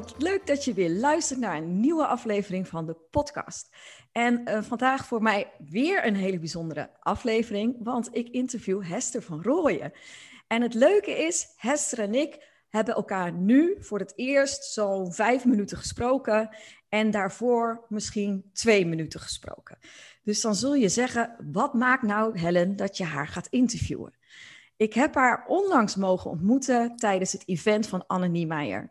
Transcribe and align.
Wat 0.00 0.14
leuk 0.18 0.46
dat 0.46 0.64
je 0.64 0.74
weer 0.74 0.90
luistert 0.90 1.40
naar 1.40 1.56
een 1.56 1.80
nieuwe 1.80 2.06
aflevering 2.06 2.68
van 2.68 2.86
de 2.86 2.96
podcast. 3.10 3.68
En 4.12 4.48
uh, 4.48 4.62
vandaag 4.62 5.06
voor 5.06 5.22
mij 5.22 5.52
weer 5.58 6.06
een 6.06 6.14
hele 6.14 6.38
bijzondere 6.38 6.90
aflevering, 7.00 7.76
want 7.82 8.08
ik 8.12 8.28
interview 8.28 8.82
Hester 8.82 9.22
van 9.22 9.42
Rooyen. 9.42 9.92
En 10.46 10.62
het 10.62 10.74
leuke 10.74 11.10
is, 11.10 11.54
Hester 11.56 11.98
en 11.98 12.14
ik 12.14 12.48
hebben 12.68 12.94
elkaar 12.94 13.32
nu 13.32 13.76
voor 13.80 13.98
het 13.98 14.12
eerst 14.16 14.64
zo'n 14.64 15.12
vijf 15.12 15.44
minuten 15.44 15.76
gesproken 15.76 16.56
en 16.88 17.10
daarvoor 17.10 17.84
misschien 17.88 18.50
twee 18.52 18.86
minuten 18.86 19.20
gesproken. 19.20 19.78
Dus 20.22 20.40
dan 20.40 20.54
zul 20.54 20.74
je 20.74 20.88
zeggen, 20.88 21.36
wat 21.52 21.74
maakt 21.74 22.02
nou 22.02 22.38
Helen 22.38 22.76
dat 22.76 22.96
je 22.96 23.04
haar 23.04 23.28
gaat 23.28 23.46
interviewen? 23.46 24.14
Ik 24.76 24.94
heb 24.94 25.14
haar 25.14 25.44
onlangs 25.46 25.96
mogen 25.96 26.30
ontmoeten 26.30 26.96
tijdens 26.96 27.32
het 27.32 27.42
event 27.46 27.86
van 27.86 28.06
Anne 28.06 28.28
Niemeyer. 28.28 28.90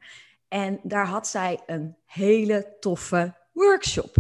En 0.49 0.79
daar 0.83 1.05
had 1.05 1.27
zij 1.27 1.59
een 1.65 1.97
hele 2.05 2.75
toffe 2.79 3.35
workshop. 3.51 4.15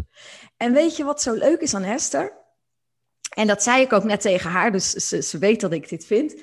En 0.57 0.73
weet 0.73 0.97
je 0.97 1.03
wat 1.03 1.21
zo 1.21 1.33
leuk 1.33 1.61
is 1.61 1.73
aan 1.73 1.83
Hester? 1.83 2.37
En 3.35 3.47
dat 3.47 3.63
zei 3.63 3.81
ik 3.81 3.93
ook 3.93 4.03
net 4.03 4.21
tegen 4.21 4.49
haar, 4.49 4.71
dus 4.71 4.91
ze, 4.91 5.21
ze 5.21 5.37
weet 5.37 5.61
dat 5.61 5.71
ik 5.71 5.89
dit 5.89 6.05
vind. 6.05 6.35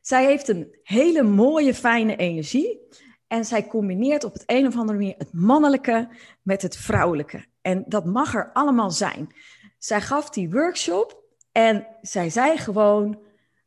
Zij 0.00 0.24
heeft 0.24 0.48
een 0.48 0.78
hele 0.82 1.22
mooie, 1.22 1.74
fijne 1.74 2.16
energie. 2.16 2.80
En 3.26 3.44
zij 3.44 3.66
combineert 3.66 4.24
op 4.24 4.32
het 4.32 4.42
een 4.46 4.66
of 4.66 4.76
andere 4.76 4.98
manier 4.98 5.14
het 5.18 5.32
mannelijke 5.32 6.08
met 6.42 6.62
het 6.62 6.76
vrouwelijke. 6.76 7.44
En 7.60 7.84
dat 7.86 8.04
mag 8.04 8.34
er 8.34 8.50
allemaal 8.52 8.90
zijn. 8.90 9.34
Zij 9.78 10.00
gaf 10.00 10.30
die 10.30 10.50
workshop 10.50 11.22
en 11.52 11.86
zij 12.00 12.30
zei 12.30 12.56
gewoon. 12.56 13.22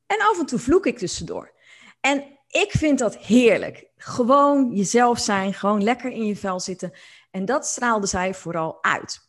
En 0.05 0.17
af 0.20 0.39
en 0.39 0.45
toe 0.45 0.59
vloek 0.59 0.86
ik 0.86 0.98
tussendoor. 0.98 1.53
En 2.00 2.36
ik 2.48 2.72
vind 2.72 3.00
dat 3.00 3.17
heerlijk. 3.17 3.86
Gewoon 3.95 4.72
jezelf 4.72 5.20
zijn, 5.20 5.53
gewoon 5.53 5.84
lekker 5.84 6.12
in 6.12 6.26
je 6.26 6.36
vel 6.36 6.59
zitten. 6.59 6.92
En 7.31 7.45
dat 7.45 7.66
straalde 7.66 8.08
zij 8.08 8.34
vooral 8.34 8.84
uit. 8.84 9.20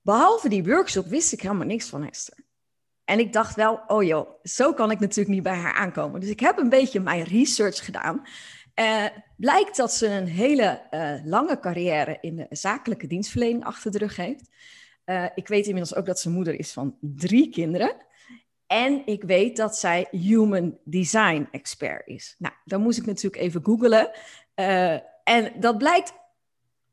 Behalve 0.00 0.48
die 0.48 0.64
workshop 0.64 1.06
wist 1.06 1.32
ik 1.32 1.40
helemaal 1.40 1.66
niks 1.66 1.88
van 1.88 2.08
Esther. 2.08 2.46
En 3.04 3.18
ik 3.18 3.32
dacht 3.32 3.54
wel, 3.54 3.80
oh 3.86 4.02
joh, 4.02 4.30
zo 4.42 4.72
kan 4.72 4.90
ik 4.90 5.00
natuurlijk 5.00 5.34
niet 5.34 5.42
bij 5.42 5.56
haar 5.56 5.74
aankomen. 5.74 6.20
Dus 6.20 6.30
ik 6.30 6.40
heb 6.40 6.58
een 6.58 6.68
beetje 6.68 7.00
mijn 7.00 7.22
research 7.22 7.84
gedaan. 7.84 8.22
Uh, 8.74 9.04
blijkt 9.36 9.76
dat 9.76 9.92
ze 9.92 10.06
een 10.06 10.26
hele 10.26 10.82
uh, 10.90 11.24
lange 11.24 11.58
carrière 11.60 12.18
in 12.20 12.36
de 12.36 12.46
zakelijke 12.50 13.06
dienstverlening 13.06 13.64
achter 13.64 13.90
de 13.90 13.98
rug 13.98 14.16
heeft. 14.16 14.50
Uh, 15.04 15.26
ik 15.34 15.48
weet 15.48 15.66
inmiddels 15.66 15.94
ook 15.94 16.06
dat 16.06 16.20
ze 16.20 16.30
moeder 16.30 16.58
is 16.58 16.72
van 16.72 16.96
drie 17.00 17.50
kinderen. 17.50 17.96
En 18.68 19.02
ik 19.06 19.22
weet 19.22 19.56
dat 19.56 19.76
zij 19.76 20.08
human 20.10 20.78
design 20.84 21.48
expert 21.50 22.06
is. 22.06 22.34
Nou, 22.38 22.54
dan 22.64 22.80
moest 22.80 22.98
ik 22.98 23.06
natuurlijk 23.06 23.42
even 23.42 23.64
googlen. 23.64 24.10
en 25.24 25.52
dat 25.60 25.78
blijkt 25.78 26.12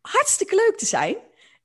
hartstikke 0.02 0.56
leuk 0.56 0.78
te 0.78 0.86
zijn. 0.86 1.16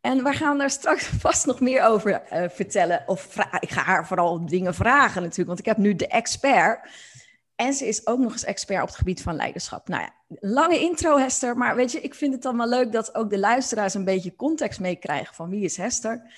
En 0.00 0.24
we 0.24 0.32
gaan 0.32 0.58
daar 0.58 0.70
straks 0.70 1.04
vast 1.26 1.46
nog 1.46 1.60
meer 1.60 1.82
over 1.82 2.22
uh, 2.32 2.44
vertellen. 2.48 3.02
Of 3.06 3.36
ik 3.60 3.70
ga 3.70 3.82
haar 3.82 4.06
vooral 4.06 4.46
dingen 4.46 4.74
vragen 4.74 5.22
natuurlijk, 5.22 5.48
want 5.48 5.58
ik 5.58 5.64
heb 5.64 5.76
nu 5.76 5.94
de 5.94 6.06
expert. 6.06 6.88
En 7.56 7.72
ze 7.72 7.86
is 7.86 8.06
ook 8.06 8.18
nog 8.18 8.32
eens 8.32 8.44
expert 8.44 8.82
op 8.82 8.88
het 8.88 8.96
gebied 8.96 9.22
van 9.22 9.34
leiderschap. 9.36 9.88
Nou 9.88 10.02
ja, 10.02 10.14
lange 10.40 10.78
intro 10.78 11.18
Hester, 11.18 11.56
maar 11.56 11.76
weet 11.76 11.92
je, 11.92 12.00
ik 12.00 12.14
vind 12.14 12.32
het 12.32 12.42
dan 12.42 12.56
wel 12.56 12.68
leuk 12.68 12.92
dat 12.92 13.14
ook 13.14 13.30
de 13.30 13.38
luisteraars 13.38 13.94
een 13.94 14.04
beetje 14.04 14.36
context 14.36 14.80
meekrijgen 14.80 15.34
van 15.34 15.50
wie 15.50 15.64
is 15.64 15.76
Hester. 15.76 16.32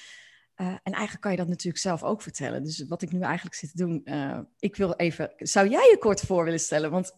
Uh, 0.56 0.66
en 0.66 0.92
eigenlijk 0.92 1.20
kan 1.20 1.30
je 1.30 1.36
dat 1.36 1.48
natuurlijk 1.48 1.82
zelf 1.82 2.02
ook 2.02 2.22
vertellen. 2.22 2.62
Dus 2.62 2.86
wat 2.88 3.02
ik 3.02 3.12
nu 3.12 3.20
eigenlijk 3.20 3.54
zit 3.54 3.70
te 3.70 3.76
doen, 3.76 4.00
uh, 4.04 4.38
ik 4.58 4.76
wil 4.76 4.94
even, 4.94 5.32
zou 5.36 5.68
jij 5.68 5.88
je 5.90 5.98
kort 5.98 6.20
voor 6.20 6.44
willen 6.44 6.60
stellen? 6.60 6.90
Want 6.90 7.16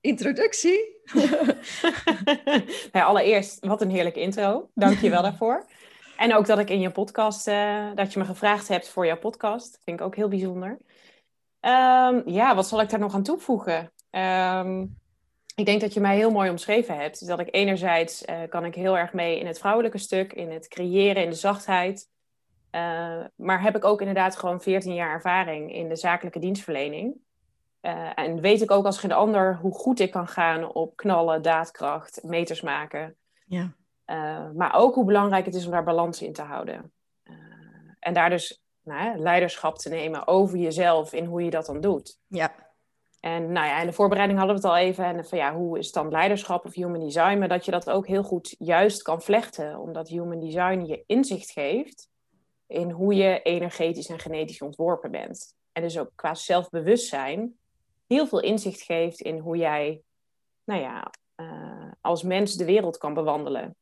introductie. 0.00 1.00
allereerst, 2.92 3.66
wat 3.66 3.82
een 3.82 3.90
heerlijke 3.90 4.20
intro. 4.20 4.70
Dank 4.74 4.98
je 4.98 5.10
wel 5.10 5.22
daarvoor. 5.22 5.66
En 6.16 6.34
ook 6.34 6.46
dat 6.46 6.58
ik 6.58 6.70
in 6.70 6.80
je 6.80 6.90
podcast, 6.90 7.48
uh, 7.48 7.94
dat 7.94 8.12
je 8.12 8.18
me 8.18 8.24
gevraagd 8.24 8.68
hebt 8.68 8.88
voor 8.88 9.06
jouw 9.06 9.18
podcast. 9.18 9.78
Vind 9.84 10.00
ik 10.00 10.06
ook 10.06 10.16
heel 10.16 10.28
bijzonder. 10.28 10.70
Um, 11.60 12.22
ja, 12.26 12.54
wat 12.54 12.68
zal 12.68 12.80
ik 12.80 12.90
daar 12.90 13.00
nog 13.00 13.14
aan 13.14 13.22
toevoegen? 13.22 13.92
Um, 14.10 15.00
ik 15.54 15.66
denk 15.66 15.80
dat 15.80 15.94
je 15.94 16.00
mij 16.00 16.16
heel 16.16 16.30
mooi 16.30 16.50
omschreven 16.50 16.96
hebt. 16.96 17.18
Dus 17.18 17.28
dat 17.28 17.40
ik 17.40 17.48
enerzijds 17.50 18.24
kan 18.48 18.64
ik 18.64 18.74
heel 18.74 18.98
erg 18.98 19.12
mee 19.12 19.38
in 19.38 19.46
het 19.46 19.58
vrouwelijke 19.58 19.98
stuk, 19.98 20.32
in 20.32 20.50
het 20.50 20.68
creëren, 20.68 21.22
in 21.22 21.30
de 21.30 21.36
zachtheid. 21.36 22.10
Uh, 22.74 23.24
maar 23.36 23.62
heb 23.62 23.76
ik 23.76 23.84
ook 23.84 24.00
inderdaad 24.00 24.36
gewoon 24.36 24.60
14 24.60 24.94
jaar 24.94 25.10
ervaring 25.10 25.74
in 25.74 25.88
de 25.88 25.96
zakelijke 25.96 26.38
dienstverlening. 26.38 27.14
Uh, 27.82 28.10
en 28.14 28.40
weet 28.40 28.62
ik 28.62 28.70
ook 28.70 28.84
als 28.84 28.98
geen 28.98 29.12
ander 29.12 29.56
hoe 29.56 29.72
goed 29.72 30.00
ik 30.00 30.10
kan 30.10 30.28
gaan 30.28 30.72
op 30.72 30.96
knallen, 30.96 31.42
daadkracht, 31.42 32.22
meters 32.22 32.60
maken. 32.60 33.16
Ja. 33.46 33.72
Uh, 34.06 34.50
maar 34.50 34.74
ook 34.74 34.94
hoe 34.94 35.04
belangrijk 35.04 35.44
het 35.44 35.54
is 35.54 35.64
om 35.64 35.70
daar 35.70 35.84
balans 35.84 36.22
in 36.22 36.32
te 36.32 36.42
houden. 36.42 36.92
En 37.98 38.14
daar 38.14 38.30
dus 38.30 38.62
nou, 38.82 39.18
leiderschap 39.18 39.78
te 39.78 39.88
nemen 39.88 40.26
over 40.26 40.58
jezelf 40.58 41.12
in 41.12 41.24
hoe 41.24 41.44
je 41.44 41.50
dat 41.50 41.66
dan 41.66 41.80
doet. 41.80 42.18
Ja. 42.26 42.52
En 43.20 43.52
nou 43.52 43.66
ja, 43.66 43.80
in 43.80 43.86
de 43.86 43.92
voorbereiding 43.92 44.38
hadden 44.38 44.56
we 44.56 44.62
het 44.62 44.72
al 44.72 44.78
even. 44.78 45.04
En 45.04 45.24
van 45.24 45.38
ja, 45.38 45.54
hoe 45.54 45.78
is 45.78 45.92
dan 45.92 46.10
leiderschap 46.10 46.64
of 46.64 46.74
human 46.74 47.00
design? 47.00 47.38
Maar 47.38 47.48
dat 47.48 47.64
je 47.64 47.70
dat 47.70 47.90
ook 47.90 48.06
heel 48.06 48.22
goed 48.22 48.54
juist 48.58 49.02
kan 49.02 49.22
vlechten. 49.22 49.78
Omdat 49.78 50.08
human 50.08 50.40
design 50.40 50.84
je 50.86 51.04
inzicht 51.06 51.50
geeft 51.50 52.10
in 52.72 52.90
hoe 52.90 53.14
je 53.14 53.42
energetisch 53.42 54.08
en 54.08 54.18
genetisch 54.18 54.62
ontworpen 54.62 55.10
bent. 55.10 55.54
En 55.72 55.82
dus 55.82 55.98
ook 55.98 56.10
qua 56.14 56.34
zelfbewustzijn 56.34 57.56
heel 58.06 58.26
veel 58.26 58.40
inzicht 58.40 58.82
geeft 58.82 59.20
in 59.20 59.38
hoe 59.38 59.56
jij, 59.56 60.02
nou 60.64 60.80
ja, 60.80 61.12
uh, 61.36 61.90
als 62.00 62.22
mens 62.22 62.54
de 62.54 62.64
wereld 62.64 62.98
kan 62.98 63.14
bewandelen. 63.14 63.76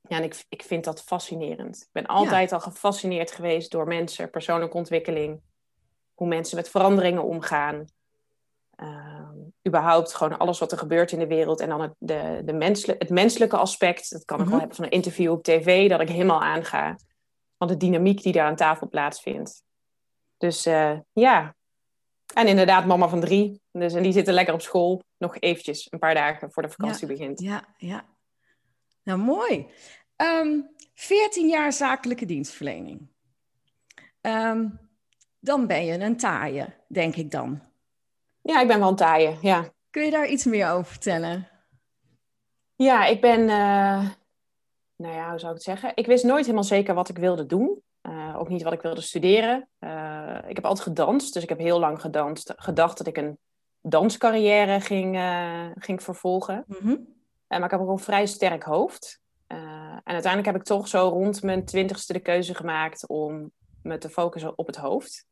Ja, 0.00 0.16
en 0.16 0.22
ik, 0.22 0.44
ik 0.48 0.62
vind 0.62 0.84
dat 0.84 1.02
fascinerend. 1.02 1.76
Ik 1.76 1.92
ben 1.92 2.06
altijd 2.06 2.50
ja. 2.50 2.56
al 2.56 2.62
gefascineerd 2.62 3.30
geweest 3.30 3.70
door 3.70 3.86
mensen, 3.86 4.30
persoonlijke 4.30 4.76
ontwikkeling, 4.76 5.40
hoe 6.14 6.28
mensen 6.28 6.56
met 6.56 6.68
veranderingen 6.68 7.24
omgaan. 7.24 7.84
Uh, 8.76 9.28
überhaupt 9.66 10.14
gewoon 10.14 10.38
alles 10.38 10.58
wat 10.58 10.72
er 10.72 10.78
gebeurt 10.78 11.12
in 11.12 11.18
de 11.18 11.26
wereld. 11.26 11.60
En 11.60 11.68
dan 11.68 11.80
het, 11.80 11.92
de, 11.98 12.42
de 12.44 12.52
menselijk, 12.52 13.02
het 13.02 13.10
menselijke 13.10 13.56
aspect. 13.56 14.10
Dat 14.10 14.24
kan 14.24 14.38
ik 14.38 14.44
mm 14.44 14.50
-hmm. 14.50 14.50
wel 14.50 14.58
hebben 14.58 14.76
van 14.76 14.84
een 14.84 14.90
interview 14.90 15.32
op 15.32 15.42
tv, 15.42 15.88
dat 15.88 16.00
ik 16.00 16.08
helemaal 16.08 16.42
aanga. 16.42 16.96
Van 17.60 17.68
de 17.68 17.76
dynamiek 17.76 18.22
die 18.22 18.32
daar 18.32 18.46
aan 18.46 18.56
tafel 18.56 18.88
plaatsvindt. 18.88 19.62
Dus 20.36 20.66
uh, 20.66 20.98
ja, 21.12 21.54
en 22.34 22.46
inderdaad, 22.46 22.86
mama 22.86 23.08
van 23.08 23.20
drie. 23.20 23.62
Dus, 23.72 23.94
en 23.94 24.02
die 24.02 24.12
zitten 24.12 24.34
lekker 24.34 24.54
op 24.54 24.60
school. 24.60 25.02
Nog 25.16 25.36
eventjes, 25.38 25.86
een 25.90 25.98
paar 25.98 26.14
dagen 26.14 26.52
voor 26.52 26.62
de 26.62 26.68
vakantie 26.68 27.06
ja, 27.06 27.12
begint. 27.12 27.40
Ja, 27.40 27.64
ja. 27.76 28.04
Nou, 29.02 29.18
mooi. 29.18 29.56
Um, 29.56 29.66
ehm, 30.16 30.60
14 30.94 31.48
jaar 31.48 31.72
zakelijke 31.72 32.24
dienstverlening. 32.24 33.08
Um, 34.20 34.78
dan 35.38 35.66
ben 35.66 35.84
je 35.84 35.98
een 35.98 36.16
taaie, 36.16 36.74
denk 36.88 37.16
ik 37.16 37.30
dan. 37.30 37.62
Ja, 38.42 38.60
ik 38.60 38.68
ben 38.68 38.78
wel 38.78 38.88
een 38.88 38.96
taaie, 38.96 39.36
ja. 39.40 39.72
Kun 39.90 40.04
je 40.04 40.10
daar 40.10 40.28
iets 40.28 40.44
meer 40.44 40.70
over 40.70 40.90
vertellen? 40.90 41.48
Ja, 42.76 43.06
ik 43.06 43.20
ben... 43.20 43.40
Uh, 43.40 44.10
nou 45.00 45.14
ja, 45.14 45.30
hoe 45.30 45.38
zou 45.38 45.50
ik 45.50 45.56
het 45.56 45.66
zeggen? 45.66 45.92
Ik 45.94 46.06
wist 46.06 46.24
nooit 46.24 46.44
helemaal 46.44 46.64
zeker 46.64 46.94
wat 46.94 47.08
ik 47.08 47.18
wilde 47.18 47.46
doen. 47.46 47.82
Uh, 48.02 48.36
ook 48.38 48.48
niet 48.48 48.62
wat 48.62 48.72
ik 48.72 48.82
wilde 48.82 49.00
studeren. 49.00 49.68
Uh, 49.80 50.38
ik 50.46 50.56
heb 50.56 50.64
altijd 50.64 50.86
gedanst, 50.86 51.34
dus 51.34 51.42
ik 51.42 51.48
heb 51.48 51.58
heel 51.58 51.78
lang 51.78 52.00
gedanst. 52.00 52.52
Gedacht 52.56 52.98
dat 52.98 53.06
ik 53.06 53.16
een 53.16 53.38
danscarrière 53.80 54.80
ging, 54.80 55.16
uh, 55.16 55.70
ging 55.74 56.02
vervolgen. 56.02 56.64
Mm 56.66 56.76
-hmm. 56.80 57.06
maar 57.46 57.64
ik 57.64 57.70
heb 57.70 57.80
ook 57.80 57.88
een 57.88 57.98
vrij 57.98 58.26
sterk 58.26 58.62
hoofd. 58.62 59.20
en 59.46 60.02
uiteindelijk 60.04 60.46
heb 60.46 60.56
ik 60.56 60.62
toch 60.62 60.88
zo 60.88 61.08
rond 61.08 61.42
mijn 61.42 61.64
twintigste 61.64 62.12
de 62.12 62.20
keuze 62.20 62.54
gemaakt 62.54 63.08
om 63.08 63.50
me 63.82 63.98
te 63.98 64.10
focussen 64.10 64.58
op 64.58 64.66
het 64.66 64.76
hoofd. 64.76 65.26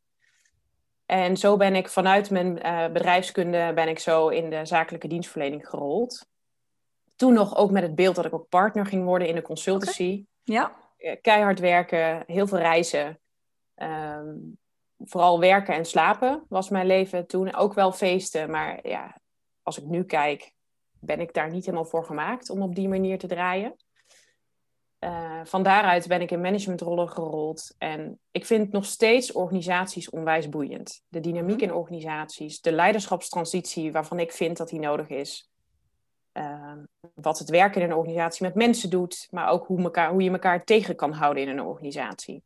En 1.05 1.37
zo 1.37 1.57
ben 1.57 1.75
ik 1.75 1.89
vanuit 1.89 2.29
mijn 2.29 2.53
bedrijfskunde 2.93 3.71
ben 3.75 3.87
ik 3.87 3.99
zo 3.99 4.27
in 4.27 4.49
de 4.49 4.65
zakelijke 4.65 5.07
dienstverlening 5.07 5.67
gerold. 5.69 6.27
Toen 7.19 7.33
nog 7.33 7.55
ook 7.55 7.71
met 7.71 7.83
het 7.83 7.95
beeld 7.95 8.15
dat 8.15 8.25
ik 8.25 8.33
ook 8.33 8.49
partner 8.49 8.85
ging 8.85 9.03
worden 9.03 9.27
in 9.27 9.35
de 9.35 9.41
consultancy. 9.41 10.03
Okay. 10.03 10.25
Ja 10.43 10.87
keihard 11.21 11.59
werken, 11.59 12.23
heel 12.27 12.47
veel 12.47 12.57
reizen. 12.57 13.19
Um, 13.75 14.57
vooral 14.97 15.39
werken 15.39 15.73
en 15.73 15.85
slapen 15.85 16.45
was 16.49 16.69
mijn 16.69 16.85
leven 16.85 17.27
toen. 17.27 17.55
Ook 17.55 17.73
wel 17.73 17.91
feesten, 17.91 18.51
maar 18.51 18.87
ja, 18.87 19.21
als 19.61 19.77
ik 19.77 19.85
nu 19.85 20.03
kijk, 20.03 20.53
ben 20.99 21.19
ik 21.19 21.33
daar 21.33 21.49
niet 21.49 21.65
helemaal 21.65 21.85
voor 21.85 22.05
gemaakt 22.05 22.49
om 22.49 22.61
op 22.61 22.75
die 22.75 22.87
manier 22.87 23.17
te 23.17 23.27
draaien. 23.27 23.75
Uh, 24.99 25.41
van 25.43 25.63
daaruit 25.63 26.07
ben 26.07 26.21
ik 26.21 26.31
in 26.31 26.41
managementrollen 26.41 27.09
gerold. 27.09 27.75
En 27.77 28.19
ik 28.31 28.45
vind 28.45 28.71
nog 28.71 28.85
steeds 28.85 29.31
organisaties 29.31 30.09
onwijs 30.09 30.49
boeiend. 30.49 31.03
De 31.07 31.19
dynamiek 31.19 31.61
in 31.61 31.73
organisaties, 31.73 32.61
de 32.61 32.71
leiderschapstransitie 32.71 33.91
waarvan 33.91 34.19
ik 34.19 34.31
vind 34.31 34.57
dat 34.57 34.69
die 34.69 34.79
nodig 34.79 35.09
is. 35.09 35.48
Uh, 36.77 37.09
wat 37.13 37.39
het 37.39 37.49
werken 37.49 37.81
in 37.81 37.89
een 37.89 37.97
organisatie 37.97 38.45
met 38.45 38.55
mensen 38.55 38.89
doet, 38.89 39.27
maar 39.31 39.49
ook 39.49 39.67
hoe, 39.67 39.81
elkaar, 39.81 40.11
hoe 40.11 40.23
je 40.23 40.31
elkaar 40.31 40.63
tegen 40.63 40.95
kan 40.95 41.11
houden 41.11 41.43
in 41.43 41.49
een 41.49 41.61
organisatie. 41.61 42.43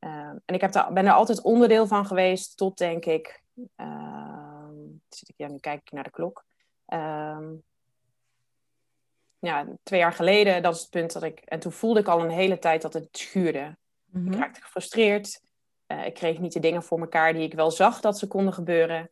Uh, 0.00 0.10
en 0.44 0.54
ik 0.54 0.60
heb 0.60 0.72
daar, 0.72 0.92
ben 0.92 1.06
er 1.06 1.12
altijd 1.12 1.42
onderdeel 1.42 1.86
van 1.86 2.06
geweest 2.06 2.56
tot, 2.56 2.78
denk 2.78 3.04
ik, 3.04 3.42
ehm, 3.76 4.74
zit 5.08 5.28
ik, 5.28 5.34
ja, 5.36 5.48
nu 5.48 5.58
kijk 5.58 5.80
ik 5.80 5.92
naar 5.92 6.04
de 6.04 6.10
klok. 6.10 6.44
Ehm, 6.86 7.52
ja, 9.38 9.66
twee 9.82 10.00
jaar 10.00 10.12
geleden, 10.12 10.62
dat 10.62 10.74
is 10.74 10.80
het 10.80 10.90
punt 10.90 11.12
dat 11.12 11.22
ik. 11.22 11.40
En 11.40 11.60
toen 11.60 11.72
voelde 11.72 12.00
ik 12.00 12.08
al 12.08 12.20
een 12.20 12.30
hele 12.30 12.58
tijd 12.58 12.82
dat 12.82 12.92
het 12.92 13.08
schuurde. 13.12 13.76
Ik 14.12 14.20
mhm. 14.20 14.32
raakte 14.32 14.60
gefrustreerd. 14.60 15.40
Uh, 15.86 16.06
ik 16.06 16.14
kreeg 16.14 16.38
niet 16.38 16.52
de 16.52 16.60
dingen 16.60 16.82
voor 16.82 17.00
elkaar 17.00 17.32
die 17.32 17.42
ik 17.42 17.54
wel 17.54 17.70
zag 17.70 18.00
dat 18.00 18.18
ze 18.18 18.26
konden 18.26 18.52
gebeuren. 18.52 19.10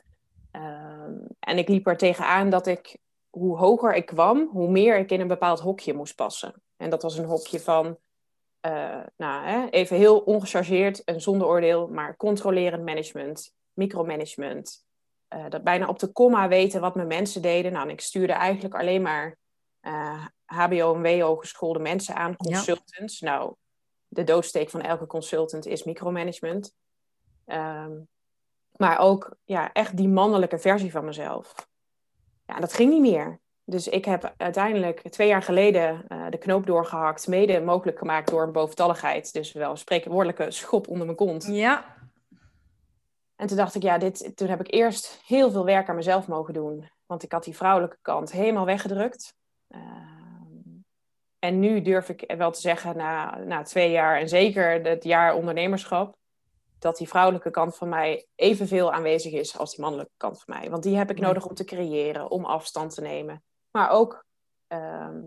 Ehm, 0.50 1.12
en 1.41 1.59
ik 1.59 1.69
liep 1.69 1.87
er 1.87 1.97
tegenaan 1.97 2.50
dat 2.50 2.67
ik, 2.67 2.97
hoe 3.30 3.56
hoger 3.56 3.94
ik 3.94 4.06
kwam, 4.06 4.48
hoe 4.52 4.70
meer 4.70 4.98
ik 4.98 5.10
in 5.10 5.20
een 5.20 5.28
bepaald 5.28 5.60
hokje 5.60 5.94
moest 5.94 6.14
passen. 6.14 6.62
En 6.76 6.90
dat 6.90 7.02
was 7.02 7.19
een 7.19 7.25
hokje 7.25 7.60
van, 7.60 7.86
uh, 8.66 9.00
nou, 9.16 9.46
hè, 9.46 9.69
even 9.69 9.96
heel 9.96 10.19
ongechargeerd 10.19 11.04
en 11.04 11.20
zonder 11.20 11.46
oordeel, 11.46 11.88
maar 11.88 12.16
controlerend 12.16 12.84
management, 12.84 13.54
micromanagement. 13.72 14.86
Uh, 15.34 15.44
dat 15.48 15.64
bijna 15.64 15.88
op 15.88 15.98
de 15.98 16.12
komma 16.12 16.48
weten 16.48 16.80
wat 16.80 16.94
mijn 16.94 17.06
mensen 17.06 17.42
deden. 17.42 17.72
Nou, 17.72 17.84
en 17.84 17.92
ik 17.92 18.00
stuurde 18.00 18.32
eigenlijk 18.32 18.75
alleen 18.75 19.02
maar 19.02 19.36
HBO 20.44 20.94
en 20.94 21.02
WO 21.02 21.36
geschoolde 21.36 21.78
mensen 21.78 22.14
aan, 22.14 22.36
consultants. 22.36 23.20
Nou, 23.20 23.54
de 24.08 24.24
doodsteek 24.24 24.70
van 24.70 24.81
elke 24.81 25.06
consultant 25.06 25.66
is 25.66 25.84
micromanagement. 25.84 26.74
Um, 27.46 28.08
maar 28.76 28.98
ook 28.98 29.36
ja, 29.44 29.72
echt 29.72 29.96
die 29.96 30.08
mannelijke 30.08 30.58
versie 30.58 30.90
van 30.90 31.04
mezelf. 31.04 31.69
Ja, 32.48 32.60
dat 32.60 32.72
ging 32.72 32.90
niet 32.90 33.00
meer. 33.00 33.40
Dus 33.64 33.88
ik 33.88 34.04
heb 34.04 34.34
uiteindelijk 34.36 35.08
twee 35.08 35.28
jaar 35.28 35.42
geleden 35.42 36.04
uh, 36.08 36.26
de 36.30 36.38
knoop 36.38 36.66
doorgehakt, 36.66 37.26
mede 37.26 37.60
mogelijk 37.60 37.98
gemaakt 37.98 38.30
door 38.30 38.42
een 38.42 38.52
boventalligheid. 38.52 39.32
Dus 39.32 39.52
wel 39.52 39.70
een 39.70 39.76
spreekwoordelijke 39.76 40.50
schop 40.50 40.88
onder 40.88 41.04
mijn 41.04 41.16
kont. 41.16 41.46
Ja. 41.46 41.96
En 43.36 43.46
toen 43.46 43.56
dacht 43.56 43.74
ik, 43.74 43.82
ja, 43.82 43.98
dit, 43.98 44.36
toen 44.36 44.48
heb 44.48 44.60
ik 44.60 44.72
eerst 44.72 45.20
heel 45.26 45.50
veel 45.50 45.64
werk 45.64 45.88
aan 45.88 45.94
mezelf 45.94 46.28
mogen 46.28 46.54
doen. 46.54 46.90
Want 47.06 47.22
ik 47.22 47.32
had 47.32 47.44
die 47.44 47.56
vrouwelijke 47.56 47.98
kant 48.02 48.32
helemaal 48.32 48.64
weggedrukt. 48.64 49.34
Ehm, 49.68 50.80
en 51.38 51.60
nu 51.60 51.82
durf 51.82 52.08
ik 52.08 52.34
wel 52.36 52.50
te 52.50 52.60
zeggen, 52.60 52.96
na, 52.96 53.38
na 53.38 53.62
twee 53.62 53.90
jaar 53.90 54.18
en 54.18 54.28
zeker 54.28 54.82
het 54.82 55.04
jaar 55.04 55.34
ondernemerschap, 55.34 56.16
dat 56.78 56.96
die 56.96 57.08
vrouwelijke 57.08 57.50
kant 57.50 57.76
van 57.76 57.88
mij 57.88 58.26
evenveel 58.34 58.92
aanwezig 58.92 59.32
is 59.32 59.58
als 59.58 59.70
die 59.70 59.80
mannelijke 59.80 60.12
kant 60.16 60.42
van 60.42 60.58
mij. 60.58 60.70
Want 60.70 60.82
die 60.82 60.96
heb 60.96 61.10
ik 61.10 61.20
nodig 61.20 61.46
om 61.46 61.54
te 61.54 61.64
creëren, 61.64 62.30
om 62.30 62.44
afstand 62.44 62.94
te 62.94 63.00
nemen. 63.00 63.42
Maar 63.70 63.90
ook 63.90 64.25
ehm, 64.66 65.22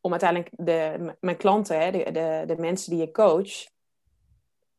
om 0.00 0.10
uiteindelijk 0.10 0.50
de, 0.52 1.14
mijn 1.20 1.36
klanten, 1.36 1.80
hè, 1.80 1.90
de, 1.90 2.10
de, 2.10 2.44
de 2.46 2.56
mensen 2.58 2.90
die 2.90 3.02
ik 3.02 3.12
coach, 3.12 3.70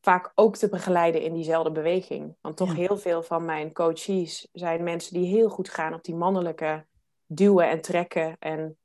vaak 0.02 0.32
ook 0.36 0.56
te 0.56 0.70
begeleiden 0.70 1.22
in 1.22 1.34
diezelfde 1.34 1.72
beweging. 1.72 2.36
Want 2.42 2.58
toch 2.58 2.76
heel 2.76 2.98
veel 2.98 3.24
van 3.24 3.46
mijn 3.46 3.74
coaches 3.74 4.48
zijn 4.52 4.84
mensen 4.84 5.14
die 5.14 5.36
heel 5.36 5.50
goed 5.50 5.70
gaan 5.70 5.94
op 5.94 6.04
die 6.04 6.16
mannelijke 6.16 6.86
duwen 7.26 7.70
en 7.70 7.82
trekken 7.82 8.36
en 8.40 8.78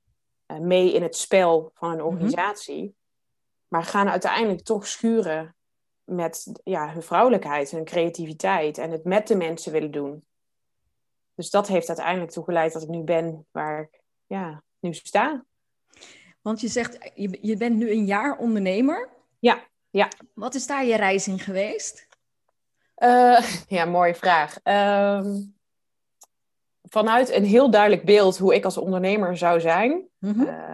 uh, 0.46 0.58
mee 0.58 0.92
in 0.92 1.02
het 1.02 1.16
spel 1.16 1.70
van 1.74 1.90
een 1.90 1.96
mhm. 1.96 2.06
organisatie. 2.06 2.96
Maar 3.68 3.84
gaan 3.84 4.08
uiteindelijk 4.08 4.62
toch 4.62 4.86
schuren 4.86 5.56
met 6.08 6.52
ja, 6.64 6.92
hun 6.92 7.02
vrouwelijkheid, 7.02 7.70
hun 7.70 7.84
creativiteit 7.84 8.78
en 8.78 8.90
het 8.90 9.04
met 9.04 9.26
de 9.26 9.36
mensen 9.36 9.72
willen 9.72 9.90
doen. 9.90 10.24
Dus 11.34 11.50
dat 11.50 11.68
heeft 11.68 11.88
uiteindelijk 11.88 12.30
toe 12.30 12.44
geleid 12.44 12.72
dat 12.72 12.82
ik 12.82 12.88
nu 12.88 13.02
ben 13.02 13.46
waar 13.50 13.80
ik 13.80 14.00
ja, 14.26 14.62
nu 14.80 14.94
sta. 14.94 15.44
Want 16.40 16.60
je 16.60 16.68
zegt, 16.68 17.12
je, 17.14 17.38
je 17.40 17.56
bent 17.56 17.76
nu 17.76 17.90
een 17.90 18.04
jaar 18.04 18.36
ondernemer. 18.36 19.08
Ja, 19.38 19.62
ja. 19.90 20.08
Wat 20.34 20.54
is 20.54 20.66
daar 20.66 20.84
je 20.84 20.96
reis 20.96 21.28
in 21.28 21.38
geweest? 21.38 22.06
Uh, 22.98 23.40
ja, 23.76 23.84
mooie 23.84 24.14
vraag. 24.14 24.58
Uh, 24.64 25.34
vanuit 26.82 27.30
een 27.30 27.44
heel 27.44 27.70
duidelijk 27.70 28.04
beeld 28.04 28.38
hoe 28.38 28.54
ik 28.54 28.64
als 28.64 28.76
ondernemer 28.76 29.36
zou 29.36 29.60
zijn. 29.60 30.08
Mm 30.18 30.66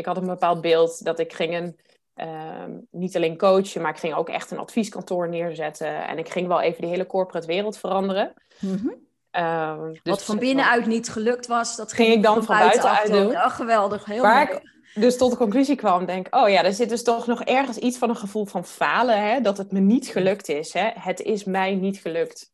ik 0.00 0.06
had 0.06 0.16
een 0.16 0.26
bepaald 0.26 0.60
beeld 0.60 1.04
dat 1.04 1.18
ik 1.18 1.32
ging 1.32 1.54
een, 1.54 1.78
uh, 2.22 2.64
niet 2.90 3.16
alleen 3.16 3.36
coachen, 3.36 3.82
maar 3.82 3.90
ik 3.90 3.98
ging 3.98 4.14
ook 4.14 4.28
echt 4.28 4.50
een 4.50 4.58
advieskantoor 4.58 5.28
neerzetten. 5.28 6.06
En 6.06 6.18
ik 6.18 6.28
ging 6.28 6.46
wel 6.46 6.60
even 6.60 6.80
die 6.80 6.90
hele 6.90 7.06
corporate 7.06 7.46
wereld 7.46 7.78
veranderen. 7.78 8.32
Mm 8.58 9.08
dus 9.30 10.00
Wat 10.02 10.24
van 10.24 10.38
binnenuit 10.38 10.86
niet 10.86 11.08
gelukt 11.08 11.46
was, 11.46 11.76
dat 11.76 11.92
ging, 11.92 12.12
ik 12.12 12.22
dan 12.22 12.34
van, 12.34 12.44
van 12.44 12.58
buitenuit 12.58 13.12
doen. 13.12 13.30
Oh, 13.30 13.50
geweldig, 13.50 14.04
heel 14.04 14.22
Waar 14.22 14.52
ik 14.52 14.60
dus 14.94 15.16
tot 15.16 15.30
de 15.30 15.36
conclusie 15.36 15.76
kwam, 15.76 16.06
denk 16.06 16.26
oh 16.30 16.48
ja, 16.48 16.64
er 16.64 16.72
zit 16.72 16.88
dus 16.88 17.02
toch 17.02 17.26
nog 17.26 17.42
ergens 17.42 17.76
iets 17.76 17.98
van 17.98 18.08
een 18.08 18.16
gevoel 18.16 18.46
van 18.46 18.64
falen, 18.64 19.22
hè? 19.22 19.40
dat 19.40 19.58
het 19.58 19.72
me 19.72 19.80
niet 19.80 20.08
gelukt 20.08 20.48
is. 20.48 20.72
Hè? 20.72 20.90
Het 20.94 21.20
is 21.20 21.44
mij 21.44 21.74
niet 21.74 22.00
gelukt 22.00 22.52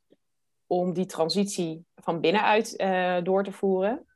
om 0.66 0.92
die 0.92 1.06
transitie 1.06 1.86
van 1.94 2.20
binnenuit 2.20 2.74
uh, 2.76 3.16
door 3.22 3.44
te 3.44 3.52
voeren. 3.52 4.06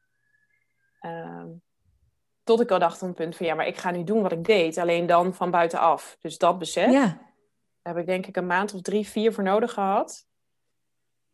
Uh, 1.01 1.45
tot 2.51 2.61
ik 2.61 2.71
al 2.71 2.79
dacht 2.79 3.03
op 3.03 3.09
een 3.09 3.15
punt 3.15 3.37
van 3.37 3.47
ja, 3.47 3.55
maar 3.55 3.67
ik 3.67 3.77
ga 3.77 3.91
nu 3.91 4.05
doen 4.05 4.23
wat 4.23 4.33
ik 4.33 4.45
deed, 4.45 4.79
alleen 4.79 5.07
dan 5.07 5.35
van 5.35 5.51
buitenaf. 5.51 6.17
Dus 6.21 6.39
dat 6.39 6.59
besef 6.59 6.93
ja. 6.93 7.07
daar 7.83 7.95
heb 7.95 7.97
ik 7.97 8.07
denk 8.07 8.27
ik 8.27 8.37
een 8.37 8.47
maand 8.47 8.75
of 8.75 8.81
drie, 8.81 9.09
vier 9.09 9.33
voor 9.33 9.45
nodig 9.45 9.73
gehad. 9.73 10.27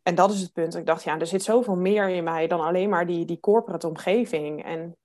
En 0.03 0.15
dat 0.15 0.33
is 0.33 0.41
het 0.41 0.53
punt. 0.53 0.75
Ik 0.75 0.87
dacht, 0.87 1.03
ja, 1.03 1.19
er 1.19 1.27
zit 1.27 1.43
zoveel 1.43 1.77
meer 1.77 2.09
in 2.09 2.25
mij 2.25 2.47
dan 2.47 2.61
alleen 2.61 2.89
maar 2.89 3.07
die, 3.07 3.25
die 3.25 3.41
corporate 3.41 3.87
omgeving. 3.89 4.65
En 4.65 4.97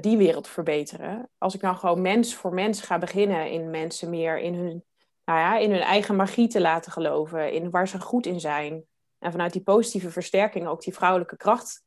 die 0.00 0.16
wereld 0.16 0.48
verbeteren. 0.48 1.30
Als 1.38 1.54
ik 1.54 1.60
nou 1.60 1.76
gewoon 1.76 2.02
mens 2.02 2.34
voor 2.34 2.54
mens 2.54 2.80
ga 2.80 2.98
beginnen 2.98 3.50
in 3.50 3.70
mensen 3.70 4.10
meer 4.10 4.38
in 4.38 4.54
hun, 4.54 4.84
nou 5.24 5.38
ja, 5.38 5.56
in 5.58 5.70
hun 5.70 5.80
eigen 5.80 6.16
magie 6.16 6.48
te 6.48 6.60
laten 6.60 6.92
geloven, 6.92 7.52
in 7.52 7.70
waar 7.70 7.88
ze 7.88 8.00
goed 8.00 8.26
in 8.26 8.40
zijn. 8.40 8.84
En 9.18 9.30
vanuit 9.30 9.52
die 9.52 9.62
positieve 9.62 10.10
versterking 10.10 10.66
ook 10.66 10.82
die 10.82 10.94
vrouwelijke 10.94 11.36
kracht 11.36 11.84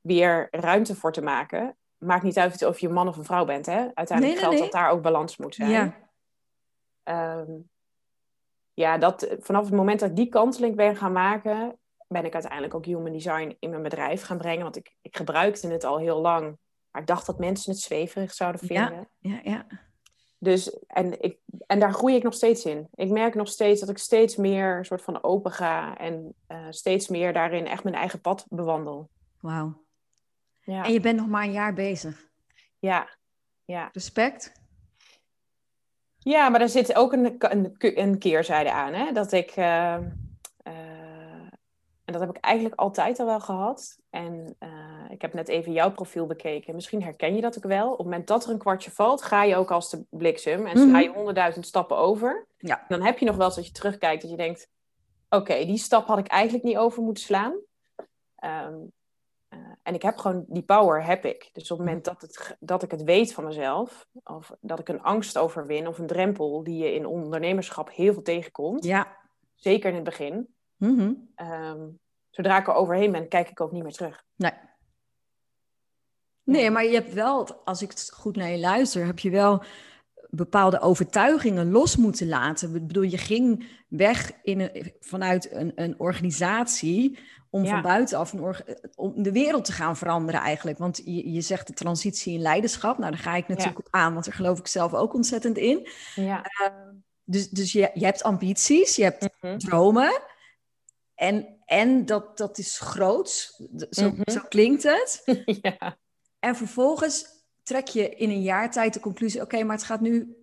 weer 0.00 0.48
ruimte 0.50 0.94
voor 0.94 1.12
te 1.12 1.22
maken. 1.22 1.76
Maakt 2.04 2.22
niet 2.22 2.38
uit 2.38 2.64
of 2.64 2.78
je 2.78 2.86
een 2.86 2.92
man 2.92 3.08
of 3.08 3.16
een 3.16 3.24
vrouw 3.24 3.44
bent. 3.44 3.66
Hè? 3.66 3.86
Uiteindelijk 3.94 4.38
geldt 4.38 4.58
dat 4.58 4.72
daar 4.72 4.90
ook 4.90 5.02
balans 5.02 5.36
moet 5.36 5.54
zijn. 5.54 5.70
Ja. 5.70 5.94
Ehm, 7.02 7.52
ja, 8.74 8.98
dat, 8.98 9.36
vanaf 9.38 9.64
het 9.64 9.74
moment 9.74 10.00
dat 10.00 10.08
ik 10.10 10.16
die 10.16 10.28
kanteling 10.28 10.76
ben 10.76 10.96
gaan 10.96 11.12
maken, 11.12 11.78
ben 12.08 12.24
ik 12.24 12.32
uiteindelijk 12.32 12.74
ook 12.74 12.84
human 12.84 13.12
design 13.12 13.56
in 13.58 13.70
mijn 13.70 13.82
bedrijf 13.82 14.22
gaan 14.22 14.38
brengen. 14.38 14.62
Want 14.62 14.76
ik, 14.76 14.96
ik 15.02 15.16
gebruikte 15.16 15.68
het 15.68 15.84
al 15.84 15.98
heel 15.98 16.20
lang, 16.20 16.58
maar 16.90 17.02
ik 17.02 17.08
dacht 17.08 17.26
dat 17.26 17.38
mensen 17.38 17.72
het 17.72 17.80
zweverig 17.80 18.34
zouden 18.34 18.60
vinden. 18.60 19.08
Ja, 19.18 19.30
ja, 19.30 19.40
ja. 19.42 19.66
Dus, 20.38 20.78
en, 20.86 21.22
ik, 21.22 21.38
en 21.66 21.78
daar 21.78 21.92
groei 21.92 22.14
ik 22.14 22.22
nog 22.22 22.34
steeds 22.34 22.64
in. 22.64 22.88
Ik 22.94 23.08
merk 23.10 23.34
nog 23.34 23.48
steeds 23.48 23.80
dat 23.80 23.88
ik 23.88 23.98
steeds 23.98 24.36
meer 24.36 24.84
soort 24.84 25.02
van 25.02 25.22
open 25.22 25.50
ga 25.50 25.96
en 25.96 26.34
uh, 26.48 26.66
steeds 26.70 27.08
meer 27.08 27.32
daarin 27.32 27.66
echt 27.66 27.84
mijn 27.84 27.96
eigen 27.96 28.20
pad 28.20 28.46
bewandel. 28.48 29.10
Wauw. 29.40 29.83
Ja. 30.64 30.84
En 30.84 30.92
je 30.92 31.00
bent 31.00 31.18
nog 31.18 31.28
maar 31.28 31.44
een 31.44 31.52
jaar 31.52 31.74
bezig. 31.74 32.28
Ja. 32.78 33.08
ja. 33.64 33.88
Respect. 33.92 34.52
Ja, 36.18 36.48
maar 36.48 36.60
er 36.60 36.68
zit 36.68 36.94
ook 36.94 37.12
een, 37.12 37.36
een, 37.38 37.74
een 37.78 38.18
keerzijde 38.18 38.72
aan. 38.72 38.92
Hè? 38.92 39.12
Dat 39.12 39.32
ik, 39.32 39.56
uh, 39.56 39.94
en 42.04 42.12
dat 42.12 42.20
heb 42.20 42.30
ik 42.30 42.44
eigenlijk 42.44 42.80
altijd 42.80 43.18
al 43.18 43.26
wel 43.26 43.40
gehad. 43.40 43.98
En 44.10 44.56
uh, 44.60 45.10
ik 45.10 45.22
heb 45.22 45.34
net 45.34 45.48
even 45.48 45.72
jouw 45.72 45.92
profiel 45.92 46.26
bekeken. 46.26 46.74
Misschien 46.74 47.02
herken 47.02 47.34
je 47.34 47.40
dat 47.40 47.56
ook 47.56 47.64
wel. 47.64 47.90
Op 47.90 47.96
het 47.96 48.06
moment 48.06 48.26
dat 48.26 48.44
er 48.44 48.50
een 48.50 48.58
kwartje 48.58 48.90
valt, 48.90 49.22
ga 49.22 49.42
je 49.42 49.56
ook 49.56 49.70
als 49.70 49.90
de 49.90 50.04
bliksem. 50.10 50.66
En 50.66 50.78
mm 50.78 50.92
ga 50.92 51.00
je 51.00 51.12
honderdduizend 51.12 51.66
stappen 51.66 51.96
over. 51.96 52.46
Ja. 52.58 52.84
Dan 52.88 53.02
heb 53.02 53.18
je 53.18 53.24
nog 53.24 53.36
wel 53.36 53.46
eens 53.46 53.54
dat 53.54 53.66
je 53.66 53.72
terugkijkt 53.72 54.22
dat 54.22 54.30
je 54.30 54.36
denkt... 54.36 54.68
Oké, 55.28 55.64
die 55.64 55.78
stap 55.78 56.06
had 56.06 56.18
ik 56.18 56.26
eigenlijk 56.26 56.64
niet 56.64 56.76
over 56.76 57.02
moeten 57.02 57.22
slaan. 57.22 57.54
Um, 58.44 58.92
en 59.84 59.94
ik 59.94 60.02
heb 60.02 60.16
gewoon 60.16 60.44
die 60.48 60.62
power, 60.62 61.04
heb 61.04 61.24
ik. 61.24 61.50
Dus 61.52 61.70
op 61.70 61.78
het 61.78 61.86
moment 61.86 62.04
dat, 62.04 62.20
het, 62.20 62.56
dat 62.60 62.82
ik 62.82 62.90
het 62.90 63.02
weet 63.02 63.32
van 63.32 63.44
mezelf... 63.44 64.06
of 64.24 64.52
dat 64.60 64.78
ik 64.78 64.88
een 64.88 65.02
angst 65.02 65.38
overwin 65.38 65.86
of 65.86 65.98
een 65.98 66.06
drempel... 66.06 66.62
die 66.62 66.78
je 66.78 66.94
in 66.94 67.06
ondernemerschap 67.06 67.90
heel 67.90 68.12
veel 68.12 68.22
tegenkomt... 68.22 68.84
Ja. 68.84 69.16
Zeker 69.54 69.88
in 69.88 69.94
het 69.94 70.04
begin 70.04 70.48
Mm 70.76 71.32
zodra 72.34 72.58
ik 72.58 72.66
er 72.66 72.74
overheen 72.74 73.12
ben, 73.12 73.28
kijk 73.28 73.50
ik 73.50 73.60
ook 73.60 73.72
niet 73.72 73.82
meer 73.82 73.92
terug. 73.92 74.24
Nee. 74.36 74.52
Nee, 76.42 76.70
maar 76.70 76.84
je 76.84 76.94
hebt 76.94 77.12
wel, 77.12 77.54
als 77.64 77.82
ik 77.82 77.92
goed 78.12 78.36
naar 78.36 78.50
je 78.50 78.58
luister, 78.58 79.06
heb 79.06 79.18
je 79.18 79.30
wel 79.30 79.62
bepaalde 80.30 80.80
overtuigingen 80.80 81.70
los 81.70 81.96
moeten 81.96 82.28
laten. 82.28 82.74
Ik 82.74 82.86
bedoel, 82.86 83.02
je 83.02 83.18
ging 83.18 83.66
weg 83.88 84.32
in 84.42 84.60
een, 84.60 84.94
vanuit 85.00 85.52
een, 85.52 85.72
een 85.74 85.98
organisatie 85.98 87.18
om 87.54 87.66
van 87.66 87.82
buitenaf 87.82 88.32
een 88.32 88.56
om 88.94 89.22
de 89.22 89.32
wereld 89.32 89.64
te 89.64 89.72
gaan 89.72 89.96
veranderen 89.96 90.40
eigenlijk. 90.40 90.78
Want 90.78 91.02
je, 91.04 91.32
je 91.32 91.40
zegt 91.40 91.66
de 91.66 91.72
transitie 91.72 92.34
in 92.34 92.40
leiderschap. 92.40 92.98
Nou, 92.98 93.10
daar 93.10 93.20
ga 93.20 93.34
ik 93.34 93.48
natuurlijk 93.48 93.78
op 93.78 93.88
aan, 93.90 94.12
want 94.12 94.24
daar 94.24 94.34
geloof 94.34 94.58
ik 94.58 94.66
zelf 94.66 94.94
ook 94.94 95.14
ontzettend 95.14 95.56
in. 95.56 95.88
Ja. 96.14 96.42
Ehm, 96.42 96.92
dus 97.24 97.48
dus 97.48 97.72
je, 97.72 97.90
je 97.94 98.04
hebt 98.04 98.22
ambities, 98.22 98.96
je 98.96 99.02
hebt 99.02 99.28
mhm. 99.40 99.58
dromen. 99.58 100.20
En, 101.14 101.60
en 101.64 102.06
dat, 102.06 102.38
dat 102.38 102.58
is 102.58 102.78
groots, 102.78 103.62
zo, 103.90 104.10
mhm. 104.10 104.30
zo 104.30 104.40
klinkt 104.48 104.82
het. 104.82 105.22
ja. 105.62 105.96
En 106.38 106.56
vervolgens 106.56 107.26
trek 107.62 107.88
je 107.88 108.08
in 108.08 108.30
een 108.30 108.42
jaar 108.42 108.70
tijd 108.70 108.94
de 108.94 109.00
conclusie: 109.00 109.40
oké, 109.40 109.62
maar 109.62 109.76
het 109.76 109.86
gaat 109.86 110.00
nu 110.00 110.36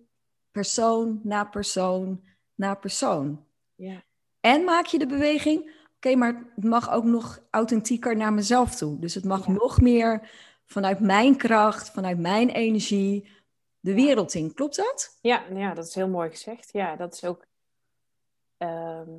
persoon 0.50 1.20
na 1.22 1.44
persoon 1.44 2.24
na 2.54 2.74
persoon. 2.74 3.44
Ja. 3.74 4.02
En 4.40 4.64
maak 4.64 4.86
je 4.86 4.98
de 4.98 5.06
beweging: 5.06 5.80
oké, 6.06 6.16
maar 6.16 6.42
het 6.54 6.64
mag 6.64 6.92
ook 6.92 7.04
nog 7.04 7.42
authentieker 7.50 8.16
naar 8.16 8.32
mezelf 8.32 8.74
toe. 8.74 8.98
Dus 8.98 9.14
het 9.14 9.24
mag 9.24 9.48
nog 9.48 9.80
meer 9.80 10.30
vanuit 10.66 11.00
mijn 11.00 11.36
kracht, 11.36 11.90
vanuit 11.90 12.18
mijn 12.18 12.50
energie 12.50 13.30
de 13.80 13.94
wereld 13.94 14.34
in. 14.34 14.54
Klopt 14.54 14.76
dat? 14.76 15.18
Ja, 15.20 15.44
ja 15.54 15.74
dat 15.74 15.86
is 15.86 15.94
heel 15.94 16.08
mooi 16.08 16.30
gezegd. 16.30 16.72
Ja, 16.72 16.96
dat 16.96 17.14
is 17.14 17.24
ook. 17.24 17.46
Ehm, 18.56 19.10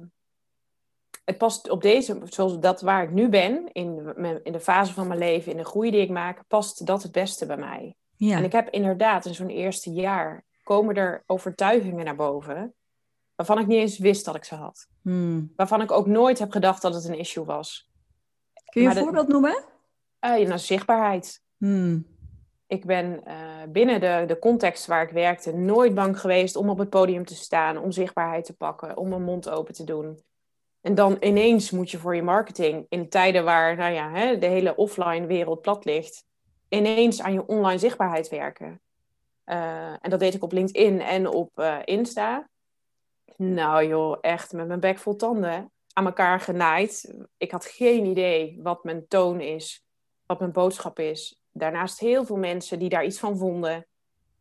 het 1.26 1.38
past 1.38 1.70
op 1.70 1.82
deze, 1.82 2.22
zoals 2.24 2.60
dat 2.60 2.82
waar 2.82 3.04
ik 3.04 3.12
nu 3.12 3.30
ben, 3.30 3.72
in, 3.72 4.16
in 4.44 4.52
de 4.52 4.60
fase 4.60 4.94
van 4.94 5.08
mijn 5.08 5.20
leven, 5.20 5.52
in 5.52 5.58
de 5.58 5.66
groei 5.66 5.92
die 5.92 6.02
ik 6.02 6.10
maak, 6.10 6.48
past 6.48 6.86
dat 6.86 7.04
het 7.04 7.12
beste 7.12 7.46
bij 7.46 7.58
mij. 7.58 7.96
Ja. 8.16 8.38
En 8.38 8.44
ik 8.44 8.52
heb 8.52 8.70
inderdaad 8.70 9.26
in 9.26 9.34
zo'n 9.34 9.50
eerste 9.50 9.92
jaar 9.92 10.46
komen 10.64 10.96
er 10.96 11.24
overtuigingen 11.26 12.06
naar 12.06 12.16
boven, 12.16 12.74
waarvan 13.36 13.60
ik 13.60 13.68
niet 13.68 13.80
eens 13.80 13.98
wist 13.98 14.26
dat 14.26 14.36
ik 14.36 14.44
ze 14.44 14.56
had. 14.56 14.88
Hmm. 15.02 15.54
Waarvan 15.56 15.82
ik 15.82 15.92
ook 15.92 16.08
nooit 16.08 16.40
heb 16.40 16.52
gedacht 16.52 16.82
dat 16.82 16.94
het 16.94 17.06
een 17.06 17.18
issue 17.18 17.46
was. 17.46 17.92
Kun 18.70 18.82
je 18.82 18.88
een 18.88 18.96
voorbeeld 18.96 19.28
noemen? 19.28 19.64
Uh, 20.22 20.48
nou, 20.48 20.58
zichtbaarheid. 20.60 21.42
Hmm. 21.58 22.06
Ik 22.68 22.86
ben 22.86 23.22
uh, 23.28 23.34
binnen 23.70 24.00
de, 24.00 24.24
de 24.28 24.40
context 24.40 24.86
waar 24.86 25.04
ik 25.04 25.10
werkte 25.10 25.54
nooit 25.56 25.94
bang 25.94 26.20
geweest 26.20 26.56
om 26.56 26.70
op 26.70 26.78
het 26.78 26.90
podium 26.90 27.26
te 27.26 27.36
staan, 27.36 27.78
om 27.78 27.92
zichtbaarheid 27.92 28.46
te 28.46 28.56
pakken, 28.56 28.98
om 28.98 29.10
mijn 29.10 29.24
mond 29.24 29.50
open 29.50 29.74
te 29.74 29.84
doen. 29.84 30.24
En 30.82 30.96
dan 30.96 31.18
ineens 31.20 31.72
moet 31.72 31.92
je 31.92 31.98
voor 31.98 32.16
je 32.16 32.24
marketing, 32.24 32.86
in 32.90 33.10
tijden 33.10 33.44
waar 33.44 33.76
nou 33.76 33.94
ja, 33.94 34.12
hè, 34.12 34.38
de 34.38 34.46
hele 34.46 34.76
offline 34.76 35.26
wereld 35.26 35.62
plat 35.62 35.86
ligt, 35.86 36.26
ineens 36.70 37.22
aan 37.22 37.34
je 37.34 37.48
online 37.48 37.80
zichtbaarheid 37.80 38.30
werken. 38.30 38.82
Uh, 39.46 39.92
en 40.02 40.10
dat 40.10 40.20
deed 40.20 40.34
ik 40.34 40.44
op 40.44 40.52
LinkedIn 40.52 41.02
en 41.02 41.28
op 41.28 41.50
uh, 41.56 41.78
Insta. 41.84 42.50
Nou 43.52 43.88
joh, 43.88 44.18
echt 44.22 44.54
met 44.54 44.68
mijn 44.68 44.80
bek 44.80 44.98
vol 44.98 45.16
tanden 45.16 45.72
aan 45.94 46.06
elkaar 46.06 46.40
genaaid. 46.40 47.14
Ik 47.38 47.52
had 47.52 47.66
geen 47.66 48.06
idee 48.06 48.60
wat 48.62 48.84
mijn 48.84 49.08
toon 49.08 49.40
is, 49.40 49.86
wat 50.26 50.40
mijn 50.40 50.52
boodschap 50.52 51.00
is. 51.00 51.40
Daarnaast 51.52 52.00
heel 52.00 52.26
veel 52.26 52.38
mensen 52.38 52.80
die 52.80 52.90
daar 52.90 53.06
iets 53.06 53.20
van 53.20 53.38
vonden. 53.38 53.86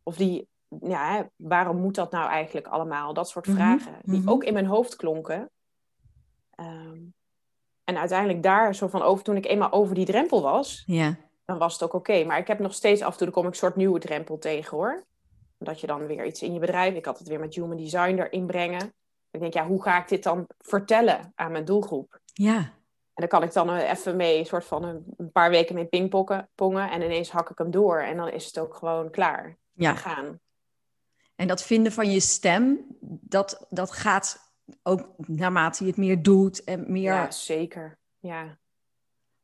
Of 0.03 0.15
die, 0.15 0.47
ja, 0.81 1.29
waarom 1.35 1.77
moet 1.77 1.95
dat 1.95 2.11
nou 2.11 2.29
eigenlijk 2.29 2.67
allemaal? 2.67 3.13
Dat 3.13 3.29
soort 3.29 3.47
mhm, 3.47 3.55
vragen, 3.55 3.99
die 4.03 4.19
mhm. 4.19 4.29
ook 4.29 4.43
in 4.43 4.53
mijn 4.53 4.65
hoofd 4.65 4.95
klonken. 4.95 5.49
Ehm, 6.55 6.99
en 7.83 7.97
uiteindelijk 7.97 8.43
daar 8.43 8.75
zo 8.75 8.87
van 8.87 9.01
over, 9.01 9.23
toen 9.23 9.35
ik 9.35 9.45
eenmaal 9.45 9.71
over 9.71 9.95
die 9.95 10.05
drempel 10.05 10.41
was, 10.41 10.83
ja. 10.85 11.15
dan 11.45 11.57
was 11.57 11.73
het 11.73 11.83
ook 11.83 11.93
oké. 11.93 12.23
Maar 12.23 12.37
ik 12.37 12.47
heb 12.47 12.59
nog 12.59 12.73
steeds 12.73 13.01
af 13.01 13.11
en 13.11 13.17
toe, 13.17 13.27
er 13.27 13.33
kom 13.33 13.43
ik 13.43 13.49
een 13.49 13.55
soort 13.55 13.75
nieuwe 13.75 13.99
drempel 13.99 14.37
tegen 14.37 14.77
hoor. 14.77 15.03
Dat 15.63 15.79
je 15.79 15.87
dan 15.87 16.07
weer 16.07 16.25
iets 16.25 16.41
in 16.41 16.53
je 16.53 16.59
bedrijf, 16.59 16.95
ik 16.95 17.05
had 17.05 17.19
het 17.19 17.27
weer 17.27 17.39
met 17.39 17.55
human 17.55 17.77
design 17.77 18.17
erin 18.17 18.45
brengen. 18.45 18.93
Ik 19.31 19.39
denk, 19.39 19.53
ja, 19.53 19.65
hoe 19.65 19.83
ga 19.83 20.01
ik 20.01 20.07
dit 20.07 20.23
dan 20.23 20.47
vertellen 20.59 21.31
aan 21.35 21.51
mijn 21.51 21.65
doelgroep? 21.65 22.19
Ja. 22.33 22.57
En 23.13 23.27
dan 23.27 23.27
kan 23.27 23.43
ik 23.43 23.53
dan 23.53 23.75
even 23.75 24.15
mee, 24.15 24.39
een 24.39 24.45
soort 24.45 24.65
van 24.65 24.83
een, 24.83 25.31
paar 25.31 25.49
weken 25.49 25.75
mee 25.75 25.85
pingpongen 25.85 26.91
en 26.91 27.01
ineens 27.01 27.31
hak 27.31 27.49
ik 27.49 27.57
hem 27.57 27.71
door 27.71 27.99
en 27.99 28.17
dan 28.17 28.29
is 28.29 28.45
het 28.45 28.59
ook 28.59 28.75
gewoon 28.75 29.09
klaar. 29.09 29.57
Ja. 29.73 29.95
Gaan. 29.95 30.39
En 31.35 31.47
dat 31.47 31.63
vinden 31.63 31.91
van 31.91 32.11
je 32.11 32.19
stem, 32.19 32.85
dat, 33.01 33.67
dat 33.69 33.91
gaat 33.91 34.53
ook 34.83 35.09
naarmate 35.17 35.83
je 35.83 35.89
het 35.89 35.99
meer 35.99 36.21
doet 36.21 36.63
en 36.63 36.91
meer... 36.91 37.13
Ja, 37.13 37.31
zeker. 37.31 37.97
Ja. 38.19 38.57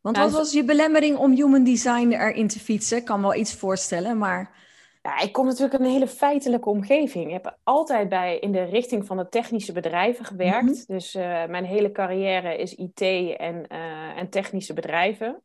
Want 0.02 0.18
wat 0.18 0.32
was 0.32 0.52
je 0.52 0.64
belemmering 0.64 1.18
om 1.18 1.32
human 1.32 1.64
design 1.64 2.12
erin 2.12 2.48
te 2.48 2.60
fietsen? 2.60 2.98
Ik 2.98 3.06
kan 3.06 3.22
wel 3.22 3.36
iets 3.36 3.56
voorstellen, 3.56 4.18
maar... 4.18 4.68
Ja, 5.02 5.20
ik 5.20 5.32
kom 5.32 5.46
natuurlijk 5.46 5.74
in 5.74 5.86
een 5.86 5.92
hele 5.92 6.08
feitelijke 6.08 6.70
omgeving. 6.70 7.26
Ik 7.26 7.44
heb 7.44 7.58
altijd 7.64 8.10
bij, 8.10 8.40
in 8.40 8.52
de 8.52 8.64
richting 8.64 9.06
van 9.06 9.18
de 9.18 9.30
technische 9.30 9.72
bedrijven 9.72 10.26
gewerkt. 10.26 10.88
Mhm. 10.88 10.94
Dus 10.94 11.16
uh, 11.16 11.46
mijn 11.46 11.66
hele 11.66 11.92
carrière 11.92 12.58
is 12.58 12.74
IT 12.74 13.02
en, 13.38 13.66
uh, 13.72 14.18
en 14.18 14.30
technische 14.30 14.74
bedrijven. 14.74 15.42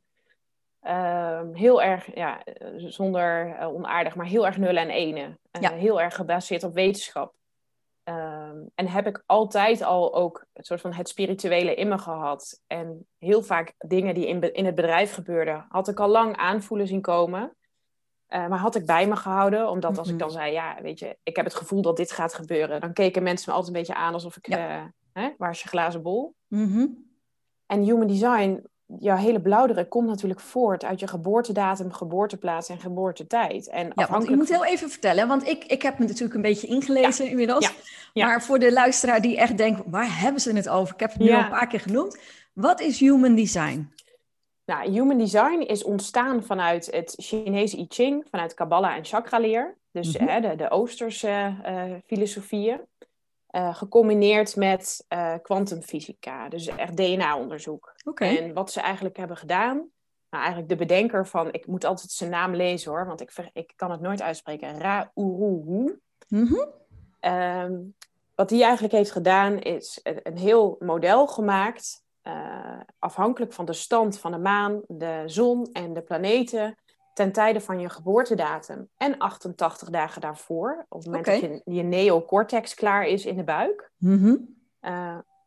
Uh, 0.82 1.40
heel 1.52 1.82
erg, 1.82 2.14
ja, 2.14 2.42
zonder 2.76 3.46
uh, 3.46 3.75
onaardig, 3.75 4.14
maar 4.14 4.26
heel 4.26 4.46
erg 4.46 4.56
nullen 4.56 4.82
en 4.82 4.90
ene. 4.90 5.38
Ja. 5.61 5.73
Heel 5.73 6.00
erg 6.00 6.14
gebaseerd 6.14 6.64
op 6.64 6.75
wetenschap. 6.75 7.34
Ehm, 8.04 8.56
en 8.75 8.88
heb 8.88 9.06
ik 9.06 9.23
altijd 9.26 9.82
al 9.82 10.14
ook 10.14 10.46
een 10.52 10.64
soort 10.64 10.80
van 10.80 10.92
het 10.92 11.08
spirituele 11.08 11.75
in 11.75 11.88
me 11.88 11.99
gehad. 11.99 12.61
En 12.66 13.06
heel 13.18 13.42
vaak 13.42 13.75
dingen 13.78 14.14
die 14.14 14.26
in, 14.26 14.52
in 14.52 14.66
het 14.66 14.75
bedrijf 14.75 15.12
gebeurden, 15.12 15.66
had 15.68 15.88
ik 15.88 16.00
al 16.00 16.08
lang 16.08 16.37
aanvoelen 16.37 16.87
zien 16.87 17.00
komen. 17.00 17.56
Uh, 18.28 18.47
maar 18.49 18.59
had 18.59 18.75
ik 18.75 18.87
bij 18.87 19.07
me 19.09 19.16
gehouden, 19.16 19.69
omdat 19.69 19.99
als 19.99 20.09
ik 20.09 20.19
dan 20.19 20.31
zei, 20.31 20.52
ja, 20.52 20.76
weet 20.83 20.99
je, 20.99 21.16
ik 21.23 21.37
heb 21.37 21.45
het 21.45 21.54
gevoel 21.54 21.83
dat 21.83 21.97
dit 21.97 22.12
gaat 22.12 22.35
gebeuren, 22.35 22.81
dan 22.81 22.93
keken 22.93 23.23
mensen 23.23 23.50
me 23.50 23.57
altijd 23.57 23.75
een 23.75 23.81
beetje 23.81 24.00
aan 24.00 24.12
alsof 24.12 24.37
ik, 24.37 24.49
ja. 24.49 24.78
uh, 24.78 24.85
hè, 25.12 25.31
waar 25.38 25.50
is 25.50 25.62
je 25.62 25.69
glazen 25.69 26.02
bol? 26.02 26.35
Mm 26.49 27.04
En 27.66 27.83
human 27.83 28.07
design 28.07 28.62
jouw 28.87 29.16
hele 29.16 29.40
blauwdruk 29.40 29.90
komt 29.90 30.09
natuurlijk 30.09 30.40
voort 30.40 30.85
uit 30.85 31.00
je 31.00 31.07
geboortedatum, 31.07 31.93
geboorteplaats 31.93 32.69
en 32.69 32.81
geboortetijd. 32.81 33.69
En 33.69 33.93
ja, 33.95 34.07
want 34.11 34.28
ik 34.28 34.37
moet 34.37 34.49
heel 34.49 34.64
even 34.64 34.90
vertellen, 34.90 35.28
want 35.28 35.47
ik, 35.47 35.64
ik 35.64 35.83
heb 35.83 35.99
me 35.99 36.07
natuurlijk 36.07 36.35
een 36.35 36.43
beetje 36.43 36.66
ingelezen 36.66 37.28
inmiddels. 37.28 37.73
Ja. 38.12 38.26
Maar 38.26 38.43
voor 38.43 38.59
de 38.59 38.73
luisteraar 38.73 39.21
die 39.21 39.37
echt 39.37 39.57
denkt, 39.57 39.83
waar 39.87 40.21
hebben 40.21 40.40
ze 40.40 40.52
het 40.52 40.69
over? 40.69 40.95
Ik 40.95 41.00
heb 41.00 41.12
het 41.12 41.19
nu 41.19 41.33
al 41.33 41.40
een 41.40 41.49
paar 41.49 41.66
keer 41.66 41.81
genoemd. 41.81 42.19
Wat 42.52 42.81
is 42.81 42.99
human 43.00 43.35
design? 43.35 43.93
Nou, 44.64 44.90
human 44.90 45.18
design 45.18 45.61
is 45.61 45.85
ontstaan 45.85 46.42
vanuit 46.42 46.87
het 46.90 47.14
Chinese 47.16 47.78
I 47.78 47.87
Ching, 47.88 48.26
vanuit 48.30 48.54
Kabbalah 48.54 48.97
en 48.97 49.04
chakraleer. 49.04 49.76
Dus 49.90 50.18
mm 50.18 50.42
de, 50.42 50.56
de 50.56 50.71
Oosterse 50.71 51.56
uh, 51.66 51.94
filosofieën. 52.04 52.80
Uh, 53.50 53.75
gecombineerd 53.75 54.56
met 54.56 55.06
kwantumfysica, 55.42 56.49
dus 56.49 56.66
echt 56.66 56.97
DNA-onderzoek. 56.97 57.94
En 58.14 58.52
wat 58.52 58.73
ze 58.73 58.80
eigenlijk 58.80 59.16
hebben 59.16 59.37
gedaan, 59.37 59.76
nou 60.30 60.42
eigenlijk 60.42 60.68
de 60.68 60.76
bedenker 60.76 61.26
van, 61.26 61.52
ik 61.52 61.66
moet 61.66 61.85
altijd 61.85 62.11
zijn 62.11 62.30
naam 62.30 62.54
lezen 62.54 62.90
hoor, 62.90 63.06
want 63.06 63.21
ik, 63.21 63.50
ik 63.52 63.73
kan 63.76 63.90
het 63.90 64.00
nooit 64.00 64.23
uitspreken, 64.23 64.80
Ra-Uruhu. 64.80 66.00
Mm 66.28 66.73
wat 68.35 68.50
hij 68.50 68.62
eigenlijk 68.62 68.94
heeft 68.94 69.11
gedaan, 69.11 69.59
is 69.59 70.00
een, 70.02 70.21
een 70.23 70.38
heel 70.38 70.76
model 70.78 71.26
gemaakt, 71.26 72.03
uh, 72.25 72.81
afhankelijk 72.99 73.52
van 73.52 73.64
de 73.64 73.73
stand 73.73 74.19
van 74.19 74.33
de 74.33 74.38
maan, 74.38 74.83
de 74.87 75.23
zon 75.26 75.69
en 75.73 75.93
de 75.93 76.02
planeten, 76.02 76.78
ten 77.14 77.33
tijde 77.33 77.61
van 77.61 77.81
je 77.81 77.88
geboortedatum 77.88 78.88
en 78.97 79.19
88 79.19 79.90
dagen 79.90 80.21
daarvoor, 80.21 80.87
op 80.88 80.99
het 80.99 81.07
moment 81.07 81.26
dat 81.26 81.40
je, 81.40 81.61
je 81.64 81.83
neocortex 81.83 82.75
klaar 82.75 83.07
is 83.07 83.26
in 83.26 83.37
de 83.37 83.45
buik, 83.45 83.90
mm 83.97 84.52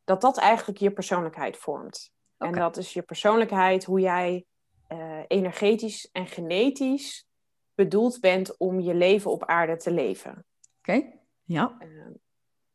dat 0.07 0.22
dat 0.22 0.38
eigenlijk 0.38 0.79
je 0.79 0.91
persoonlijkheid 0.91 1.57
vormt. 1.57 2.12
En 2.38 2.51
dat 2.51 2.77
is 2.77 2.93
je 2.93 3.01
persoonlijkheid, 3.01 3.86
hoe 3.86 4.00
jij 4.00 4.46
uh, 4.89 5.19
energetisch 5.27 6.10
en 6.12 6.27
genetisch 6.27 7.27
bedoeld 7.75 8.19
bent 8.19 8.57
om 8.57 8.79
je 8.79 8.93
leven 8.93 9.31
op 9.31 9.46
aarde 9.46 9.77
te 9.77 9.91
leven. 9.91 10.46
Oké, 10.77 11.12
ja. 11.43 11.77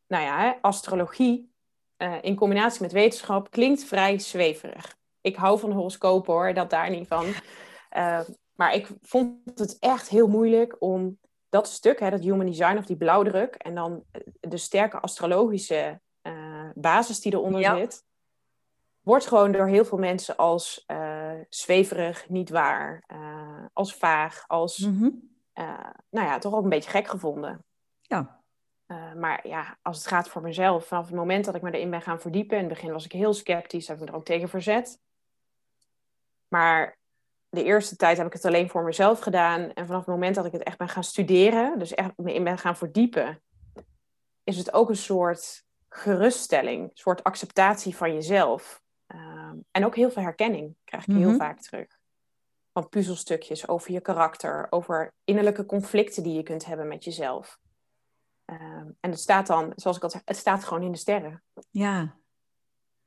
Nou 0.07 0.23
ja, 0.23 0.57
astrologie 0.61 1.52
in 2.21 2.35
combinatie 2.35 2.81
met 2.81 2.91
wetenschap 2.91 3.51
klinkt 3.51 3.83
vrij 3.83 4.19
zweverig. 4.19 4.95
Ik 5.21 5.35
hou 5.35 5.59
van 5.59 5.71
horoscopen 5.71 6.33
hoor, 6.33 6.53
dat 6.53 6.69
daar 6.69 6.89
niet 6.89 7.07
van. 7.07 7.25
Maar 8.55 8.73
ik 8.73 8.87
vond 9.01 9.59
het 9.59 9.79
echt 9.79 10.09
heel 10.09 10.27
moeilijk 10.27 10.75
om 10.79 11.17
dat 11.49 11.67
stuk, 11.67 11.99
hè, 11.99 12.09
dat 12.09 12.19
human 12.19 12.45
design 12.45 12.77
of 12.77 12.85
die 12.85 12.97
blauwdruk, 12.97 13.55
en 13.55 13.75
dan 13.75 14.03
de 14.39 14.57
sterke 14.57 14.99
astrologische 14.99 16.01
uh, 16.23 16.69
basis 16.73 17.19
die 17.19 17.33
eronder 17.33 17.61
ja. 17.61 17.77
zit, 17.77 18.03
wordt 19.01 19.27
gewoon 19.27 19.51
door 19.51 19.67
heel 19.67 19.85
veel 19.85 19.97
mensen 19.97 20.35
als 20.35 20.85
zweverig, 21.49 22.29
niet 22.29 22.49
waar, 22.49 23.03
als 23.73 23.95
vaag, 23.95 24.43
als, 24.47 24.77
mm 24.77 25.31
nou 26.09 26.27
ja, 26.27 26.37
toch 26.37 26.53
ook 26.53 26.63
een 26.63 26.69
beetje 26.69 26.89
gek 26.89 27.07
gevonden. 27.07 27.65
Ja. 28.01 28.42
Maar 29.15 29.47
ja, 29.47 29.77
als 29.81 29.97
het 29.97 30.07
gaat 30.07 30.29
voor 30.29 30.41
mezelf, 30.41 30.85
vanaf 30.87 31.05
het 31.05 31.15
moment 31.15 31.45
dat 31.45 31.55
ik 31.55 31.61
me 31.61 31.71
erin 31.71 31.89
ben 31.89 32.01
gaan 32.01 32.21
verdiepen, 32.21 32.57
in 32.57 32.63
het 32.63 32.73
begin 32.73 32.91
was 32.91 33.05
ik 33.05 33.11
heel 33.11 33.33
sceptisch, 33.33 33.87
heb 33.87 33.97
ik 33.97 34.03
me 34.03 34.09
er 34.09 34.15
ook 34.15 34.25
tegen 34.25 34.49
verzet. 34.49 34.99
Maar 36.47 36.97
de 37.49 37.63
eerste 37.63 37.95
tijd 37.95 38.17
heb 38.17 38.27
ik 38.27 38.33
het 38.33 38.45
alleen 38.45 38.69
voor 38.69 38.83
mezelf 38.83 39.19
gedaan. 39.19 39.73
En 39.73 39.85
vanaf 39.85 39.99
het 40.05 40.09
moment 40.09 40.35
dat 40.35 40.45
ik 40.45 40.51
het 40.51 40.63
echt 40.63 40.77
ben 40.77 40.89
gaan 40.89 41.03
studeren, 41.03 41.79
dus 41.79 41.93
echt 41.93 42.11
me 42.17 42.33
in 42.33 42.43
ben 42.43 42.57
gaan 42.57 42.77
verdiepen, 42.77 43.41
is 44.43 44.57
het 44.57 44.73
ook 44.73 44.89
een 44.89 44.95
soort 44.95 45.63
geruststelling, 45.89 46.83
een 46.83 46.89
soort 46.93 47.23
acceptatie 47.23 47.95
van 47.95 48.13
jezelf. 48.13 48.81
Ehm, 49.07 49.55
en 49.71 49.85
ook 49.85 49.95
heel 49.95 50.11
veel 50.11 50.23
herkenning 50.23 50.75
krijg 50.83 51.07
ik 51.07 51.15
heel 51.15 51.29
Mhm. 51.29 51.37
vaak 51.37 51.59
terug. 51.61 51.87
Van 52.73 52.89
puzzelstukjes 52.89 53.67
over 53.67 53.91
je 53.91 54.01
karakter, 54.01 54.67
over 54.69 55.13
innerlijke 55.23 55.65
conflicten 55.65 56.23
die 56.23 56.33
je 56.35 56.43
kunt 56.43 56.65
hebben 56.65 56.87
met 56.87 57.03
jezelf. 57.03 57.59
Ehm, 58.45 58.87
en 58.99 59.09
het 59.09 59.19
staat 59.19 59.47
dan, 59.47 59.71
zoals 59.75 59.97
ik 59.97 60.03
al 60.03 60.09
zei, 60.09 60.23
het 60.25 60.37
staat 60.37 60.63
gewoon 60.63 60.83
in 60.83 60.91
de 60.91 60.97
sterren. 60.97 61.43
Ja. 61.71 62.15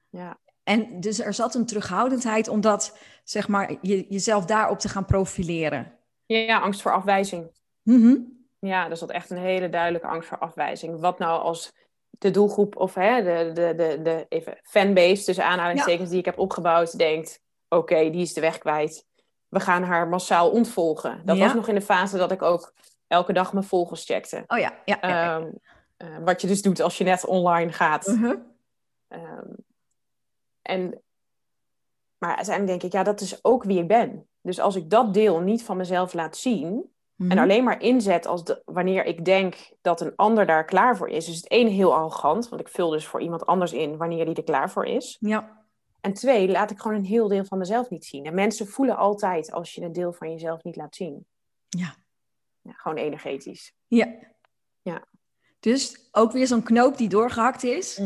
Ja. 0.08 0.38
En 0.62 1.00
dus 1.00 1.20
er 1.20 1.34
zat 1.34 1.54
een 1.54 1.66
terughoudendheid 1.66 2.48
om 2.48 2.60
dat, 2.60 2.98
zeg 3.24 3.48
maar, 3.48 3.74
je, 3.82 4.06
jezelf 4.08 4.44
daarop 4.44 4.78
te 4.78 4.88
gaan 4.88 5.04
profileren. 5.04 5.92
ja, 6.26 6.58
angst 6.58 6.82
voor 6.82 6.92
afwijzing. 6.92 7.50
Mhm. 7.82 8.16
Ja, 8.58 8.90
er 8.90 8.96
zat 8.96 9.10
echt 9.10 9.30
een 9.30 9.36
hele 9.38 9.68
duidelijke 9.68 10.06
angst 10.06 10.28
voor 10.28 10.38
afwijzing. 10.38 11.00
Wat 11.00 11.18
nou 11.18 11.40
als 11.42 11.72
de 12.10 12.30
doelgroep 12.30 12.76
of 12.76 12.94
hè, 12.94 13.22
de, 13.22 13.52
de, 13.52 13.74
de, 13.74 14.02
de 14.02 14.26
even 14.28 14.58
fanbase 14.62 15.24
tussen 15.24 15.44
aanhalingstekens 15.44 16.10
die 16.10 16.18
ik 16.18 16.24
heb 16.24 16.38
opgebouwd 16.38 16.98
denkt, 16.98 17.40
oké, 17.68 18.10
die 18.10 18.22
is 18.22 18.32
de 18.32 18.40
weg 18.40 18.58
kwijt. 18.58 19.06
We 19.48 19.60
gaan 19.60 19.82
haar 19.82 20.08
massaal 20.08 20.50
ontvolgen. 20.50 21.20
Dat 21.24 21.36
Ja. 21.36 21.44
was 21.44 21.54
nog 21.54 21.68
in 21.68 21.74
de 21.74 21.80
fase 21.80 22.16
dat 22.16 22.32
ik 22.32 22.42
ook 22.42 22.72
elke 23.06 23.32
dag 23.32 23.52
mijn 23.52 23.64
volgers 23.64 24.04
checkte. 24.04 24.44
Oh 24.46 24.58
ja, 24.58 24.72
ja. 24.84 24.98
ja, 25.00 25.08
ja. 25.08 25.36
Ehm, 25.38 25.48
eh, 25.96 26.18
wat 26.24 26.40
je 26.40 26.46
dus 26.46 26.62
doet 26.62 26.80
als 26.80 26.98
je 26.98 27.04
net 27.04 27.24
online 27.26 27.72
gaat. 27.72 28.06
Ehm, 29.08 29.48
en, 30.62 31.02
maar 32.18 32.36
uiteindelijk 32.36 32.66
denk 32.80 32.82
ik, 32.82 32.92
ja, 32.98 33.02
dat 33.04 33.20
is 33.20 33.44
ook 33.44 33.64
wie 33.64 33.78
ik 33.78 33.88
ben. 33.88 34.28
Dus 34.40 34.60
als 34.60 34.76
ik 34.76 34.90
dat 34.90 35.14
deel 35.14 35.40
niet 35.40 35.64
van 35.64 35.76
mezelf 35.76 36.12
laat 36.12 36.36
zien, 36.36 36.94
Mhm. 37.16 37.30
en 37.30 37.38
alleen 37.38 37.64
maar 37.64 37.80
inzet 37.82 38.26
als 38.26 38.44
de, 38.44 38.62
wanneer 38.64 39.04
ik 39.04 39.24
denk 39.24 39.70
dat 39.80 40.00
een 40.00 40.12
ander 40.16 40.46
daar 40.46 40.64
klaar 40.64 40.96
voor 40.96 41.08
is. 41.08 41.26
Dus 41.26 41.36
het 41.36 41.48
één 41.48 41.68
heel 41.68 41.94
arrogant, 41.94 42.48
want 42.48 42.60
ik 42.60 42.68
vul 42.68 42.90
dus 42.90 43.06
voor 43.06 43.20
iemand 43.20 43.46
anders 43.46 43.72
in 43.72 43.96
wanneer 43.96 44.24
die 44.24 44.34
er 44.34 44.42
klaar 44.44 44.70
voor 44.70 44.84
is. 44.86 45.16
Ja, 45.20 45.64
En 46.00 46.12
twee, 46.12 46.48
laat 46.48 46.70
ik 46.70 46.78
gewoon 46.80 46.96
een 46.96 47.04
heel 47.04 47.28
deel 47.28 47.44
van 47.44 47.58
mezelf 47.58 47.90
niet 47.90 48.04
zien. 48.04 48.24
En 48.24 48.34
mensen 48.34 48.66
voelen 48.66 48.96
altijd 48.96 49.52
als 49.52 49.72
je 49.74 49.82
een 49.82 49.92
deel 49.92 50.12
van 50.12 50.30
jezelf 50.30 50.62
niet 50.62 50.76
laat 50.76 50.94
zien. 50.94 51.26
ja, 51.68 51.94
Ja, 52.66 52.72
gewoon 52.72 52.96
energetisch. 52.96 53.74
ja. 53.86 54.14
Ja. 54.82 55.04
Dus 55.60 56.08
ook 56.12 56.32
weer 56.32 56.46
zo'n 56.46 56.62
knoop 56.62 56.96
die 56.96 57.08
doorgehakt 57.08 57.62
is. 57.62 57.98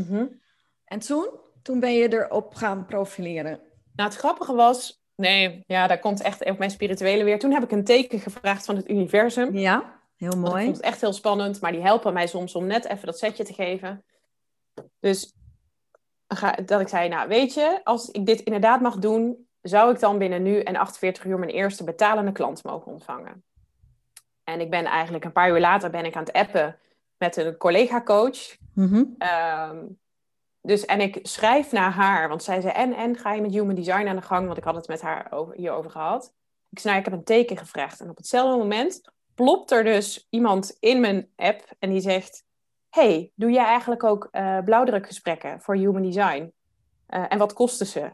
En 0.84 0.98
toen? 0.98 1.28
Toen 1.62 1.80
ben 1.80 1.92
je 1.94 2.12
erop 2.12 2.54
gaan 2.54 2.86
profileren. 2.86 3.60
Nou, 3.94 4.08
het 4.08 4.18
grappige 4.18 4.54
was, 4.54 5.04
nee, 5.14 5.64
ja, 5.66 5.86
daar 5.86 5.98
komt 5.98 6.20
echt 6.22 6.44
ook 6.44 6.58
mijn 6.58 6.70
spirituele 6.70 7.24
weer. 7.24 7.38
Toen 7.38 7.52
heb 7.52 7.62
ik 7.62 7.70
een 7.70 7.84
teken 7.84 8.20
gevraagd 8.20 8.64
van 8.64 8.76
het 8.76 8.90
universum. 8.90 9.56
Ja, 9.56 10.00
heel 10.16 10.38
mooi. 10.38 10.64
vond 10.64 10.76
het 10.76 10.84
echt 10.84 11.00
heel 11.00 11.12
spannend, 11.12 11.60
maar 11.60 11.72
die 11.72 11.80
helpen 11.82 12.12
mij 12.12 12.26
soms 12.26 12.54
om 12.54 12.66
net 12.66 12.84
even 12.84 13.06
dat 13.06 13.18
setje 13.18 13.44
te 13.44 13.52
geven. 13.54 14.04
Dus 15.00 15.34
ga- 16.28 16.58
dat 16.64 16.80
ik 16.80 16.88
zei, 16.88 17.08
nou 17.08 17.28
weet 17.28 17.54
je, 17.54 17.80
als 17.84 18.10
ik 18.10 18.26
dit 18.26 18.40
inderdaad 18.40 18.80
mag 18.80 18.96
doen, 18.98 19.48
zou 19.62 19.92
ik 19.92 20.00
dan 20.00 20.18
binnen 20.18 20.42
nu 20.42 20.60
en 20.60 20.76
48 20.76 21.24
uur 21.24 21.38
mijn 21.38 21.50
eerste 21.50 21.84
betalende 21.84 22.32
klant 22.32 22.64
mogen 22.64 22.92
ontvangen. 22.92 23.44
En 24.50 24.60
ik 24.60 24.70
ben 24.70 24.84
eigenlijk 24.84 25.24
een 25.24 25.32
paar 25.32 25.50
uur 25.50 25.60
later 25.60 25.90
ben 25.90 26.04
ik 26.04 26.16
aan 26.16 26.24
het 26.24 26.32
appen 26.32 26.78
met 27.18 27.36
een 27.36 27.56
collega-coach. 27.56 28.56
Mhm. 28.74 29.04
Ehm, 29.18 29.76
dus, 30.62 30.84
en 30.84 31.00
ik 31.00 31.18
schrijf 31.22 31.72
naar 31.72 31.90
haar, 31.90 32.28
want 32.28 32.42
zij 32.42 32.60
zei, 32.60 32.72
en, 32.72 32.94
en 32.94 33.16
ga 33.16 33.32
je 33.32 33.40
met 33.40 33.50
human 33.50 33.74
design 33.74 34.06
aan 34.06 34.16
de 34.16 34.22
gang? 34.22 34.46
Want 34.46 34.58
ik 34.58 34.64
had 34.64 34.74
het 34.74 34.88
met 34.88 35.00
haar 35.00 35.32
over, 35.32 35.54
hierover 35.54 35.90
gehad. 35.90 36.34
Ik 36.70 36.78
zei, 36.78 36.94
nou, 36.94 37.06
ik 37.06 37.10
heb 37.10 37.18
een 37.18 37.24
teken 37.24 37.56
gevraagd. 37.56 38.00
En 38.00 38.10
op 38.10 38.16
hetzelfde 38.16 38.58
moment 38.58 39.00
plopt 39.34 39.70
er 39.70 39.84
dus 39.84 40.26
iemand 40.30 40.76
in 40.80 41.00
mijn 41.00 41.28
app 41.36 41.64
en 41.78 41.90
die 41.90 42.00
zegt, 42.00 42.44
hey, 42.88 43.32
doe 43.34 43.50
jij 43.50 43.64
eigenlijk 43.64 44.04
ook 44.04 44.28
eh, 44.30 44.58
blauwdrukgesprekken 44.64 45.60
voor 45.60 45.76
human 45.76 46.02
design? 46.02 46.52
Eh, 47.06 47.24
en 47.28 47.38
wat 47.38 47.52
kosten 47.52 47.86
ze? 47.86 48.10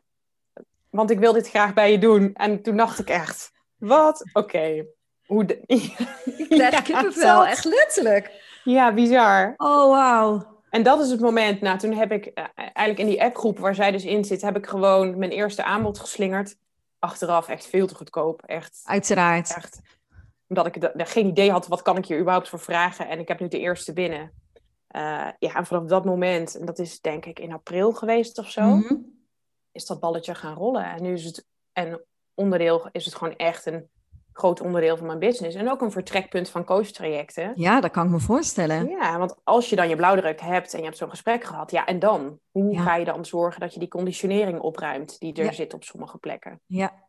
Want 0.90 1.11
ik 1.11 1.19
wil 1.19 1.33
dit 1.33 1.49
graag 1.49 1.75
bij 1.75 1.93
je 1.93 1.99
doen. 1.99 2.35
En 2.35 2.62
toen 2.62 2.76
dacht 2.76 2.99
ik 2.99 3.09
echt, 3.09 3.52
wat? 3.76 4.25
Oké. 4.32 4.84
Hoe 5.26 5.45
de... 5.45 5.60
Ik 5.67 5.95
krijg 6.49 6.73
Ja, 6.73 6.80
kippenvel, 6.80 7.39
dat- 7.39 7.47
echt 7.47 7.65
letterlijk. 7.65 8.45
Ja, 8.65 8.95
bizar. 8.95 9.54
Oh, 9.56 9.91
wauw. 9.91 10.54
En 10.71 10.82
dat 10.82 11.00
is 11.00 11.10
het 11.10 11.21
moment. 11.21 11.60
Nou, 11.60 11.78
toen 11.78 11.93
heb 11.93 12.12
ik 12.12 12.26
eh, 12.26 12.45
eigenlijk 12.54 12.99
in 12.99 13.06
die 13.06 13.23
appgroep 13.23 13.58
waar 13.58 13.75
zij 13.75 13.91
dus 13.91 14.04
in 14.04 14.25
zit, 14.25 14.43
heb 14.43 14.56
ik 14.56 14.67
gewoon 14.67 15.19
mijn 15.19 15.30
eerste 15.30 15.65
aanbod 15.65 15.99
geslingerd. 15.99 16.56
Achteraf 16.99 17.49
echt 17.49 17.67
veel 17.67 17.86
te 17.86 17.95
goedkoop. 17.95 18.43
Echt, 18.43 18.80
Uiteraard. 18.84 19.54
echt. 19.56 19.80
Omdat 20.49 20.67
ik 20.67 20.91
geen 20.97 21.26
idee 21.26 21.50
had, 21.50 21.67
wat 21.67 21.82
kan 21.82 21.97
ik 21.97 22.06
hier 22.06 22.19
überhaupt 22.19 22.49
voor 22.49 22.58
vragen. 22.60 23.08
En 23.08 23.19
ik 23.19 23.28
heb 23.28 23.41
nu 23.41 23.49
de 23.49 23.58
eerste 23.58 23.93
binnen. 23.93 24.32
Eh, 24.86 25.28
ja, 25.39 25.54
en 25.54 25.67
vanaf 25.67 25.84
dat 25.84 26.04
moment, 26.04 26.56
en 26.58 26.67
dat 26.67 26.78
is 26.78 27.00
denk 27.00 27.25
ik 27.26 27.39
in 27.39 27.52
april 27.52 27.93
geweest 27.93 28.39
of 28.39 28.50
zo, 28.50 28.62
Mhm. 28.62 28.95
is 29.73 29.86
dat 29.86 30.00
balletje 30.00 30.34
gaan 30.34 30.54
rollen. 30.54 30.84
En 30.84 31.02
nu 31.02 31.12
is 31.12 31.25
het 31.25 31.45
een 31.73 32.00
onderdeel, 32.34 32.89
is 32.93 33.04
het 33.04 33.15
gewoon 33.15 33.36
echt 33.36 33.67
een 33.67 33.89
groot 34.38 34.60
onderdeel 34.60 34.96
van 34.96 35.06
mijn 35.06 35.18
business. 35.18 35.56
En 35.56 35.70
ook 35.70 35.80
een 35.80 35.90
vertrekpunt 35.90 36.49
van 36.49 36.64
coachtrajecten. 36.64 37.52
Ja, 37.54 37.80
dat 37.80 37.90
kan 37.90 38.04
ik 38.04 38.10
me 38.10 38.20
voorstellen. 38.20 38.88
Ja, 38.88 39.18
want 39.18 39.34
als 39.44 39.70
je 39.70 39.76
dan 39.76 39.88
je 39.88 39.96
blauwdruk 39.96 40.40
hebt 40.40 40.72
en 40.72 40.78
je 40.78 40.84
hebt 40.84 40.96
zo'n 40.96 41.10
gesprek 41.10 41.44
gehad, 41.44 41.70
ja, 41.70 41.84
en 41.86 41.99
dan? 41.99 42.38
Hoe 42.50 42.72
Ja. 42.72 42.82
ga 42.82 42.96
je 42.96 43.04
dan 43.04 43.25
zorgen 43.25 43.60
dat 43.60 43.72
je 43.75 43.78
die 43.80 43.88
conditionering 43.88 44.60
opruimt 44.60 45.18
die 45.18 45.34
er 45.34 45.44
Ja. 45.44 45.52
zit 45.52 45.75
op 45.75 45.84
sommige 45.84 46.18
plekken? 46.18 46.60
Ja. 46.66 47.04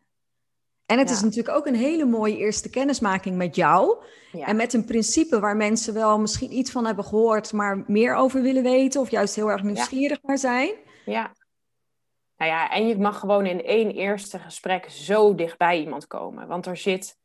En 0.86 0.98
het 1.00 1.10
is 1.10 1.22
natuurlijk 1.22 1.56
ook 1.58 1.66
een 1.66 1.76
hele 1.76 2.06
mooie 2.06 2.38
eerste 2.38 2.70
kennismaking 2.70 3.36
met 3.36 3.56
jou. 3.56 3.98
En 4.32 4.56
met 4.56 4.74
een 4.74 4.86
principe 4.86 5.40
waar 5.40 5.56
mensen 5.56 5.94
wel 5.94 6.20
misschien 6.20 6.54
iets 6.54 6.72
van 6.72 6.86
hebben 6.86 7.06
gehoord, 7.06 7.54
maar 7.54 7.84
meer 7.88 8.16
over 8.16 8.42
willen 8.42 8.64
weten. 8.64 9.02
Of 9.02 9.10
juist 9.12 9.36
heel 9.36 9.50
erg 9.52 9.64
nieuwsgierig 9.64 10.20
naar 10.24 10.38
zijn. 10.38 10.72
ja. 11.06 11.32
Nou 12.38 12.52
ja, 12.52 12.72
en 12.72 12.88
je 12.88 12.98
mag 12.98 13.20
gewoon 13.20 13.46
in 13.46 13.64
één 13.64 13.92
eerste 13.92 14.40
gesprek 14.40 14.90
zo 14.90 15.36
dichtbij 15.36 15.80
iemand 15.80 16.08
komen. 16.08 16.48
Want 16.48 16.66
er 16.66 16.78
zit 16.78 17.18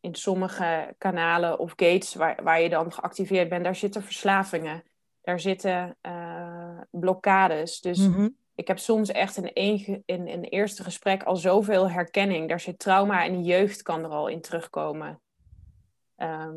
in 0.00 0.14
sommige 0.14 0.94
kanalen 0.98 1.58
of 1.58 1.70
gates 1.70 2.14
waar, 2.14 2.42
waar 2.42 2.60
je 2.60 2.68
dan 2.68 2.92
geactiveerd 2.92 3.48
bent, 3.48 3.64
daar 3.64 3.76
zitten 3.76 4.02
verslavingen. 4.02 4.82
Daar 5.20 5.40
zitten 5.40 5.96
eh, 6.00 6.78
blokkades. 6.90 7.80
Dus 7.80 7.98
Mhm. 7.98 8.28
ik 8.54 8.68
heb 8.68 8.78
soms 8.78 9.10
echt 9.10 9.36
in 9.36 9.52
één, 9.52 10.02
in 10.06 10.28
een 10.28 10.44
eerste 10.44 10.82
gesprek 10.82 11.22
al 11.22 11.36
zoveel 11.36 11.90
herkenning. 11.90 12.48
Daar 12.48 12.60
zit 12.60 12.78
trauma 12.78 13.24
en 13.24 13.44
jeugd 13.44 13.82
kan 13.82 14.04
er 14.04 14.10
al 14.10 14.28
in 14.28 14.40
terugkomen. 14.40 15.20
Ehm, 16.16 16.56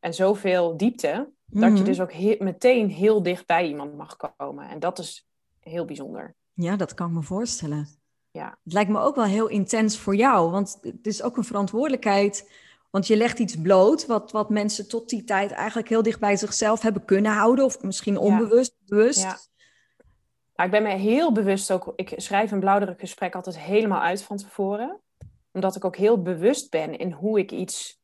en 0.00 0.14
zoveel 0.14 0.76
diepte, 0.76 1.30
dat 1.44 1.68
je 1.70 1.74
Mhm. 1.76 1.84
dus 1.84 2.00
ook 2.00 2.12
he- 2.12 2.36
meteen 2.38 2.88
heel 2.88 3.22
dicht 3.22 3.46
bij 3.46 3.66
iemand 3.66 3.96
mag 3.96 4.16
komen. 4.36 4.68
En 4.68 4.78
dat 4.80 4.98
is 4.98 5.26
heel 5.60 5.84
bijzonder. 5.84 6.34
Ja, 6.54 6.76
dat 6.76 6.94
kan 6.94 7.08
ik 7.08 7.14
me 7.14 7.22
voorstellen. 7.22 7.88
Ja. 8.30 8.58
Het 8.64 8.72
lijkt 8.72 8.90
me 8.90 8.98
ook 8.98 9.14
wel 9.14 9.24
heel 9.24 9.48
intens 9.48 9.98
voor 9.98 10.16
jou, 10.16 10.50
want 10.50 10.78
het 10.82 11.06
is 11.06 11.22
ook 11.22 11.36
een 11.36 11.44
verantwoordelijkheid. 11.44 12.50
Want 12.90 13.06
je 13.06 13.16
legt 13.16 13.38
iets 13.38 13.56
bloot 13.56 14.06
wat, 14.06 14.32
wat 14.32 14.50
mensen 14.50 14.88
tot 14.88 15.08
die 15.08 15.24
tijd 15.24 15.50
eigenlijk 15.50 15.88
heel 15.88 16.02
dicht 16.02 16.20
bij 16.20 16.36
zichzelf 16.36 16.82
hebben 16.82 17.04
kunnen 17.04 17.32
houden. 17.32 17.64
Of 17.64 17.82
misschien 17.82 18.18
onbewust, 18.18 18.76
bewust. 18.86 19.22
Ja. 19.22 19.38
Nou, 20.54 20.70
ik 20.70 20.70
ben 20.70 20.82
me 20.82 20.98
heel 20.98 21.32
bewust 21.32 21.70
ook, 21.70 21.92
ik 21.96 22.12
schrijf 22.16 22.50
een 22.50 22.60
blauwdrukgesprek 22.60 23.34
altijd 23.34 23.58
helemaal 23.58 24.00
uit 24.00 24.22
van 24.22 24.36
tevoren. 24.36 25.00
Omdat 25.52 25.76
ik 25.76 25.84
ook 25.84 25.96
heel 25.96 26.22
bewust 26.22 26.70
ben 26.70 26.98
in 26.98 27.12
hoe 27.12 27.38
ik 27.38 27.52
iets 27.52 28.00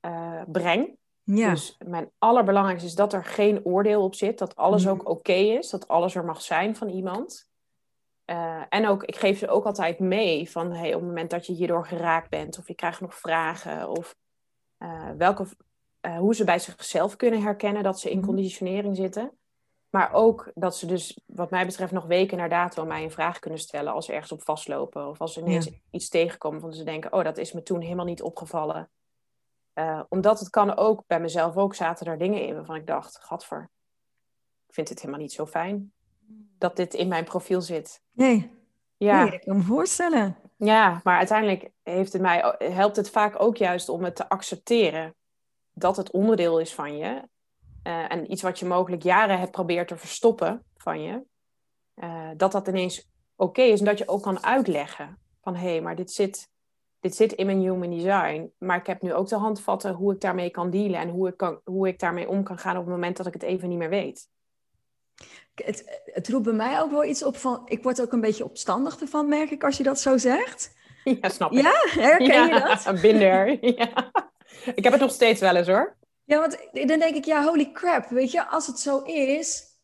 eh, 0.00 0.42
breng. 0.46 0.96
Ja. 1.22 1.50
Dus 1.50 1.76
mijn 1.86 2.10
allerbelangrijkste 2.18 2.88
is 2.88 2.94
dat 2.94 3.12
er 3.12 3.24
geen 3.24 3.64
oordeel 3.64 4.02
op 4.02 4.14
zit. 4.14 4.38
Dat 4.38 4.56
alles 4.56 4.84
Mhm. 4.84 4.92
ook 4.92 5.08
oké 5.08 5.32
is. 5.32 5.70
Dat 5.70 5.88
alles 5.88 6.14
er 6.14 6.24
mag 6.24 6.42
zijn 6.42 6.76
van 6.76 6.88
iemand. 6.88 7.48
Eh, 8.24 8.62
en 8.68 8.86
ook, 8.86 9.02
ik 9.02 9.16
geef 9.16 9.38
ze 9.38 9.48
ook 9.48 9.64
altijd 9.64 9.98
mee 9.98 10.50
van 10.50 10.72
hey, 10.72 10.94
op 10.94 11.00
het 11.00 11.08
moment 11.08 11.30
dat 11.30 11.46
je 11.46 11.52
hierdoor 11.52 11.86
geraakt 11.86 12.30
bent. 12.30 12.58
Of 12.58 12.68
je 12.68 12.74
krijgt 12.74 13.00
nog 13.00 13.14
vragen. 13.14 13.88
Of 13.88 14.16
eh, 14.76 15.10
welke, 15.16 15.46
eh, 16.00 16.16
hoe 16.16 16.34
ze 16.34 16.44
bij 16.44 16.58
zichzelf 16.58 17.16
kunnen 17.16 17.42
herkennen 17.42 17.82
dat 17.82 18.00
ze 18.00 18.10
in 18.10 18.18
Mhm. 18.18 18.26
conditionering 18.26 18.96
zitten. 18.96 19.38
Maar 19.90 20.12
ook 20.12 20.50
dat 20.54 20.76
ze 20.76 20.86
dus, 20.86 21.20
wat 21.26 21.50
mij 21.50 21.66
betreft, 21.66 21.92
nog 21.92 22.06
weken 22.06 22.38
na 22.38 22.48
dato 22.48 22.84
mij 22.84 23.02
een 23.02 23.10
vraag 23.10 23.38
kunnen 23.38 23.58
stellen 23.58 23.92
als 23.92 24.06
ze 24.06 24.12
ergens 24.12 24.32
op 24.32 24.42
vastlopen. 24.42 25.08
Of 25.08 25.20
als 25.20 25.32
ze 25.32 25.40
ineens 25.40 25.70
iets 25.90 26.08
tegenkomen 26.08 26.60
van 26.60 26.72
ze 26.72 26.84
denken, 26.84 27.12
oh, 27.12 27.24
dat 27.24 27.38
is 27.38 27.52
me 27.52 27.62
toen 27.62 27.80
helemaal 27.80 28.04
niet 28.04 28.22
opgevallen. 28.22 28.90
Omdat 30.08 30.38
het 30.38 30.50
kan 30.50 30.76
ook, 30.76 31.02
bij 31.06 31.20
mezelf 31.20 31.56
ook, 31.56 31.74
zaten 31.74 32.06
er 32.06 32.18
dingen 32.18 32.46
in 32.46 32.54
waarvan 32.54 32.76
ik 32.76 32.86
dacht, 32.86 33.18
gadver, 33.18 33.70
ik 34.66 34.74
vind 34.74 34.88
het 34.88 34.98
helemaal 34.98 35.20
niet 35.20 35.32
zo 35.32 35.46
fijn 35.46 35.93
dat 36.58 36.76
dit 36.76 36.94
in 36.94 37.08
mijn 37.08 37.24
profiel 37.24 37.60
zit. 37.60 38.02
Nee, 38.12 38.50
Ja, 38.96 39.24
nee, 39.24 39.32
ik 39.32 39.40
kan 39.40 39.56
me 39.56 39.62
voorstellen. 39.62 40.36
ja 40.56 41.00
maar 41.04 41.16
uiteindelijk 41.18 41.70
heeft 41.82 42.12
het 42.12 42.22
mij, 42.22 42.54
helpt 42.58 42.96
het 42.96 43.10
vaak 43.10 43.42
ook 43.42 43.56
juist 43.56 43.88
om 43.88 44.04
het 44.04 44.16
te 44.16 44.28
accepteren 44.28 45.14
dat 45.72 45.96
het 45.96 46.10
onderdeel 46.10 46.58
is 46.60 46.74
van 46.74 46.96
je. 46.96 47.22
Eh, 47.82 48.12
en 48.12 48.32
iets 48.32 48.42
wat 48.42 48.58
je 48.58 48.66
mogelijk 48.66 49.02
jaren 49.02 49.38
hebt 49.38 49.50
probeerd 49.50 49.88
te 49.88 49.96
verstoppen 49.96 50.64
van 50.76 51.02
je. 51.02 51.22
eh, 51.94 52.28
dat 52.36 52.52
dat 52.52 52.68
ineens 52.68 53.08
oké 53.36 53.62
is 53.62 53.78
en 53.78 53.84
dat 53.86 53.98
je 53.98 54.08
ook 54.08 54.22
kan 54.22 54.44
uitleggen 54.44 55.18
van 55.42 55.54
hé, 55.56 55.68
hey, 55.70 55.80
maar 55.80 55.96
dit 55.96 56.12
zit, 56.12 56.48
dit 57.00 57.14
zit 57.16 57.32
in 57.32 57.46
mijn 57.46 57.60
human 57.60 57.90
design. 57.90 58.52
Maar 58.58 58.76
ik 58.78 58.86
heb 58.86 59.02
nu 59.02 59.14
ook 59.14 59.28
de 59.28 59.36
handvatten 59.36 59.92
hoe 59.94 60.12
ik 60.14 60.20
daarmee 60.20 60.50
kan 60.50 60.70
dealen 60.70 61.00
en 61.00 61.08
hoe 61.08 61.28
ik, 61.28 61.36
kan, 61.36 61.60
hoe 61.64 61.88
ik 61.88 61.98
daarmee 61.98 62.28
om 62.28 62.42
kan 62.42 62.58
gaan 62.58 62.76
op 62.76 62.82
het 62.84 62.92
moment 62.94 63.16
dat 63.16 63.26
ik 63.26 63.32
het 63.32 63.42
even 63.42 63.68
niet 63.68 63.78
meer 63.78 63.88
weet. 63.88 64.28
Het, 65.54 66.00
het 66.04 66.28
roept 66.28 66.44
bij 66.44 66.52
mij 66.52 66.80
ook 66.80 66.90
wel 66.90 67.04
iets 67.04 67.24
op 67.24 67.36
van, 67.36 67.62
ik 67.64 67.82
word 67.82 68.00
ook 68.00 68.12
een 68.12 68.20
beetje 68.20 68.44
opstandig 68.44 69.00
ervan, 69.00 69.28
merk 69.28 69.50
ik, 69.50 69.64
als 69.64 69.76
je 69.76 69.82
dat 69.82 70.00
zo 70.00 70.18
zegt. 70.18 70.72
Ja, 71.20 71.28
snap 71.28 71.52
ik. 71.52 71.62
Ja, 71.62 71.72
herken 71.84 72.46
je 72.46 72.82
dat? 72.84 73.00
Binder. 73.00 73.58
Ja. 73.76 74.12
Ik 74.74 74.84
heb 74.84 74.92
het 74.92 75.02
nog 75.02 75.12
steeds 75.12 75.40
wel 75.40 75.56
eens 75.56 75.66
hoor. 75.66 75.96
Ja, 76.24 76.40
want 76.40 76.58
dan 76.72 76.98
denk 76.98 77.14
ik, 77.14 77.24
ja, 77.24 77.44
holy 77.44 77.72
crap, 77.72 78.08
weet 78.08 78.30
je, 78.30 78.48
als 78.48 78.66
het 78.66 78.78
zo 78.78 78.98
is, 79.02 79.74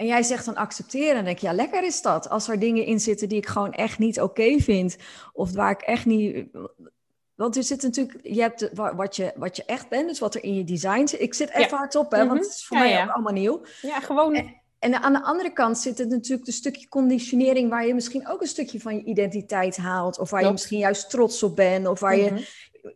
en 0.00 0.06
jij 0.06 0.22
zegt 0.22 0.44
dan 0.44 0.56
accepteren, 0.56 1.14
dan 1.14 1.24
denk 1.24 1.36
ik, 1.36 1.42
ja, 1.42 1.52
lekker 1.52 1.84
is 1.84 2.02
dat. 2.02 2.28
Als 2.28 2.48
er 2.48 2.58
dingen 2.58 2.84
in 2.84 3.00
zitten 3.00 3.28
die 3.28 3.38
ik 3.38 3.46
gewoon 3.46 3.72
echt 3.72 3.98
niet 3.98 4.20
oké 4.20 4.58
vind, 4.58 4.96
of 5.32 5.52
waar 5.52 5.70
ik 5.70 5.80
echt 5.80 6.06
niet. 6.06 6.46
Want 7.40 7.56
er 7.56 7.62
zit 7.62 7.82
natuurlijk, 7.82 8.18
je 8.22 8.40
hebt 8.40 8.70
wat 8.74 9.16
je, 9.16 9.32
wat 9.36 9.56
je 9.56 9.64
echt 9.64 9.88
bent, 9.88 10.08
dus 10.08 10.18
wat 10.18 10.34
er 10.34 10.44
in 10.44 10.54
je 10.54 10.64
design 10.64 11.06
zit. 11.06 11.20
Ik 11.20 11.34
zit 11.34 11.50
even 11.50 11.76
hard 11.76 11.94
op, 11.94 12.10
hè, 12.10 12.18
want 12.18 12.30
mhm. 12.30 12.40
het 12.40 12.48
is 12.48 12.66
voor 12.66 12.78
mij 12.78 13.02
ook 13.02 13.10
allemaal 13.10 13.32
nieuw. 13.32 13.60
Ja, 13.82 14.00
gewoon. 14.00 14.34
En, 14.34 14.54
en, 14.78 15.02
aan 15.02 15.12
de 15.12 15.22
andere 15.22 15.52
kant 15.52 15.78
zit 15.78 15.98
het 15.98 16.08
natuurlijk 16.08 16.46
een 16.46 16.52
stukje 16.52 16.88
conditionering 16.88 17.70
waar 17.70 17.86
je 17.86 17.94
misschien 17.94 18.28
ook 18.28 18.40
een 18.40 18.46
stukje 18.46 18.80
van 18.80 18.94
je 18.94 19.04
identiteit 19.04 19.76
haalt. 19.76 20.18
Of 20.18 20.30
waar 20.30 20.44
je 20.44 20.50
misschien 20.50 20.78
juist 20.78 21.10
trots 21.10 21.42
op 21.42 21.56
bent. 21.56 21.86
Of 21.86 22.00
waar 22.00 22.16
je 22.16 22.30
mhm 22.30 22.42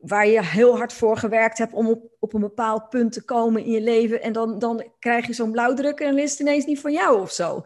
waar 0.00 0.26
je 0.26 0.44
heel 0.44 0.76
hard 0.76 0.92
voor 0.92 1.16
gewerkt 1.16 1.59
hebt 1.59 1.72
om 1.72 1.88
op, 1.88 2.02
op 2.18 2.35
een 2.35 2.40
bepaald 2.40 2.88
punt 2.88 3.12
te 3.12 3.24
komen 3.24 3.64
in 3.64 3.70
je 3.70 3.80
leven. 3.80 4.22
En 4.22 4.33
dan, 4.33 4.59
dan 4.59 4.85
krijg 4.98 5.26
je 5.26 5.33
zo'n 5.33 5.50
blauwdruk 5.50 6.00
en 6.00 6.07
dan 6.07 6.18
is 6.18 6.30
het 6.30 6.40
ineens 6.40 6.64
niet 6.64 6.80
van 6.80 6.92
jou 6.92 7.20
of 7.20 7.30
zo. 7.30 7.64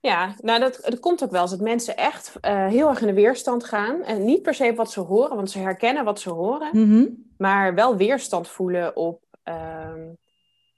Ja, 0.00 0.34
nou 0.40 0.60
dat, 0.60 0.80
dat 0.82 1.00
komt 1.00 1.24
ook 1.24 1.30
wel 1.30 1.42
eens 1.42 1.50
dat 1.50 1.60
mensen 1.60 1.96
echt 1.96 2.32
uh, 2.42 2.66
heel 2.66 2.88
erg 2.88 3.00
in 3.00 3.06
de 3.06 3.12
weerstand 3.12 3.64
gaan. 3.64 4.02
En 4.02 4.24
niet 4.24 4.42
per 4.42 4.54
se 4.54 4.74
wat 4.74 4.90
ze 4.90 5.00
horen, 5.00 5.36
want 5.36 5.50
ze 5.50 5.58
herkennen 5.58 6.04
wat 6.04 6.20
ze 6.20 6.30
horen. 6.30 6.68
Mhm. 6.72 7.06
Maar 7.38 7.74
wel 7.74 7.96
weerstand 7.96 8.48
voelen 8.48 8.96
op 8.96 9.22
uh, 9.44 9.54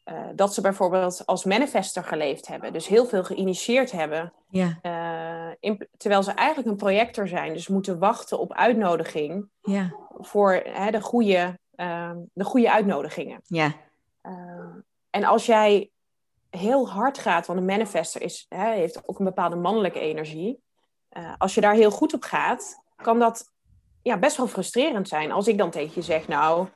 uh, 0.04 0.14
dat 0.34 0.54
ze 0.54 0.60
bijvoorbeeld 0.60 1.22
als 1.26 1.44
manifester 1.44 2.04
geleefd 2.04 2.48
hebben. 2.48 2.72
Dus 2.72 2.86
heel 2.86 3.06
veel 3.06 3.24
geïnitieerd 3.24 3.92
hebben. 3.92 4.32
Ja. 4.48 4.78
In, 5.60 5.88
terwijl 5.96 6.22
ze 6.22 6.30
eigenlijk 6.30 6.68
een 6.68 6.76
projector 6.76 7.28
zijn. 7.28 7.52
Dus 7.52 7.68
moeten 7.68 7.98
wachten 7.98 8.38
op 8.38 8.52
uitnodiging. 8.52 9.48
Ja 9.60 9.92
voor 10.18 10.62
de, 10.90 11.00
goede, 11.00 11.58
uh, 11.76 12.10
de 12.32 12.44
goede 12.44 12.72
uitnodigingen. 12.72 13.40
Ja. 13.44 13.74
En 15.10 15.24
als 15.24 15.46
jij 15.46 15.90
heel 16.50 16.88
hard 16.88 17.18
gaat, 17.18 17.46
want 17.46 17.58
een 17.58 17.64
manifester 17.64 18.22
is, 18.22 18.46
hè, 18.48 18.72
heeft 18.72 19.08
ook 19.08 19.18
een 19.18 19.24
bepaalde 19.24 19.56
mannelijke 19.56 20.00
energie. 20.00 20.62
Uh, 21.12 21.32
als 21.38 21.54
je 21.54 21.60
daar 21.60 21.74
heel 21.74 21.90
goed 21.90 22.14
op 22.14 22.22
gaat, 22.22 22.82
kan 22.96 23.18
dat 23.18 23.52
ja, 24.02 24.18
best 24.18 24.36
wel 24.36 24.46
frustrerend 24.46 25.08
zijn. 25.08 25.32
Als 25.32 25.48
ik 25.48 25.58
dan 25.58 25.70
tegen 25.70 25.92
je 25.94 26.02
zeg, 26.02 26.28
nou, 26.28 26.68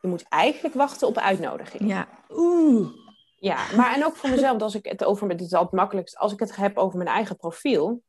je 0.00 0.08
moet 0.08 0.24
eigenlijk 0.28 0.74
wachten 0.74 1.08
op 1.08 1.18
uitnodiging. 1.18 1.88
Ja, 1.88 2.08
oeh. 2.30 2.88
Ja, 3.36 3.58
maar 3.76 3.94
en 3.94 4.04
ook 4.04 4.16
voor 4.16 4.30
mezelf, 4.36 4.62
als 4.62 4.74
ik 4.74 4.84
het 4.84 5.04
over, 5.04 5.28
dit 5.28 5.40
is 5.40 5.50
het 5.50 5.72
makkelijkst, 5.72 6.18
als 6.18 6.32
ik 6.32 6.38
het 6.38 6.56
heb 6.56 6.78
over 6.78 6.96
mijn 6.96 7.10
eigen 7.10 7.36
profiel. 7.36 8.02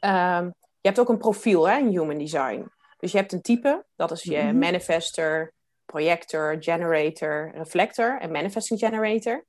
Uh, 0.00 0.46
je 0.80 0.88
hebt 0.88 0.98
ook 0.98 1.08
een 1.08 1.18
profiel 1.18 1.68
hè, 1.68 1.78
in 1.78 1.88
Human 1.88 2.18
Design. 2.18 2.70
Dus 2.98 3.12
je 3.12 3.18
hebt 3.18 3.32
een 3.32 3.42
type, 3.42 3.84
dat 3.96 4.10
is 4.10 4.22
je 4.22 4.42
mhm. 4.42 4.58
manifester, 4.58 5.54
projector, 5.84 6.56
generator, 6.60 7.50
reflector 7.54 8.20
en 8.20 8.30
manifesting 8.30 8.78
generator. 8.78 9.44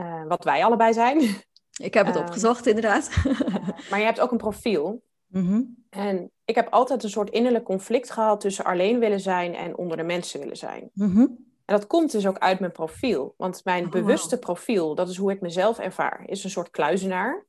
Uh, 0.00 0.26
wat 0.26 0.44
wij 0.44 0.64
allebei 0.64 0.92
zijn. 0.92 1.20
Ik 1.76 1.94
heb 1.94 2.06
het 2.06 2.16
ehm, 2.16 2.24
opgezocht, 2.24 2.66
inderdaad. 2.66 3.10
maar 3.90 3.98
je 3.98 4.04
hebt 4.04 4.20
ook 4.20 4.30
een 4.30 4.36
profiel. 4.36 5.02
Mhm. 5.26 5.62
En 5.90 6.30
ik 6.44 6.54
heb 6.54 6.68
altijd 6.68 7.02
een 7.02 7.10
soort 7.10 7.30
innerlijk 7.30 7.64
conflict 7.64 8.10
gehad 8.10 8.40
tussen 8.40 8.64
alleen 8.64 8.98
willen 8.98 9.20
zijn 9.20 9.54
en 9.54 9.76
onder 9.76 9.96
de 9.96 10.02
mensen 10.02 10.40
willen 10.40 10.56
zijn. 10.56 10.90
Mhm. 10.92 11.26
En 11.64 11.74
dat 11.76 11.86
komt 11.86 12.12
dus 12.12 12.26
ook 12.26 12.38
uit 12.38 12.60
mijn 12.60 12.72
profiel. 12.72 13.34
Want 13.36 13.64
mijn 13.64 13.84
oh, 13.84 13.90
bewuste 13.90 14.38
profiel, 14.38 14.94
dat 14.94 15.08
is 15.08 15.16
hoe 15.16 15.32
ik 15.32 15.40
mezelf 15.40 15.78
ervaar, 15.78 16.22
is 16.26 16.44
een 16.44 16.50
soort 16.50 16.70
kluizenaar. 16.70 17.46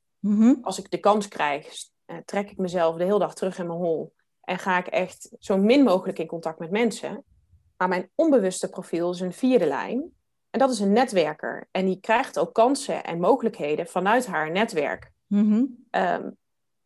Als 0.62 0.78
ik 0.78 0.90
de 0.90 0.98
kans 0.98 1.28
krijg, 1.28 1.66
eh, 2.04 2.16
trek 2.24 2.50
ik 2.50 2.56
mezelf 2.56 2.96
de 2.96 3.04
hele 3.04 3.18
dag 3.18 3.34
terug 3.34 3.58
in 3.58 3.66
mijn 3.66 3.78
hol. 3.78 4.14
En 4.40 4.58
ga 4.58 4.78
ik 4.78 4.86
echt 4.86 5.30
zo 5.38 5.58
min 5.58 5.82
mogelijk 5.82 6.18
in 6.18 6.26
contact 6.26 6.58
met 6.58 6.70
mensen. 6.70 7.24
Maar 7.76 7.88
mijn 7.88 8.10
onbewuste 8.14 8.68
profiel 8.68 9.10
is 9.10 9.20
een 9.20 9.32
vierde 9.32 9.66
lijn. 9.66 10.15
En 10.56 10.62
dat 10.62 10.70
is 10.70 10.80
een 10.80 10.92
netwerker. 10.92 11.68
En 11.70 11.86
die 11.86 12.00
krijgt 12.00 12.38
ook 12.38 12.52
kansen 12.52 13.04
en 13.04 13.20
mogelijkheden 13.20 13.86
vanuit 13.86 14.26
haar 14.26 14.50
netwerk. 14.50 15.12
Mhm. 15.26 15.64
Ehm, 15.90 16.30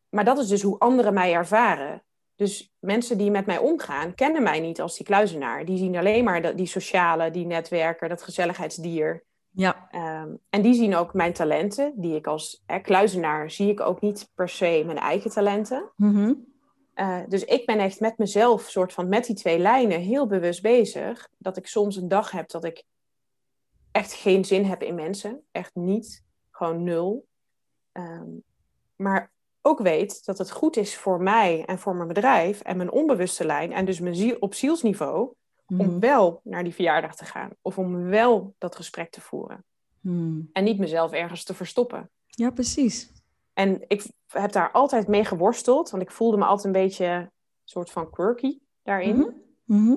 maar 0.09 0.25
dat 0.25 0.39
is 0.39 0.49
dus 0.49 0.63
hoe 0.63 0.79
anderen 0.79 1.15
mij 1.15 1.35
ervaren. 1.35 2.03
Dus 2.37 2.75
mensen 2.79 3.19
die 3.19 3.31
met 3.31 3.47
mij 3.47 3.59
omgaan, 3.59 4.15
kennen 4.15 4.43
mij 4.43 4.61
niet 4.61 4.81
als 4.81 4.97
die 4.97 5.07
kluizenaar. 5.07 5.65
Die 5.65 5.77
zien 5.79 5.97
alleen 5.97 6.25
maar 6.25 6.57
die 6.57 6.67
sociale, 6.67 7.31
die 7.31 7.47
netwerker, 7.47 8.09
dat 8.09 8.23
gezelligheidsdier. 8.23 9.25
Ja. 9.51 9.89
Ehm, 9.91 10.29
en 10.49 10.63
die 10.63 10.75
zien 10.75 10.97
ook 10.97 11.15
mijn 11.15 11.33
talenten, 11.33 11.93
die 11.97 12.17
ik 12.17 12.27
als 12.27 12.63
hè, 12.67 12.79
kluizenaar 12.79 13.51
zie 13.51 13.71
ik 13.71 13.81
ook 13.81 14.01
niet 14.01 14.31
per 14.35 14.49
se 14.49 14.83
mijn 14.87 14.99
eigen 14.99 15.31
talenten. 15.31 15.91
Mm 15.97 16.49
eh, 16.95 17.19
dus 17.29 17.45
ik 17.45 17.67
ben 17.67 17.79
echt 17.79 18.01
met 18.01 18.19
mezelf, 18.19 18.63
soort 18.63 18.93
van 18.93 19.09
met 19.09 19.25
die 19.25 19.37
twee 19.37 19.59
lijnen, 19.59 20.01
heel 20.01 20.27
bewust 20.27 20.63
bezig. 20.63 21.29
Dat 21.39 21.57
ik 21.57 21.67
soms 21.67 21.97
een 21.97 22.09
dag 22.09 22.31
heb 22.31 22.51
dat 22.51 22.65
ik 22.65 22.85
echt 23.93 24.13
geen 24.13 24.45
zin 24.45 24.65
heb 24.65 24.83
in 24.83 24.95
mensen. 24.95 25.43
Echt 25.51 25.75
niet. 25.75 26.25
Gewoon 26.51 26.85
nul. 26.85 27.27
Ehm, 27.93 28.29
maar 28.97 29.33
ook 29.63 29.81
weet 29.81 30.25
dat 30.25 30.39
het 30.39 30.51
goed 30.51 30.77
is 30.77 30.97
voor 30.97 31.23
mij 31.23 31.65
en 31.65 31.79
voor 31.79 31.95
mijn 31.95 32.09
bedrijf 32.09 32.61
en 32.61 32.77
mijn 32.77 32.91
onbewuste 32.91 33.45
lijn. 33.45 33.73
En 33.73 33.85
dus 33.85 34.01
mijn 34.01 34.15
ziel, 34.15 34.37
op 34.41 34.55
zielsniveau. 34.55 35.35
Om 35.67 35.81
hmm. 35.81 36.01
wel 36.01 36.41
naar 36.45 36.65
die 36.65 36.75
verjaardag 36.75 37.17
te 37.17 37.25
gaan. 37.25 37.51
Of 37.63 37.79
om 37.79 38.05
wel 38.05 38.55
dat 38.59 38.77
gesprek 38.77 39.11
te 39.11 39.21
voeren. 39.21 39.65
Hmm. 40.01 40.51
En 40.53 40.65
niet 40.65 40.79
mezelf 40.79 41.13
ergens 41.13 41.45
te 41.45 41.55
verstoppen. 41.55 42.11
Ja, 42.27 42.51
precies. 42.51 43.13
En 43.53 43.85
ik 43.87 44.07
heb 44.27 44.53
daar 44.53 44.71
altijd 44.71 45.09
mee 45.09 45.25
geworsteld, 45.25 45.91
want 45.91 46.03
ik 46.03 46.11
voelde 46.11 46.37
me 46.37 46.45
altijd 46.45 46.67
een 46.67 46.83
beetje 46.83 47.07
een 47.07 47.31
soort 47.65 47.91
van 47.91 48.11
quirky 48.11 48.59
daarin. 48.83 49.35
Mhm. 49.65 49.97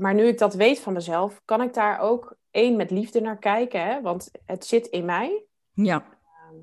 Maar 0.00 0.14
nu 0.14 0.26
ik 0.26 0.38
dat 0.38 0.54
weet 0.54 0.80
van 0.80 0.92
mezelf, 0.92 1.40
kan 1.44 1.62
ik 1.62 1.74
daar 1.74 1.98
ook 1.98 2.36
één 2.50 2.76
met 2.76 2.90
liefde 2.90 3.20
naar 3.20 3.38
kijken, 3.38 3.84
hè? 3.84 4.00
want 4.00 4.30
het 4.44 4.66
zit 4.66 4.86
in 4.86 5.04
mij. 5.04 5.44
Ja. 5.72 6.04
Ehm, 6.22 6.56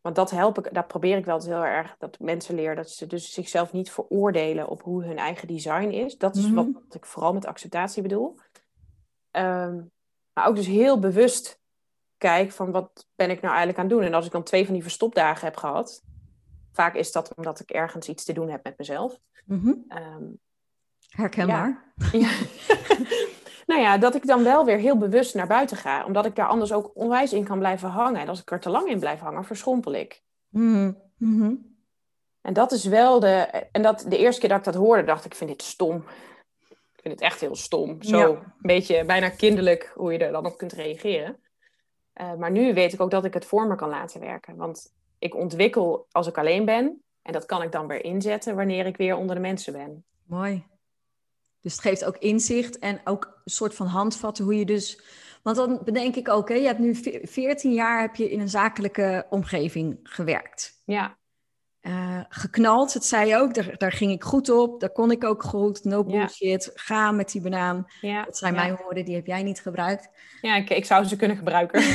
want 0.00 0.16
dat 0.16 0.30
help 0.30 0.58
ik, 0.58 0.74
dat 0.74 0.86
probeer 0.86 1.16
ik 1.16 1.24
wel 1.24 1.42
heel 1.42 1.64
erg, 1.64 1.94
dat 1.98 2.18
mensen 2.18 2.54
leren 2.54 2.76
dat 2.76 2.90
ze 2.90 3.06
dus 3.06 3.32
zichzelf 3.32 3.72
niet 3.72 3.90
veroordelen 3.90 4.68
op 4.68 4.82
hoe 4.82 5.04
hun 5.04 5.18
eigen 5.18 5.48
design 5.48 5.88
is. 5.88 6.18
Dat 6.18 6.36
is 6.36 6.50
wat, 6.50 6.66
Mhm. 6.66 6.78
ik 6.90 7.06
vooral 7.06 7.32
met 7.32 7.46
acceptatie 7.46 8.02
bedoel. 8.02 8.38
Ehm, 9.30 9.80
maar 10.32 10.46
ook 10.46 10.56
dus 10.56 10.66
heel 10.66 10.98
bewust 10.98 11.60
kijk 12.18 12.50
van 12.52 12.70
wat 12.70 13.06
ben 13.14 13.30
ik 13.30 13.40
nou 13.40 13.54
eigenlijk 13.54 13.78
aan 13.78 13.84
het 13.88 13.94
doen. 13.94 14.04
En 14.04 14.14
als 14.14 14.26
ik 14.26 14.32
dan 14.32 14.42
twee 14.42 14.64
van 14.64 14.74
die 14.74 14.82
verstopdagen 14.82 15.44
heb 15.44 15.56
gehad, 15.56 16.02
vaak 16.72 16.94
is 16.94 17.12
dat 17.12 17.34
omdat 17.34 17.60
ik 17.60 17.70
ergens 17.70 18.08
iets 18.08 18.24
te 18.24 18.32
doen 18.32 18.48
heb 18.48 18.64
met 18.64 18.78
mezelf. 18.78 19.18
Ehm, 19.88 20.24
Herkenbaar. 21.10 21.92
ja. 22.12 22.30
nou 23.66 23.80
ja, 23.80 23.98
dat 23.98 24.14
ik 24.14 24.26
dan 24.26 24.44
wel 24.44 24.64
weer 24.64 24.78
heel 24.78 24.98
bewust 24.98 25.34
naar 25.34 25.46
buiten 25.46 25.76
ga, 25.76 26.04
omdat 26.04 26.26
ik 26.26 26.36
daar 26.36 26.46
anders 26.48 26.72
ook 26.72 26.90
onwijs 26.94 27.32
in 27.32 27.44
kan 27.44 27.58
blijven 27.58 27.88
hangen. 27.88 28.20
En 28.20 28.28
als 28.28 28.40
ik 28.40 28.50
er 28.50 28.60
te 28.60 28.70
lang 28.70 28.88
in 28.88 28.98
blijf 29.00 29.20
hangen, 29.20 29.44
verschrompel 29.44 29.92
ik. 29.92 30.22
Mhm. 30.48 30.92
Mhm. 31.16 31.54
En 32.40 32.52
dat 32.52 32.72
is 32.72 32.84
wel 32.84 33.20
de. 33.20 33.28
En 33.72 33.82
dat 33.82 34.04
de 34.08 34.18
eerste 34.18 34.40
keer 34.40 34.48
dat 34.48 34.58
ik 34.58 34.64
dat 34.64 34.74
hoorde, 34.74 35.04
dacht 35.04 35.24
ik: 35.24 35.34
vind 35.34 35.50
dit 35.50 35.62
stom. 35.62 35.96
Ik 36.68 37.06
vind 37.06 37.14
het 37.20 37.22
echt 37.30 37.40
heel 37.40 37.56
stom. 37.56 38.02
Zo 38.02 38.18
Ja. 38.18 38.26
een 38.26 38.52
beetje 38.58 39.04
bijna 39.04 39.28
kinderlijk 39.28 39.92
hoe 39.94 40.12
je 40.12 40.18
er 40.18 40.32
dan 40.32 40.46
op 40.46 40.58
kunt 40.58 40.72
reageren. 40.72 41.36
Eh, 42.12 42.34
maar 42.34 42.50
nu 42.50 42.74
weet 42.74 42.92
ik 42.92 43.00
ook 43.00 43.10
dat 43.10 43.24
ik 43.24 43.34
het 43.34 43.44
voor 43.44 43.66
me 43.66 43.74
kan 43.74 43.88
laten 43.88 44.20
werken. 44.20 44.56
Want 44.56 44.94
ik 45.18 45.34
ontwikkel 45.34 46.06
als 46.10 46.26
ik 46.26 46.38
alleen 46.38 46.64
ben. 46.64 47.02
En 47.22 47.32
dat 47.32 47.46
kan 47.46 47.62
ik 47.62 47.72
dan 47.72 47.86
weer 47.86 48.04
inzetten 48.04 48.56
wanneer 48.56 48.86
ik 48.86 48.96
weer 48.96 49.16
onder 49.16 49.34
de 49.34 49.40
mensen 49.40 49.72
ben. 49.72 50.04
Mooi. 50.26 50.64
Dus 51.62 51.72
het 51.72 51.80
geeft 51.80 52.04
ook 52.04 52.16
inzicht 52.18 52.78
en 52.78 53.00
ook 53.04 53.24
een 53.44 53.52
soort 53.52 53.74
van 53.74 53.86
handvatten 53.86 54.44
hoe 54.44 54.56
je 54.56 54.64
dus... 54.64 55.00
Want 55.42 55.56
dan 55.56 55.80
bedenk 55.84 56.16
ik 56.16 56.28
ook, 56.28 56.48
hè, 56.48 56.54
je 56.54 56.66
hebt 56.66 56.78
nu 56.78 56.94
ve- 56.94 57.20
14 57.24 57.72
jaar 57.72 58.00
heb 58.00 58.14
je 58.16 58.30
in 58.30 58.40
een 58.40 58.48
zakelijke 58.48 59.26
omgeving 59.30 59.98
gewerkt. 60.02 60.82
Ja, 60.84 61.18
Eh, 61.80 62.20
geknald, 62.28 62.92
dat 62.92 63.04
zei 63.04 63.28
je 63.28 63.36
ook, 63.36 63.54
daar, 63.54 63.74
daar 63.78 63.92
ging 63.92 64.10
ik 64.12 64.22
goed 64.24 64.48
op, 64.50 64.80
daar 64.80 64.90
kon 64.92 65.10
ik 65.10 65.24
ook 65.24 65.42
goed, 65.42 65.84
no 65.84 66.04
Ja. 66.06 66.18
bullshit, 66.18 66.70
ga 66.74 67.10
met 67.10 67.32
die 67.32 67.40
banaan. 67.40 67.86
ja. 68.00 68.24
Dat 68.24 68.36
zijn 68.38 68.54
ja. 68.54 68.60
mijn 68.60 68.76
woorden, 68.76 69.04
die 69.04 69.14
heb 69.14 69.26
jij 69.26 69.42
niet 69.42 69.60
gebruikt. 69.60 70.08
Ja, 70.40 70.56
ik, 70.56 70.70
ik 70.70 70.84
zou 70.84 71.04
ze 71.04 71.16
kunnen 71.16 71.36
gebruiken. 71.36 71.82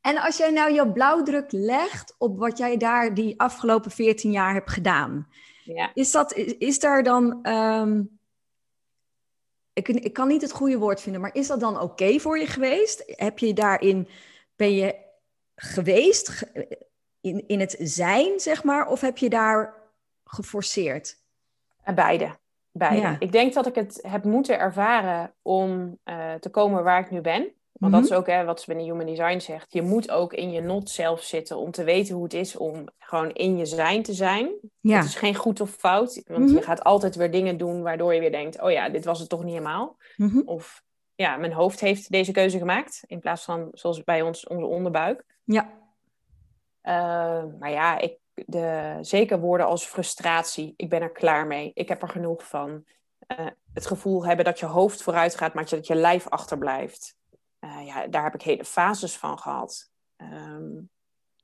En 0.00 0.18
als 0.18 0.36
jij 0.36 0.50
nou 0.50 0.72
jouw 0.72 0.92
blauwdruk 0.92 1.52
legt 1.52 2.14
op 2.18 2.38
wat 2.38 2.58
jij 2.58 2.76
daar 2.76 3.14
die 3.14 3.40
afgelopen 3.40 3.90
14 3.90 4.30
jaar 4.30 4.54
hebt 4.54 4.70
gedaan, 4.70 5.28
ja. 5.64 5.90
is, 5.94 6.10
dat, 6.12 6.32
is, 6.34 6.56
is 6.58 6.78
daar 6.78 7.02
dan. 7.02 7.38
ehm, 7.42 8.02
ik, 9.72 9.88
ik 9.88 10.12
kan 10.12 10.28
niet 10.28 10.42
het 10.42 10.52
goede 10.52 10.78
woord 10.78 11.00
vinden, 11.00 11.20
maar 11.20 11.34
is 11.34 11.46
dat 11.46 11.60
dan 11.60 11.80
oké 11.80 12.18
voor 12.18 12.38
je 12.38 12.46
geweest? 12.46 13.02
Heb 13.06 13.38
je 13.38 13.52
daarin. 13.52 14.08
Ben 14.56 14.74
je 14.74 14.96
geweest 15.54 16.28
ge- 16.28 16.78
in, 17.20 17.48
in 17.48 17.60
het 17.60 17.76
zijn, 17.78 18.40
zeg 18.40 18.64
maar? 18.64 18.86
Of 18.88 19.00
heb 19.00 19.18
je 19.18 19.28
daar 19.28 19.74
geforceerd? 20.24 21.18
Beide. 21.94 22.38
Beide. 22.72 23.16
Ik 23.18 23.32
denk 23.32 23.52
dat 23.54 23.66
ik 23.66 23.74
het 23.74 23.98
heb 24.06 24.24
moeten 24.24 24.58
ervaren 24.58 25.34
om 25.42 25.98
te 26.40 26.48
komen 26.50 26.84
waar 26.84 27.00
ik 27.00 27.10
nu 27.10 27.20
ben. 27.20 27.52
Want 27.80 27.92
dat 27.92 28.02
is 28.02 28.08
mhm. 28.08 28.18
ook 28.18 28.26
hè, 28.26 28.44
wat 28.44 28.60
ze 28.60 28.66
binnen 28.66 28.84
Human 28.84 29.06
Design 29.06 29.38
zegt. 29.38 29.72
Je 29.72 29.82
moet 29.82 30.10
ook 30.10 30.32
in 30.32 30.50
je 30.50 30.60
not 30.60 30.90
zelf 30.90 31.22
zitten 31.22 31.56
om 31.56 31.70
te 31.70 31.84
weten 31.84 32.14
hoe 32.14 32.24
het 32.24 32.34
is 32.34 32.56
om 32.56 32.88
gewoon 32.98 33.30
in 33.30 33.56
je 33.56 33.66
zijn 33.66 34.02
te 34.02 34.12
zijn. 34.12 34.50
Ja. 34.80 34.96
Het 34.96 35.04
is 35.04 35.14
geen 35.14 35.34
goed 35.34 35.60
of 35.60 35.70
fout. 35.70 36.22
Want 36.26 36.44
mhm. 36.44 36.54
je 36.54 36.62
gaat 36.62 36.84
altijd 36.84 37.14
weer 37.14 37.30
dingen 37.30 37.56
doen 37.56 37.82
waardoor 37.82 38.14
je 38.14 38.20
weer 38.20 38.30
denkt... 38.30 38.60
oh 38.60 38.70
ja, 38.70 38.88
dit 38.88 39.04
was 39.04 39.18
het 39.18 39.28
toch 39.28 39.44
niet 39.44 39.52
helemaal. 39.52 39.96
Mhm. 40.16 40.40
Of 40.44 40.82
ja, 41.14 41.36
mijn 41.36 41.52
hoofd 41.52 41.80
heeft 41.80 42.10
deze 42.10 42.32
keuze 42.32 42.58
gemaakt. 42.58 43.02
In 43.06 43.20
plaats 43.20 43.44
van 43.44 43.68
zoals 43.72 44.04
bij 44.04 44.22
ons 44.22 44.46
onze 44.46 44.66
onderbuik. 44.66 45.24
Ja. 45.44 45.70
Uh, 46.82 47.44
maar 47.58 47.70
ja, 47.70 47.98
ik, 47.98 48.16
de, 48.34 48.98
zeker 49.00 49.40
woorden 49.40 49.66
als 49.66 49.84
frustratie. 49.84 50.74
Ik 50.76 50.88
ben 50.88 51.02
er 51.02 51.12
klaar 51.12 51.46
mee. 51.46 51.70
Ik 51.74 51.88
heb 51.88 52.02
er 52.02 52.08
genoeg 52.08 52.46
van. 52.46 52.84
Uh, 53.38 53.46
het 53.72 53.86
gevoel 53.86 54.26
hebben 54.26 54.44
dat 54.44 54.58
je 54.58 54.66
hoofd 54.66 55.02
vooruit 55.02 55.36
gaat, 55.36 55.54
maar 55.54 55.68
dat 55.68 55.86
je 55.86 55.94
lijf 55.94 56.28
achterblijft. 56.28 57.18
Uh, 57.60 57.86
ja, 57.86 58.06
daar 58.06 58.22
heb 58.22 58.34
ik 58.34 58.42
hele 58.42 58.64
fases 58.64 59.16
van 59.16 59.38
gehad. 59.38 59.90
Um, 60.16 60.90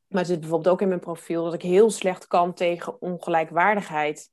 maar 0.07 0.21
het 0.21 0.27
zit 0.27 0.41
bijvoorbeeld 0.41 0.73
ook 0.73 0.81
in 0.81 0.89
mijn 0.89 1.01
profiel 1.01 1.45
dat 1.45 1.55
ik 1.55 1.63
heel 1.63 1.91
slecht 1.91 2.27
kan 2.27 2.55
tegen 2.55 3.01
ongelijkwaardigheid. 3.01 4.31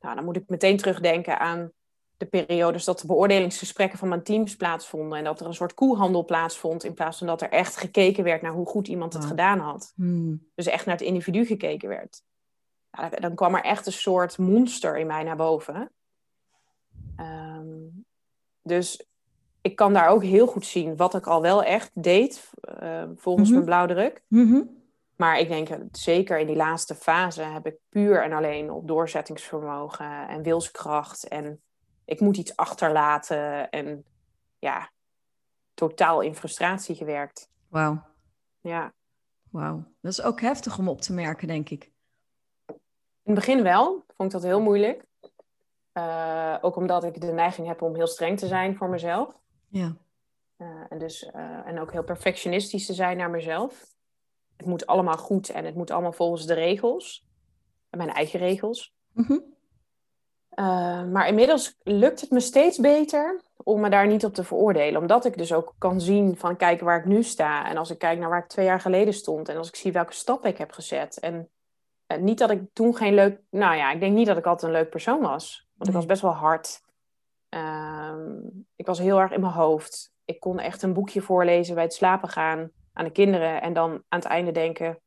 Nou, 0.00 0.14
dan 0.14 0.24
moet 0.24 0.36
ik 0.36 0.48
meteen 0.48 0.76
terugdenken 0.76 1.38
aan 1.38 1.72
de 2.16 2.26
periodes 2.26 2.84
dat 2.84 3.00
de 3.00 3.06
beoordelingsgesprekken 3.06 3.98
van 3.98 4.08
mijn 4.08 4.22
teams 4.22 4.56
plaatsvonden. 4.56 5.18
En 5.18 5.24
dat 5.24 5.40
er 5.40 5.46
een 5.46 5.54
soort 5.54 5.74
koehandel 5.74 6.24
plaatsvond. 6.24 6.84
In 6.84 6.94
plaats 6.94 7.18
van 7.18 7.26
dat 7.26 7.42
er 7.42 7.50
echt 7.50 7.76
gekeken 7.76 8.24
werd 8.24 8.42
naar 8.42 8.52
hoe 8.52 8.66
goed 8.66 8.88
iemand 8.88 9.12
het 9.12 9.24
gedaan 9.24 9.58
had. 9.58 9.92
Hmm. 9.94 10.48
Dus 10.54 10.66
echt 10.66 10.86
naar 10.86 10.96
het 10.96 11.04
individu 11.04 11.44
gekeken 11.44 11.88
werd. 11.88 12.22
Nou, 12.90 13.20
dan 13.20 13.34
kwam 13.34 13.54
er 13.54 13.64
echt 13.64 13.86
een 13.86 13.92
soort 13.92 14.38
monster 14.38 14.98
in 14.98 15.06
mij 15.06 15.22
naar 15.22 15.36
boven. 15.36 15.92
Um, 17.16 18.04
dus 18.62 19.07
ik 19.68 19.76
kan 19.76 19.92
daar 19.92 20.08
ook 20.08 20.22
heel 20.22 20.46
goed 20.46 20.66
zien 20.66 20.96
wat 20.96 21.14
ik 21.14 21.26
al 21.26 21.42
wel 21.42 21.62
echt 21.62 21.90
deed, 21.94 22.50
uh, 22.82 23.02
volgens 23.16 23.48
mm 23.48 23.54
mijn 23.54 23.66
blauwdruk. 23.66 24.22
Mm 24.28 24.82
Maar 25.16 25.38
ik 25.38 25.48
denk, 25.48 25.68
zeker 25.92 26.38
in 26.38 26.46
die 26.46 26.56
laatste 26.56 26.94
fase 26.94 27.42
heb 27.42 27.66
ik 27.66 27.76
puur 27.88 28.22
en 28.22 28.32
alleen 28.32 28.70
op 28.70 28.88
doorzettingsvermogen 28.88 30.28
en 30.28 30.42
wilskracht. 30.42 31.28
En 31.28 31.60
ik 32.04 32.20
moet 32.20 32.36
iets 32.36 32.56
achterlaten 32.56 33.70
en 33.70 34.04
ja, 34.58 34.90
totaal 35.74 36.20
in 36.20 36.34
frustratie 36.34 36.94
gewerkt. 36.94 37.50
Wauw. 37.68 38.02
Ja. 38.60 38.92
Wauw. 39.50 39.84
Dat 40.00 40.12
is 40.12 40.22
ook 40.22 40.40
heftig 40.40 40.78
om 40.78 40.88
op 40.88 41.00
te 41.00 41.12
merken, 41.12 41.48
denk 41.48 41.68
ik. 41.68 41.90
In 43.22 43.34
het 43.34 43.34
begin 43.34 43.62
wel. 43.62 44.04
Vond 44.16 44.32
ik 44.32 44.40
dat 44.40 44.50
heel 44.50 44.60
moeilijk. 44.60 45.04
Uh, 45.94 46.56
ook 46.60 46.76
omdat 46.76 47.04
ik 47.04 47.20
de 47.20 47.32
neiging 47.32 47.66
heb 47.66 47.82
om 47.82 47.94
heel 47.94 48.06
streng 48.06 48.38
te 48.38 48.46
zijn 48.46 48.76
voor 48.76 48.88
mezelf. 48.88 49.36
Ja. 49.68 49.96
Uh, 50.58 50.68
en, 50.88 50.98
dus, 50.98 51.30
uh, 51.34 51.66
en 51.66 51.80
ook 51.80 51.92
heel 51.92 52.04
perfectionistisch 52.04 52.86
te 52.86 52.94
zijn 52.94 53.16
naar 53.16 53.30
mezelf. 53.30 53.86
Het 54.56 54.66
moet 54.66 54.86
allemaal 54.86 55.16
goed 55.16 55.50
en 55.50 55.64
het 55.64 55.74
moet 55.74 55.90
allemaal 55.90 56.12
volgens 56.12 56.46
de 56.46 56.54
regels. 56.54 57.26
En 57.90 57.98
mijn 57.98 58.10
eigen 58.10 58.38
regels. 58.38 58.94
Mm 59.12 59.24
-hmm. 59.24 59.42
uh, 60.50 61.04
maar 61.04 61.28
inmiddels 61.28 61.76
lukt 61.82 62.20
het 62.20 62.30
me 62.30 62.40
steeds 62.40 62.78
beter 62.78 63.40
om 63.56 63.80
me 63.80 63.90
daar 63.90 64.06
niet 64.06 64.24
op 64.24 64.34
te 64.34 64.44
veroordelen. 64.44 65.00
Omdat 65.00 65.24
ik 65.24 65.38
dus 65.38 65.52
ook 65.52 65.74
kan 65.78 66.00
zien 66.00 66.36
van 66.36 66.56
kijk 66.56 66.80
waar 66.80 66.98
ik 66.98 67.04
nu 67.04 67.22
sta. 67.22 67.68
En 67.68 67.76
als 67.76 67.90
ik 67.90 67.98
kijk 67.98 68.18
naar 68.18 68.28
waar 68.28 68.42
ik 68.42 68.48
twee 68.48 68.66
jaar 68.66 68.80
geleden 68.80 69.14
stond. 69.14 69.48
En 69.48 69.56
als 69.56 69.68
ik 69.68 69.76
zie 69.76 69.92
welke 69.92 70.12
stappen 70.12 70.50
ik 70.50 70.58
heb 70.58 70.72
gezet. 70.72 71.18
En 71.18 71.50
niet 72.20 72.38
dat 72.38 72.50
ik 72.50 72.62
toen 72.72 72.96
geen 72.96 73.14
leuk... 73.14 73.40
Nou 73.50 73.76
ja, 73.76 73.92
ik 73.92 74.00
denk 74.00 74.14
niet 74.14 74.26
dat 74.26 74.36
ik 74.36 74.46
altijd 74.46 74.72
een 74.72 74.78
leuk 74.78 74.90
persoon 74.90 75.20
was. 75.20 75.68
Want 75.74 75.90
ik 75.90 75.96
was 75.96 76.06
best 76.06 76.22
wel 76.22 76.30
hard. 76.30 76.80
Ehm, 77.48 78.36
ik 78.76 78.86
was 78.86 78.98
heel 78.98 79.20
erg 79.20 79.32
in 79.32 79.40
mijn 79.40 79.52
hoofd. 79.52 80.12
Ik 80.24 80.40
kon 80.40 80.58
echt 80.58 80.82
een 80.82 80.92
boekje 80.92 81.20
voorlezen 81.20 81.74
bij 81.74 81.84
het 81.84 81.92
slapen 81.94 82.28
gaan 82.28 82.70
aan 82.92 83.04
de 83.04 83.10
kinderen. 83.10 83.62
En 83.62 83.72
dan 83.72 83.90
aan 83.90 84.18
het 84.18 84.28
einde 84.28 84.52
denken, 84.52 84.98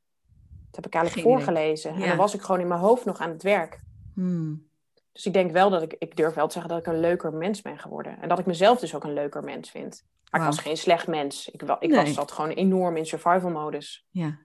dat 0.71 0.75
heb 0.75 0.85
ik 0.85 0.93
eigenlijk 0.93 1.27
voorgelezen. 1.27 1.93
En 1.93 2.07
dan 2.07 2.17
was 2.17 2.33
ik 2.33 2.41
gewoon 2.41 2.61
in 2.61 2.67
mijn 2.67 2.79
hoofd 2.79 3.05
nog 3.05 3.19
aan 3.19 3.29
het 3.29 3.43
werk. 3.43 3.79
Hmm. 4.13 4.69
Dus 5.11 5.25
ik 5.25 5.33
denk 5.33 5.51
wel 5.51 5.69
dat 5.69 5.81
ik, 5.81 5.95
ik 5.99 6.15
durf 6.15 6.33
wel 6.33 6.47
te 6.47 6.53
zeggen 6.53 6.71
dat 6.71 6.79
ik 6.79 6.93
een 6.93 6.99
leuker 6.99 7.33
mens 7.33 7.61
ben 7.61 7.79
geworden. 7.79 8.21
En 8.21 8.29
dat 8.29 8.39
ik 8.39 8.45
mezelf 8.45 8.79
dus 8.79 8.95
ook 8.95 9.03
een 9.03 9.13
leuker 9.13 9.43
mens 9.43 9.69
vind. 9.69 10.03
Maar 10.29 10.41
ik 10.41 10.45
was 10.45 10.57
geen 10.57 10.77
slecht 10.77 11.07
mens. 11.07 11.49
Ik, 11.49 11.61
ik 11.79 11.93
was 11.93 12.13
zat 12.13 12.31
gewoon 12.31 12.49
enorm 12.49 12.97
in 12.97 13.05
survival 13.05 13.49
modus. 13.49 14.05
Ja. 14.09 14.39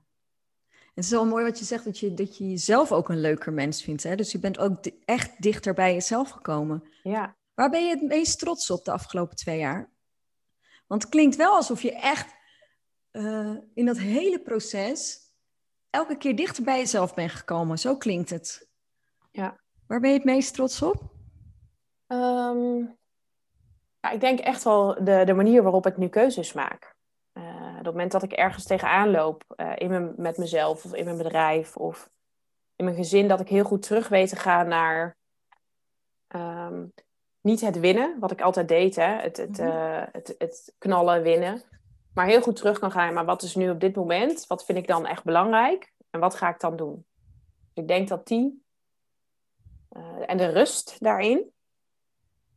Het 0.95 1.05
is 1.05 1.11
wel 1.11 1.27
mooi 1.27 1.45
wat 1.45 1.59
je 1.59 1.65
zegt, 1.65 1.85
dat 1.85 1.99
je, 1.99 2.15
dat 2.15 2.39
je 2.39 2.51
jezelf 2.51 2.93
ook 2.93 3.09
een 3.09 3.21
leuker 3.21 3.53
mens 3.53 3.83
vindt. 3.83 4.03
Hè? 4.03 4.15
Dus 4.15 4.33
je 4.33 4.39
bent 4.39 4.59
ook 4.59 4.87
echt 5.05 5.43
dichter 5.43 5.75
bij 5.75 5.93
jezelf 5.93 6.31
gekomen. 6.31 6.85
Ja. 7.03 7.37
Waar 7.57 7.71
ben 7.71 7.85
je 7.85 7.91
het 7.91 8.03
meest 8.03 8.39
trots 8.39 8.71
op 8.71 8.85
de 8.85 8.91
afgelopen 8.91 9.37
twee 9.37 9.59
jaar? 9.59 9.91
Want 10.87 11.03
het 11.03 11.11
klinkt 11.11 11.37
wel 11.37 11.55
alsof 11.55 11.83
je 11.83 11.93
echt 11.93 12.35
uh, 13.13 13.57
in 13.75 13.87
dat 13.87 13.99
hele 13.99 14.41
proces 14.41 15.21
elke 15.91 16.17
keer 16.17 16.37
dichter 16.37 16.65
bij 16.65 16.79
jezelf 16.79 17.15
bent 17.15 17.31
gekomen. 17.31 17.79
Zo 17.79 17.97
klinkt 17.97 18.31
het. 18.31 18.69
Ja. 19.31 19.61
Waar 19.87 20.01
ben 20.01 20.11
je 20.11 20.17
het 20.17 20.25
meest 20.25 20.55
trots 20.55 20.83
op? 20.83 21.03
Um, 22.07 22.97
ja, 24.01 24.11
ik 24.11 24.21
denk 24.21 24.39
echt 24.39 24.63
wel 24.63 25.05
de, 25.05 25.23
de 25.25 25.35
manier 25.35 25.63
waarop 25.63 25.87
ik 25.87 25.97
nu 25.97 26.09
keuzes 26.09 26.53
maak. 26.53 26.95
Uh, 27.33 27.69
op 27.69 27.85
het 27.85 27.85
moment 27.85 28.13
dat 28.13 28.23
ik 28.23 28.33
ergens 28.33 28.65
tegenaan 28.65 29.11
loop, 29.11 29.45
uh, 29.57 29.73
in 29.77 29.89
mijn, 29.89 30.15
met 30.17 30.37
mezelf 30.37 30.85
of 30.85 30.95
in 30.95 31.05
mijn 31.05 31.17
bedrijf 31.17 31.77
of 31.77 32.11
in 32.77 32.85
mijn 32.85 32.97
gezin, 32.97 33.29
dat 33.29 33.41
ik 33.41 33.49
heel 33.49 33.65
goed 33.65 33.83
terug 33.83 34.09
weet 34.09 34.29
te 34.29 34.37
gaan 34.37 34.69
naar 34.69 35.17
um, 36.29 36.93
niet 37.47 37.61
het 37.61 37.81
winnen, 37.81 38.17
wat 38.21 38.31
ik 38.31 38.41
altijd 38.41 38.69
deed, 38.69 38.97
hè? 38.97 39.21
Het, 39.21 39.37
het, 39.37 39.59
mhm. 39.59 39.67
uh, 39.67 40.03
het, 40.13 40.35
het, 40.39 40.75
knallen, 40.79 41.23
winnen. 41.23 41.63
Maar 42.15 42.27
heel 42.27 42.41
goed 42.41 42.57
terug 42.57 42.79
kan 42.79 42.91
gaan, 42.91 43.15
maar 43.15 43.25
wat 43.25 43.43
is 43.43 43.55
nu 43.55 43.71
op 43.71 43.81
dit 43.81 43.97
moment? 43.97 44.47
Wat 44.47 44.65
vind 44.65 44.79
ik 44.79 44.87
dan 44.87 45.07
echt 45.07 45.25
belangrijk? 45.25 45.93
En 46.11 46.21
wat 46.21 46.35
ga 46.35 46.49
ik 46.49 46.61
dan 46.61 46.77
doen? 46.77 47.05
Ik 47.75 47.89
denk 47.89 48.09
dat 48.09 48.27
die 48.27 48.65
uh, 49.97 50.03
en 50.27 50.37
de 50.37 50.47
rust 50.47 50.97
daarin, 51.01 51.53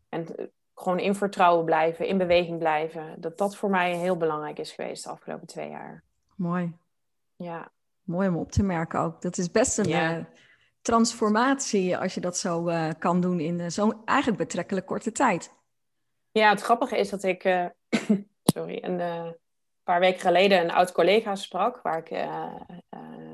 en 0.09 0.35
eh, 0.35 0.45
gewoon 0.75 0.99
in 0.99 1.15
vertrouwen 1.15 1.65
blijven, 1.65 2.07
in 2.07 2.17
beweging 2.17 2.57
blijven, 2.57 3.21
dat 3.21 3.37
dat 3.37 3.55
voor 3.55 3.69
mij 3.69 3.95
heel 3.95 4.17
belangrijk 4.17 4.59
is 4.59 4.71
geweest 4.71 5.03
de 5.03 5.09
afgelopen 5.09 5.47
twee 5.47 5.69
jaar. 5.69 6.03
Mooi. 6.35 6.77
Ja. 7.35 7.71
Mooi 8.03 8.27
om 8.27 8.37
op 8.37 8.51
te 8.51 8.63
merken 8.63 8.99
ook. 8.99 9.21
Dat 9.21 9.37
is 9.37 9.51
best 9.51 9.77
een, 9.77 9.87
ja 9.87 10.27
transformatie 10.81 11.97
als 11.97 12.13
je 12.13 12.21
dat 12.21 12.37
zo 12.37 12.67
uh, 12.69 12.89
kan 12.99 13.21
doen 13.21 13.39
in 13.39 13.59
uh, 13.59 13.67
zo'n 13.67 14.01
eigenlijk 14.05 14.39
betrekkelijk 14.39 14.85
korte 14.85 15.11
tijd. 15.11 15.53
Ja, 16.31 16.49
het 16.49 16.61
grappige 16.61 16.97
is 16.97 17.09
dat 17.09 17.23
ik, 17.23 17.43
uh, 17.43 17.65
sorry, 18.53 18.83
een 18.83 19.35
paar 19.83 19.99
weken 19.99 20.19
geleden 20.19 20.61
een 20.61 20.71
oud 20.71 20.91
collega 20.91 21.35
sprak, 21.35 21.81
waar 21.81 21.97
ik 21.97 22.27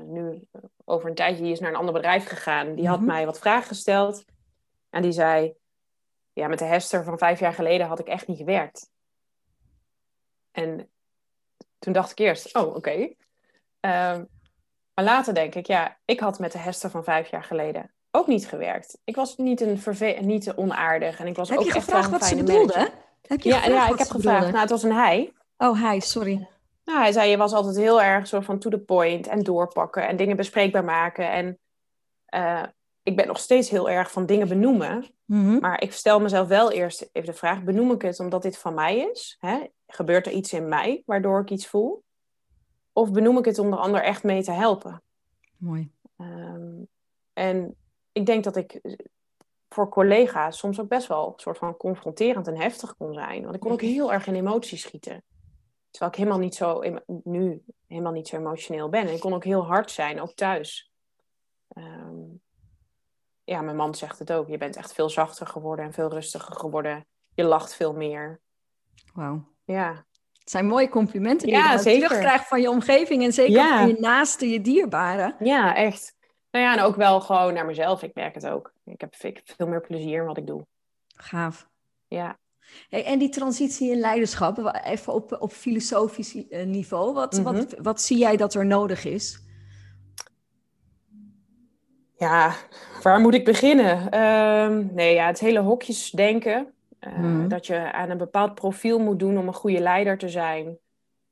nu 0.06 0.48
over 0.84 1.08
een 1.08 1.14
tijdje 1.14 1.48
is 1.48 1.60
naar 1.60 1.70
een 1.70 1.76
ander 1.76 1.94
bedrijf 1.94 2.26
gegaan. 2.26 2.74
Die 2.74 2.88
had 2.88 2.98
mhm. 2.98 3.06
mij 3.06 3.26
wat 3.26 3.38
vragen 3.38 3.66
gesteld 3.66 4.24
en 4.90 5.02
die 5.02 5.12
zei, 5.12 5.54
ja, 6.32 6.48
met 6.48 6.58
de 6.58 6.64
Hester 6.64 7.04
van 7.04 7.18
vijf 7.18 7.40
jaar 7.40 7.52
geleden 7.52 7.86
had 7.86 7.98
ik 7.98 8.06
echt 8.06 8.26
niet 8.26 8.38
gewerkt. 8.38 8.90
En 10.50 10.90
toen 11.78 11.92
dacht 11.92 12.10
ik 12.10 12.18
eerst, 12.18 12.54
oh, 12.54 12.66
oké. 12.66 12.76
Okay. 12.76 13.16
Ehm, 13.80 14.24
maar 14.96 15.04
later 15.04 15.34
denk 15.34 15.54
ik, 15.54 15.66
ja, 15.66 15.96
ik 16.04 16.20
had 16.20 16.38
met 16.38 16.52
de 16.52 16.58
Hester 16.58 16.90
van 16.90 17.04
vijf 17.04 17.30
jaar 17.30 17.44
geleden 17.44 17.90
ook 18.16 18.26
niet 18.26 18.48
gewerkt. 18.48 18.98
Ik 19.04 19.16
was 19.16 19.36
niet, 19.36 19.60
een 19.60 19.78
verve 19.78 20.16
niet 20.20 20.52
onaardig 20.54 21.20
en 21.20 21.26
ik 21.26 21.36
was 21.36 21.48
heb 21.48 21.58
ook 21.58 21.64
je 21.64 21.72
echt 21.72 21.84
gevraagd 21.84 22.10
wat 22.10 22.24
ze 22.24 22.36
bedoelde? 22.36 22.90
Heb 23.22 23.40
je 23.40 23.48
ja, 23.48 23.66
ja 23.66 23.88
ik 23.88 23.98
heb 23.98 24.08
gevraagd. 24.08 24.46
Nou, 24.46 24.58
het 24.58 24.70
was 24.70 24.82
een 24.82 24.92
hij. 24.92 25.32
Oh, 25.56 25.80
hij, 25.80 26.00
sorry. 26.00 26.48
Nou, 26.84 26.98
hij 27.00 27.12
zei, 27.12 27.30
je 27.30 27.36
was 27.36 27.52
altijd 27.52 27.76
heel 27.76 28.02
erg 28.02 28.26
soort 28.26 28.44
van 28.44 28.58
to 28.58 28.70
the 28.70 28.78
point 28.78 29.26
en 29.26 29.42
doorpakken 29.42 30.08
en 30.08 30.16
dingen 30.16 30.36
bespreekbaar 30.36 30.84
maken. 30.84 31.30
En 31.30 31.58
uh, 32.34 32.62
ik 33.02 33.16
ben 33.16 33.26
nog 33.26 33.38
steeds 33.38 33.70
heel 33.70 33.90
erg 33.90 34.10
van 34.10 34.26
dingen 34.26 34.48
benoemen. 34.48 35.06
Mm 35.24 35.58
Maar 35.60 35.80
ik 35.80 35.92
stel 35.92 36.20
mezelf 36.20 36.48
wel 36.48 36.72
eerst 36.72 37.08
even 37.12 37.30
de 37.30 37.38
vraag, 37.38 37.62
benoem 37.62 37.90
ik 37.92 38.02
het 38.02 38.20
omdat 38.20 38.42
dit 38.42 38.58
van 38.58 38.74
mij 38.74 38.98
is? 38.98 39.36
Hè? 39.40 39.58
Gebeurt 39.86 40.26
er 40.26 40.32
iets 40.32 40.52
in 40.52 40.68
mij 40.68 41.02
waardoor 41.06 41.40
ik 41.40 41.50
iets 41.50 41.66
voel? 41.66 42.04
Of 42.96 43.12
benoem 43.12 43.38
ik 43.38 43.44
het 43.44 43.58
om 43.58 43.70
de 43.70 43.76
ander 43.76 44.02
echt 44.02 44.22
mee 44.22 44.42
te 44.42 44.52
helpen? 44.52 45.02
Mooi. 45.56 45.90
Um, 46.16 46.88
en 47.32 47.76
ik 48.12 48.26
denk 48.26 48.44
dat 48.44 48.56
ik 48.56 48.80
voor 49.68 49.88
collega's 49.88 50.58
soms 50.58 50.80
ook 50.80 50.88
best 50.88 51.06
wel 51.06 51.26
een 51.26 51.40
soort 51.40 51.58
van 51.58 51.76
confronterend 51.76 52.46
en 52.46 52.60
heftig 52.60 52.96
kon 52.96 53.14
zijn. 53.14 53.42
Want 53.42 53.54
ik 53.54 53.60
kon 53.60 53.72
ook 53.72 53.80
heel 53.80 54.12
erg 54.12 54.26
in 54.26 54.34
emoties 54.34 54.80
schieten. 54.80 55.22
Terwijl 55.90 56.12
ik 56.12 56.18
helemaal 56.18 56.38
niet 56.38 56.54
zo, 56.54 56.82
nu 57.06 57.62
helemaal 57.86 58.12
niet 58.12 58.28
zo 58.28 58.36
emotioneel 58.36 58.88
ben. 58.88 59.06
En 59.06 59.14
ik 59.14 59.20
kon 59.20 59.34
ook 59.34 59.44
heel 59.44 59.66
hard 59.66 59.90
zijn, 59.90 60.20
ook 60.20 60.32
thuis. 60.34 60.92
Um, 61.74 62.40
ja, 63.44 63.60
mijn 63.60 63.76
man 63.76 63.94
zegt 63.94 64.18
het 64.18 64.32
ook. 64.32 64.48
Je 64.48 64.58
bent 64.58 64.76
echt 64.76 64.92
veel 64.92 65.10
zachter 65.10 65.46
geworden 65.46 65.84
en 65.84 65.92
veel 65.92 66.08
rustiger 66.08 66.54
geworden. 66.54 67.06
Je 67.34 67.44
lacht 67.44 67.74
veel 67.74 67.92
meer. 67.92 68.40
Wauw. 69.14 69.48
Ja. 69.64 70.04
Het 70.46 70.54
zijn 70.54 70.66
mooie 70.66 70.88
complimenten 70.88 71.46
die 71.46 71.56
ja, 71.56 71.72
je 71.72 71.78
terugkrijgt 71.78 72.48
van 72.48 72.60
je 72.60 72.70
omgeving 72.70 73.22
en 73.24 73.32
zeker 73.32 73.68
van 73.68 73.88
je 73.88 73.96
naaste, 73.98 74.48
je 74.48 74.60
dierbaren. 74.60 75.34
Ja, 75.38 75.74
echt. 75.74 76.14
Nou 76.50 76.64
ja, 76.64 76.76
en 76.76 76.82
ook 76.82 76.96
wel 76.96 77.20
gewoon 77.20 77.54
naar 77.54 77.66
mezelf. 77.66 78.02
Ik 78.02 78.14
merk 78.14 78.34
het 78.34 78.46
ook. 78.46 78.72
Ik 78.84 79.00
heb 79.00 79.14
veel 79.44 79.66
meer 79.66 79.80
plezier 79.80 80.20
in 80.20 80.24
wat 80.26 80.36
ik 80.36 80.46
doe. 80.46 80.66
Gaaf. 81.16 81.68
Ja. 82.08 82.38
Hey, 82.88 83.04
en 83.04 83.18
die 83.18 83.28
transitie 83.28 83.90
in 83.90 83.98
leiderschap, 83.98 84.80
even 84.84 85.12
op, 85.12 85.36
op 85.40 85.52
filosofisch 85.52 86.48
eh, 86.48 86.66
niveau, 86.66 87.14
wat, 87.14 87.38
wat, 87.38 87.54
Mhm. 87.54 87.82
wat 87.82 88.00
zie 88.00 88.18
jij 88.18 88.36
dat 88.36 88.54
er 88.54 88.66
nodig 88.66 89.04
is? 89.04 89.40
Ja, 92.16 92.54
waar 93.02 93.20
moet 93.20 93.34
ik 93.34 93.44
beginnen? 93.44 94.10
Ehm, 94.10 94.94
nee, 94.94 95.14
ja, 95.14 95.26
het 95.26 95.40
hele 95.40 95.60
hokjesdenken. 95.60 96.74
Eh, 97.06 97.18
Mhm. 97.18 97.48
Dat 97.48 97.66
je 97.66 97.92
aan 97.92 98.10
een 98.10 98.18
bepaald 98.18 98.54
profiel 98.54 98.98
moet 98.98 99.18
doen 99.18 99.38
om 99.38 99.46
een 99.46 99.54
goede 99.54 99.80
leider 99.80 100.18
te 100.18 100.28
zijn. 100.28 100.78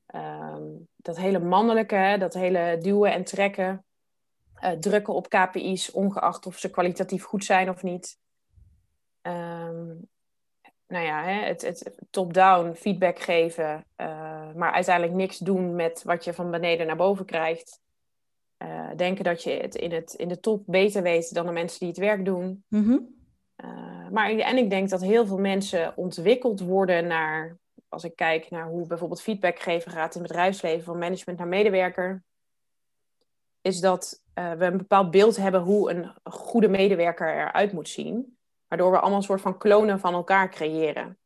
Ehm, 0.07 0.63
dat 0.97 1.17
hele 1.17 1.39
mannelijke, 1.39 1.95
hè, 1.95 2.19
dat 2.19 2.35
hele 2.35 2.79
duwen 2.81 3.13
en 3.13 3.25
trekken. 3.25 3.85
eh, 4.55 4.71
drukken 4.71 5.15
op 5.15 5.29
KPI's, 5.29 5.91
ongeacht 5.91 6.47
of 6.47 6.59
ze 6.59 6.71
kwalitatief 6.71 7.25
goed 7.25 7.45
zijn 7.45 7.69
of 7.69 7.83
niet. 7.83 8.19
Ehm, 9.23 9.87
nou 10.87 11.05
ja, 11.05 11.23
hè, 11.25 11.47
het, 11.47 11.61
het 11.63 11.99
top-down 12.11 12.73
feedback 12.75 13.19
geven, 13.19 13.85
eh, 13.97 14.53
maar 14.55 14.73
uiteindelijk 14.73 15.17
niks 15.17 15.39
doen 15.39 15.75
met 15.75 16.03
wat 16.03 16.25
je 16.25 16.33
van 16.35 16.51
beneden 16.51 16.87
naar 16.87 16.97
boven 16.97 17.25
krijgt. 17.25 17.81
Denken 18.97 19.25
dat 19.25 19.43
je 19.43 19.51
het 19.51 19.75
in, 19.75 19.93
het 19.93 20.13
in 20.15 20.29
de 20.29 20.41
top 20.41 20.63
beter 20.67 21.03
weet 21.03 21.35
dan 21.35 21.47
de 21.47 21.53
mensen 21.53 21.79
die 21.79 21.89
het 21.89 21.99
werk 21.99 22.25
doen. 22.25 22.65
Mhm. 22.69 22.99
Uh, 23.65 24.09
maar 24.11 24.31
en 24.31 24.57
ik 24.57 24.71
denk 24.71 24.89
dat 24.89 25.01
heel 25.01 25.27
veel 25.27 25.39
mensen 25.39 25.97
ontwikkeld 25.97 26.61
worden 26.61 27.07
naar, 27.07 27.59
als 27.89 28.05
ik 28.05 28.17
kijk 28.17 28.51
naar 28.51 28.67
hoe 28.67 28.87
bijvoorbeeld 28.87 29.23
feedback 29.23 29.59
geven 29.59 29.91
gaat 29.91 30.15
in 30.15 30.21
het 30.21 30.31
bedrijfsleven 30.31 30.85
van 30.85 30.99
management 30.99 31.39
naar 31.39 31.49
medewerker, 31.49 32.23
is 33.61 33.81
dat 33.81 34.23
uh, 34.35 34.53
we 34.53 34.65
een 34.65 34.77
bepaald 34.77 35.11
beeld 35.11 35.37
hebben 35.37 35.61
hoe 35.61 35.91
een 35.91 36.13
goede 36.25 36.69
medewerker 36.69 37.35
eruit 37.35 37.73
moet 37.73 37.89
zien. 37.89 38.37
Waardoor 38.69 38.91
we 38.91 38.99
allemaal 38.99 39.19
een 39.19 39.25
soort 39.25 39.41
van 39.41 39.59
klonen 39.59 40.01
van 40.01 40.15
elkaar 40.15 40.51
creëren. 40.51 41.19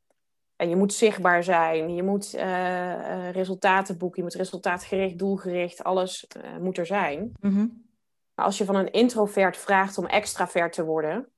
En 0.57 0.69
je 0.69 0.77
moet 0.77 0.93
zichtbaar 0.93 1.45
zijn, 1.45 1.95
je 1.95 2.03
moet 2.03 2.35
uh, 2.35 2.43
uh, 2.43 3.31
resultaten 3.31 3.99
boeken, 3.99 4.19
je 4.19 4.23
moet 4.23 4.35
resultaatgericht, 4.35 5.19
doelgericht, 5.19 5.85
alles 5.85 6.27
moet 6.61 6.79
er 6.79 6.87
zijn. 6.87 7.33
Mm-hmm. 7.41 7.87
Maar 8.35 8.45
als 8.45 8.59
je 8.59 8.65
van 8.65 8.75
een 8.77 8.91
introvert 8.91 9.57
vraagt 9.57 9.99
om 9.99 10.07
extravert 10.07 10.73
te 10.73 10.85
worden, 10.85 11.29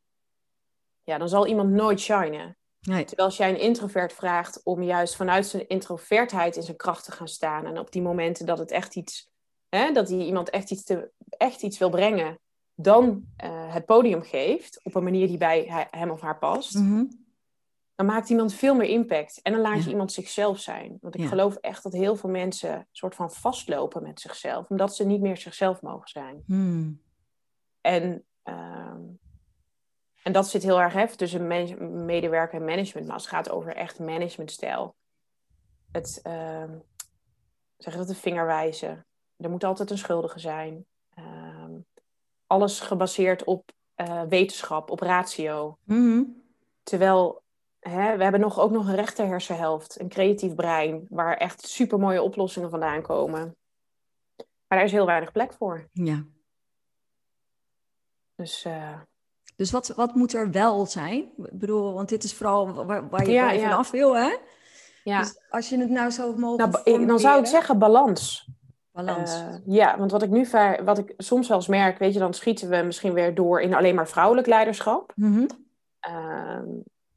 ja, 1.11 1.19
dan 1.19 1.29
zal 1.29 1.47
iemand 1.47 1.71
nooit 1.71 2.01
shinen. 2.01 2.57
Nee. 2.81 3.05
Terwijl 3.05 3.29
als 3.29 3.37
jij 3.37 3.49
een 3.51 3.61
introvert 3.61 4.13
vraagt 4.13 4.61
om 4.65 4.83
juist 4.83 5.17
vanuit 5.17 5.47
zijn 5.47 5.69
introvertheid 5.69 6.57
in 6.57 6.63
zijn 6.63 6.77
kracht 6.77 7.05
te 7.05 7.13
gaan 7.13 7.29
staan. 7.29 7.67
En 7.67 7.79
op 7.79 7.93
die 7.93 8.03
momenten 8.03 8.47
dat 8.47 8.59
het 8.59 8.71
echt 8.71 8.97
iets, 8.97 9.31
hè, 9.69 9.93
dat 9.93 10.07
die 10.07 10.27
iemand 10.27 10.51
echt 10.51 10.71
iets, 10.71 10.85
te, 10.85 11.11
echt 11.29 11.63
iets 11.63 11.79
wil 11.79 11.91
brengen, 11.91 12.39
dan 12.75 13.25
uh, 13.45 13.75
het 13.75 13.85
podium 13.87 14.23
geeft 14.23 14.81
op 14.83 14.95
een 14.95 15.05
manier 15.05 15.27
die 15.27 15.37
bij 15.39 15.87
hem 15.91 16.11
of 16.11 16.21
haar 16.21 16.39
past. 16.39 16.75
Mm-hmm. 16.75 17.19
Dan 17.95 18.07
maakt 18.07 18.31
iemand 18.31 18.53
veel 18.55 18.75
meer 18.75 18.89
impact. 18.89 19.41
En 19.43 19.53
dan 19.53 19.61
laat 19.61 19.77
Ja. 19.79 19.85
je 19.85 19.91
iemand 19.91 20.13
zichzelf 20.13 20.59
zijn. 20.59 20.99
Want 21.01 21.15
ik 21.15 21.21
Ja. 21.21 21.27
geloof 21.29 21.55
echt 21.57 21.83
dat 21.83 21.93
heel 21.93 22.17
veel 22.17 22.31
mensen 22.31 22.73
een 22.75 22.87
soort 22.93 23.15
van 23.15 23.31
vastlopen 23.31 24.03
met 24.03 24.21
zichzelf. 24.21 24.69
Omdat 24.69 24.97
ze 24.97 25.05
niet 25.05 25.21
meer 25.21 25.37
zichzelf 25.37 25.83
mogen 25.83 26.09
zijn. 26.09 26.43
Hmm. 26.47 27.03
En, 27.81 28.25
ehm, 28.43 29.01
en 30.23 30.33
dat 30.33 30.49
zit 30.49 30.63
heel 30.63 30.81
erg 30.81 30.93
hef 30.93 31.15
tussen 31.15 31.47
man- 31.47 32.05
medewerker 32.05 32.61
en 32.61 32.65
management. 32.65 33.07
Maar 33.07 33.15
als 33.15 33.25
het 33.25 33.35
gaat 33.35 33.51
over 33.51 33.77
echt 33.77 33.99
managementstijl. 33.99 34.95
Het, 35.93 36.21
zeg 37.77 37.93
je 37.93 37.99
dat, 37.99 38.09
de 38.09 38.15
vingerwijzen. 38.15 39.07
Er 39.37 39.51
moet 39.51 39.65
altijd 39.65 39.91
een 39.91 39.99
schuldige 39.99 40.39
zijn. 40.39 40.87
Ehm, 41.15 41.73
alles 42.47 42.81
gebaseerd 42.81 43.45
op 43.45 43.73
eh, 43.95 44.23
wetenschap, 44.23 44.91
op 44.91 45.01
ratio. 45.01 45.77
Mm-hmm. 45.85 46.43
Terwijl 46.83 47.43
hè, 47.81 48.17
we 48.17 48.23
hebben 48.23 48.41
nog, 48.41 48.59
ook 48.59 48.71
nog 48.71 48.89
een 48.89 48.95
rechter 48.95 49.27
hersenhelft, 49.27 50.01
een 50.01 50.09
creatief 50.09 50.55
brein, 50.55 51.07
waar 51.09 51.37
echt 51.37 51.69
supermooie 51.69 52.23
oplossingen 52.23 52.71
vandaan 52.71 53.03
komen. 53.03 53.57
Maar 54.67 54.79
daar 54.79 54.85
is 54.85 54.93
heel 54.93 55.07
weinig 55.07 55.33
plek 55.33 55.53
voor. 55.53 55.89
Ja. 55.93 56.25
Dus 58.35 58.65
eh, 58.65 59.01
Dus 59.61 59.71
wat, 59.71 59.89
wat 59.89 60.15
moet 60.15 60.35
er 60.35 60.51
wel 60.51 60.87
zijn? 60.87 61.19
Ik 61.37 61.59
bedoel, 61.59 61.93
want 61.93 62.09
dit 62.09 62.25
is 62.25 62.35
vooral 62.35 62.85
waar, 62.85 63.09
waar 63.09 63.27
je, 63.27 63.33
Ja, 63.33 63.51
ja. 63.51 63.69
vanaf 63.69 63.91
wil, 63.91 64.17
hè? 64.17 64.37
ja, 65.05 65.21
Dus 65.21 65.41
als 65.49 65.69
je 65.69 65.79
het 65.79 65.91
nou 65.91 66.11
zo 66.11 66.35
mogelijk 66.37 66.85
nou, 66.85 67.07
dan 67.07 67.19
zou 67.19 67.41
ik 67.41 67.47
zeggen 67.47 67.79
balans. 67.79 68.49
Balans. 68.93 69.35
Eh, 69.35 69.55
ja, 69.67 69.99
want 69.99 70.11
wat 70.11 70.23
ik 70.23 70.31
nu 70.31 70.49
wat 70.85 70.99
ik 70.99 71.15
soms 71.17 71.49
wel 71.49 71.57
eens 71.57 71.67
merk, 71.67 71.99
weet 71.99 72.13
je, 72.13 72.19
dan 72.19 72.35
schieten 72.35 72.69
we 72.69 72.77
misschien 72.77 73.13
weer 73.13 73.35
door 73.35 73.61
in 73.61 73.75
alleen 73.75 73.95
maar 73.95 74.09
vrouwelijk 74.09 74.47
leiderschap. 74.47 75.13
Ehm, 76.01 76.69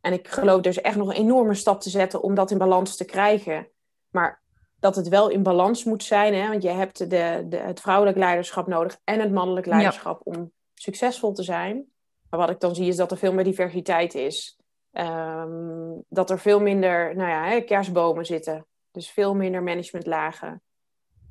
en 0.01 0.13
ik 0.13 0.27
geloof 0.27 0.61
dus 0.61 0.81
echt 0.81 0.95
nog 0.95 1.07
een 1.07 1.21
enorme 1.21 1.53
stap 1.53 1.81
te 1.81 1.89
zetten 1.89 2.21
om 2.21 2.35
dat 2.35 2.51
in 2.51 2.57
balans 2.57 2.97
te 2.97 3.05
krijgen. 3.05 3.67
Maar 4.09 4.41
dat 4.79 4.95
het 4.95 5.07
wel 5.07 5.29
in 5.29 5.43
balans 5.43 5.83
moet 5.83 6.03
zijn, 6.03 6.33
hè? 6.33 6.49
want 6.49 6.63
je 6.63 6.69
hebt 6.69 6.97
de, 6.97 7.45
de, 7.49 7.57
het 7.57 7.79
vrouwelijk 7.81 8.17
leiderschap 8.17 8.67
nodig 8.67 8.97
en 9.03 9.19
het 9.19 9.31
mannelijk 9.31 9.65
leiderschap 9.65 10.21
om 10.23 10.51
succesvol 10.73 11.33
te 11.33 11.43
zijn. 11.43 11.91
Maar 12.33 12.41
wat 12.41 12.51
ik 12.55 12.59
dan 12.59 12.75
zie 12.75 12.87
is 12.87 12.95
dat 12.95 13.11
er 13.11 13.17
veel 13.17 13.33
meer 13.33 13.43
diversiteit 13.43 14.13
is. 14.15 14.59
Ehm, 14.91 15.91
dat 16.09 16.29
er 16.29 16.39
veel 16.39 16.59
minder 16.59 17.15
nou 17.15 17.29
ja, 17.29 17.45
hè, 17.47 17.61
kerstbomen 17.61 18.25
zitten. 18.25 18.65
Dus 18.91 19.09
veel 19.11 19.35
minder 19.35 19.63
managementlagen. 19.63 20.61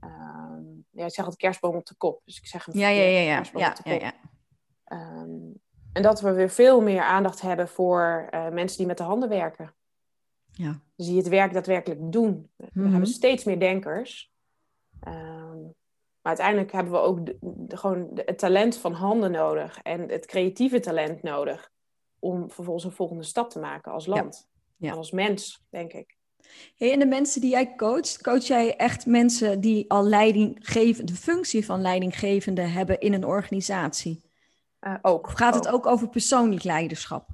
Ehm, 0.00 0.62
ja, 0.90 1.04
ik 1.04 1.12
zeg 1.14 1.24
altijd 1.24 1.36
kerstboom 1.36 1.74
op 1.76 1.86
de 1.86 1.94
kop. 1.96 2.20
Dus 2.24 2.38
ik 2.38 2.46
zeg 2.46 2.64
hem 2.64 2.78
Ja, 2.78 2.88
ja, 2.88 3.02
ja, 3.02 3.18
ja. 3.20 3.42
ja, 3.54 3.76
ja, 3.84 3.92
ja. 3.92 4.12
Ehm, 4.84 5.30
en 5.92 6.02
dat 6.02 6.20
we 6.20 6.32
weer 6.32 6.50
veel 6.50 6.80
meer 6.80 7.02
aandacht 7.02 7.40
hebben 7.40 7.68
voor 7.68 8.26
eh, 8.30 8.48
mensen 8.48 8.78
die 8.78 8.86
met 8.86 8.98
de 8.98 9.04
handen 9.04 9.28
werken. 9.28 9.74
Ja. 10.52 10.80
Dus 10.96 11.06
die 11.06 11.16
het 11.16 11.28
werk 11.28 11.52
daadwerkelijk 11.52 12.00
doen. 12.12 12.50
We 12.56 12.66
Mhm. 12.72 12.90
hebben 12.90 13.08
steeds 13.08 13.44
meer 13.44 13.60
denkers. 13.60 14.32
Ehm, 15.00 15.58
maar 16.22 16.32
uiteindelijk 16.36 16.72
hebben 16.72 16.92
we 16.92 16.98
ook 16.98 17.26
de, 17.26 17.36
de- 17.40 17.76
gewoon 17.76 18.10
het 18.14 18.38
talent 18.38 18.76
van 18.76 18.92
handen 18.92 19.30
nodig. 19.30 19.78
En 19.82 20.08
het 20.08 20.26
creatieve 20.26 20.80
talent 20.80 21.22
nodig. 21.22 21.70
Om 22.18 22.50
vervolgens 22.50 22.84
een 22.84 22.92
volgende 22.92 23.22
stap 23.22 23.50
te 23.50 23.58
maken 23.58 23.92
als 23.92 24.06
land. 24.06 24.48
Ja. 24.76 24.90
En 24.90 24.96
als 24.96 25.10
mens, 25.10 25.62
denk 25.70 25.92
ik. 25.92 26.16
Hey, 26.76 26.92
en 26.92 26.98
de 26.98 27.06
mensen 27.06 27.40
die 27.40 27.50
jij 27.50 27.74
coacht, 27.76 28.22
coach 28.22 28.44
jij 28.46 28.76
echt 28.76 29.06
mensen 29.06 29.60
die 29.60 29.90
al 29.90 30.04
leidinggevende, 30.04 31.12
de 31.12 31.18
functie 31.18 31.64
van 31.64 31.80
leidinggevende 31.80 32.60
hebben 32.62 33.00
in 33.00 33.12
een 33.12 33.24
organisatie? 33.26 34.30
Eh, 34.78 34.94
ook. 35.02 35.26
Of 35.26 35.32
gaat 35.32 35.54
het 35.54 35.68
ook? 35.68 35.74
ook 35.74 35.86
over 35.86 36.08
persoonlijk 36.08 36.62
leiderschap? 36.64 37.28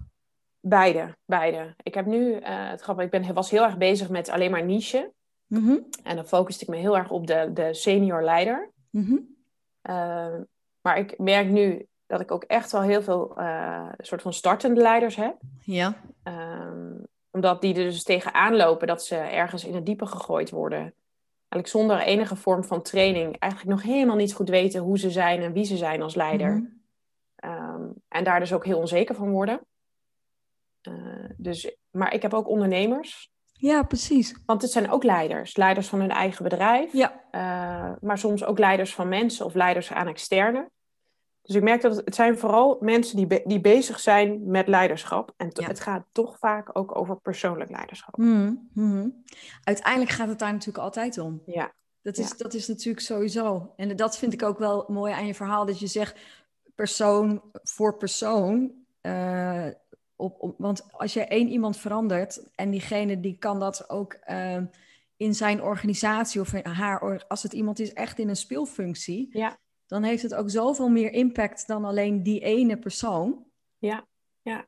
Beide, 0.61 1.17
beide. 1.25 1.75
Ik 1.83 1.95
heb 1.95 2.07
nu, 2.07 2.33
eh, 2.35 2.71
het 2.71 2.81
grappige, 2.81 3.07
ik 3.07 3.13
ben, 3.25 3.35
was 3.35 3.51
heel 3.51 3.63
erg 3.65 3.79
bezig 3.79 4.09
met 4.09 4.29
alleen 4.29 4.51
maar 4.51 4.65
niche. 4.65 5.13
Mhm, 5.47 5.77
En 6.03 6.17
dan 6.17 6.27
focuste 6.27 6.65
ik 6.65 6.71
me 6.71 6.77
heel 6.77 6.97
erg 6.97 7.11
op 7.11 7.27
de, 7.27 7.51
de 7.55 7.75
senior 7.75 8.23
leider. 8.23 8.71
Mhm. 8.91 9.19
Uh, 9.83 10.35
maar 10.81 10.99
ik 10.99 11.19
merk 11.19 11.49
nu 11.49 11.87
dat 12.07 12.21
ik 12.21 12.31
ook 12.31 12.45
echt 12.45 12.73
wel 12.73 12.83
heel 12.83 13.03
veel 13.03 13.35
uh, 13.39 13.89
soort 13.99 14.23
van 14.23 14.33
startende 14.33 14.81
leiders 14.81 15.17
heb. 15.17 15.37
Ja. 15.61 16.03
Um, 16.25 17.07
omdat 17.31 17.61
die 17.61 17.75
er 17.75 17.83
dus 17.83 18.03
tegenaan 18.03 18.57
lopen 18.57 18.87
dat 18.87 19.05
ze 19.05 19.17
ergens 19.17 19.65
in 19.65 19.75
het 19.75 19.87
diepe 19.87 20.07
gegooid 20.07 20.51
worden. 20.51 20.95
Eigenlijk 21.49 21.69
zonder 21.69 22.01
enige 22.01 22.37
vorm 22.37 22.65
van 22.65 22.83
training. 22.83 23.39
Eigenlijk 23.39 23.73
nog 23.73 23.83
helemaal 23.83 24.17
niet 24.17 24.35
goed 24.35 24.49
weten 24.49 24.81
hoe 24.81 24.99
ze 24.99 25.11
zijn 25.11 25.43
en 25.43 25.53
wie 25.53 25.65
ze 25.65 25.77
zijn 25.77 26.03
als 26.03 26.15
leider. 26.15 26.51
Mhm. 26.55 26.67
Um, 27.45 27.95
en 28.09 28.25
daar 28.25 28.41
dus 28.41 28.53
ook 28.53 28.65
heel 28.65 28.79
onzeker 28.79 29.15
van 29.15 29.31
worden. 29.31 29.61
Uh, 30.83 31.31
dus, 31.37 31.77
maar 31.91 32.15
ik 32.15 32.23
heb 32.23 32.35
ook 32.35 32.49
ondernemers. 32.49 33.31
Ja, 33.61 33.83
precies. 33.83 34.35
Want 34.47 34.63
het 34.63 34.71
zijn 34.71 34.91
ook 34.91 35.03
leiders. 35.05 35.57
Leiders 35.57 35.89
van 35.89 36.01
hun 36.01 36.11
eigen 36.11 36.43
bedrijf. 36.43 36.93
Ja. 36.93 37.13
Uh, 37.33 37.93
maar 38.01 38.19
soms 38.19 38.45
ook 38.45 38.59
leiders 38.59 38.95
van 38.95 39.09
mensen 39.09 39.45
of 39.47 39.55
leiders 39.55 39.93
aan 39.93 40.07
externe. 40.07 40.71
Dus 41.43 41.57
ik 41.57 41.63
merk 41.63 41.81
dat 41.81 41.97
het, 41.97 42.05
het 42.05 42.15
zijn 42.15 42.39
vooral 42.39 42.77
mensen 42.81 43.17
die, 43.17 43.27
be 43.27 43.43
die 43.45 43.61
bezig 43.61 44.01
zijn 44.01 44.51
met 44.51 44.69
leiderschap. 44.69 45.33
En 45.37 45.51
Ja. 45.53 45.67
het 45.67 45.81
gaat 45.81 46.05
toch 46.13 46.39
vaak 46.39 46.79
ook 46.79 46.97
over 46.97 47.17
persoonlijk 47.21 47.71
leiderschap. 47.71 48.17
Mm 48.17 48.69
-hmm. 48.75 49.23
Uiteindelijk 49.65 50.11
gaat 50.11 50.29
het 50.29 50.39
daar 50.39 50.53
natuurlijk 50.53 50.85
altijd 50.85 51.19
om. 51.19 51.43
Ja. 51.47 51.73
Dat 52.03 52.17
is, 52.19 52.29
Ja. 52.29 52.35
dat 52.37 52.55
is 52.55 52.69
natuurlijk 52.69 53.05
sowieso. 53.07 53.73
En 53.77 53.97
dat 53.97 54.19
vind 54.19 54.33
ik 54.33 54.43
ook 54.43 54.59
wel 54.59 54.85
mooi 54.89 55.13
aan 55.13 55.27
je 55.27 55.35
verhaal. 55.35 55.67
Dat 55.67 55.79
je 55.81 55.87
zegt 55.87 56.19
persoon 56.75 57.43
voor 57.63 57.97
persoon. 57.97 58.73
Uh, 59.03 59.67
op, 60.19 60.37
op, 60.43 60.55
want 60.59 60.87
als 60.93 61.13
je 61.13 61.25
één 61.25 61.49
iemand 61.49 61.77
verandert 61.77 62.43
en 62.55 62.71
diegene 62.71 63.21
die 63.21 63.37
kan 63.39 63.61
dat 63.61 63.91
ook 63.91 64.17
uh, 64.31 64.57
in 65.17 65.35
zijn 65.35 65.63
organisatie 65.63 66.41
of 66.41 66.53
in 66.53 66.67
haar, 66.67 67.25
als 67.29 67.43
het 67.43 67.53
iemand 67.53 67.79
is 67.79 67.93
echt 67.93 68.19
in 68.19 68.29
een 68.29 68.37
speelfunctie, 68.37 69.29
Ja. 69.33 69.59
dan 69.87 70.03
heeft 70.03 70.23
het 70.23 70.35
ook 70.35 70.51
zoveel 70.51 70.89
meer 70.89 71.13
impact 71.13 71.67
dan 71.67 71.85
alleen 71.85 72.23
die 72.23 72.41
ene 72.41 72.77
persoon. 72.79 73.45
Ja, 73.79 74.07
ja. 74.43 74.67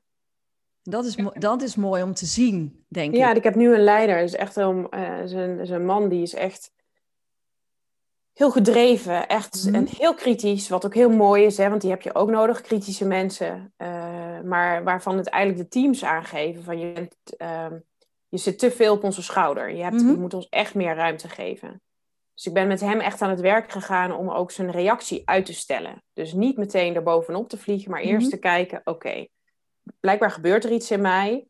Dat 0.82 1.05
is, 1.05 1.16
dat 1.38 1.62
is 1.62 1.76
mooi 1.76 2.03
om 2.03 2.14
te 2.14 2.26
zien, 2.26 2.84
denk 2.88 3.14
Ja, 3.14 3.30
ik. 3.30 3.36
ik 3.36 3.44
heb 3.44 3.55
nu 3.55 3.74
een 3.74 3.80
leider. 3.84 4.18
is 4.18 4.34
echt 4.34 4.57
een, 4.57 4.86
uh, 4.90 5.22
is 5.22 5.32
een, 5.32 5.59
is 5.59 5.70
een 5.70 5.84
man 5.84 6.09
die 6.09 6.22
is 6.22 6.34
echt 6.34 6.72
heel 8.33 8.51
gedreven, 8.51 9.28
echt 9.28 9.64
Mhm. 9.66 9.74
en 9.74 9.87
heel 9.87 10.14
kritisch, 10.14 10.68
wat 10.68 10.85
ook 10.87 10.95
heel 10.95 11.11
mooi 11.11 11.45
is, 11.45 11.57
hè, 11.57 11.68
want 11.68 11.81
die 11.81 11.91
heb 11.91 12.03
je 12.03 12.14
ook 12.14 12.31
nodig, 12.31 12.61
kritische 12.61 13.07
mensen. 13.07 13.72
Eh, 13.76 14.41
maar 14.41 14.85
waarvan 14.85 15.16
het 15.16 15.28
eigenlijk 15.28 15.62
de 15.62 15.68
teams 15.81 16.05
aangeven 16.05 16.62
van 16.64 16.78
je, 16.78 16.93
bent, 16.93 17.16
ehm, 17.37 17.78
je 18.28 18.39
zit 18.39 18.59
te 18.59 18.70
veel 18.70 18.93
op 18.95 19.05
onze 19.05 19.22
schouder. 19.22 19.70
Je, 19.70 19.83
hebt, 19.83 20.03
Mhm. 20.03 20.11
je 20.11 20.16
moet 20.18 20.35
ons 20.35 20.49
echt 20.49 20.74
meer 20.74 20.95
ruimte 20.95 21.28
geven. 21.28 21.83
Dus 22.35 22.47
ik 22.47 22.53
ben 22.55 22.68
met 22.68 22.81
hem 22.81 23.01
echt 23.01 23.22
aan 23.22 23.31
het 23.31 23.41
werk 23.41 23.72
gegaan 23.72 24.12
om 24.16 24.31
ook 24.31 24.51
zijn 24.51 24.70
reactie 24.70 25.22
uit 25.24 25.47
te 25.47 25.55
stellen. 25.55 26.03
Dus 26.12 26.33
niet 26.33 26.57
meteen 26.57 26.95
er 26.95 27.03
bovenop 27.03 27.49
te 27.49 27.59
vliegen, 27.59 27.91
maar 27.91 28.01
eerst 28.01 28.26
Mhm. 28.26 28.31
te 28.35 28.39
kijken, 28.41 28.81
oké, 28.85 29.26
blijkbaar 30.01 30.31
gebeurt 30.31 30.64
er 30.64 30.72
iets 30.72 30.91
in 30.91 31.01
mij. 31.01 31.47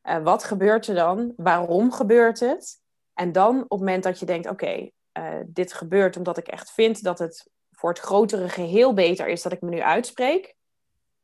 Eh, 0.00 0.22
wat 0.22 0.44
gebeurt 0.44 0.86
er 0.86 0.94
dan? 0.94 1.32
Waarom 1.36 1.92
gebeurt 1.92 2.40
het? 2.40 2.80
En 3.14 3.32
dan 3.32 3.54
op 3.62 3.70
het 3.70 3.78
moment 3.78 4.02
dat 4.02 4.18
je 4.20 4.26
denkt, 4.26 4.48
oké, 4.48 4.90
eh, 5.12 5.40
dit 5.46 5.72
gebeurt 5.72 6.16
omdat 6.16 6.38
ik 6.38 6.48
echt 6.48 6.70
vind 6.70 7.02
dat 7.02 7.18
het 7.18 7.50
voor 7.70 7.90
het 7.90 7.98
grotere 7.98 8.48
geheel 8.48 8.94
beter 8.94 9.28
is 9.28 9.42
dat 9.42 9.52
ik 9.52 9.60
me 9.60 9.70
nu 9.70 9.80
uitspreek. 9.80 10.54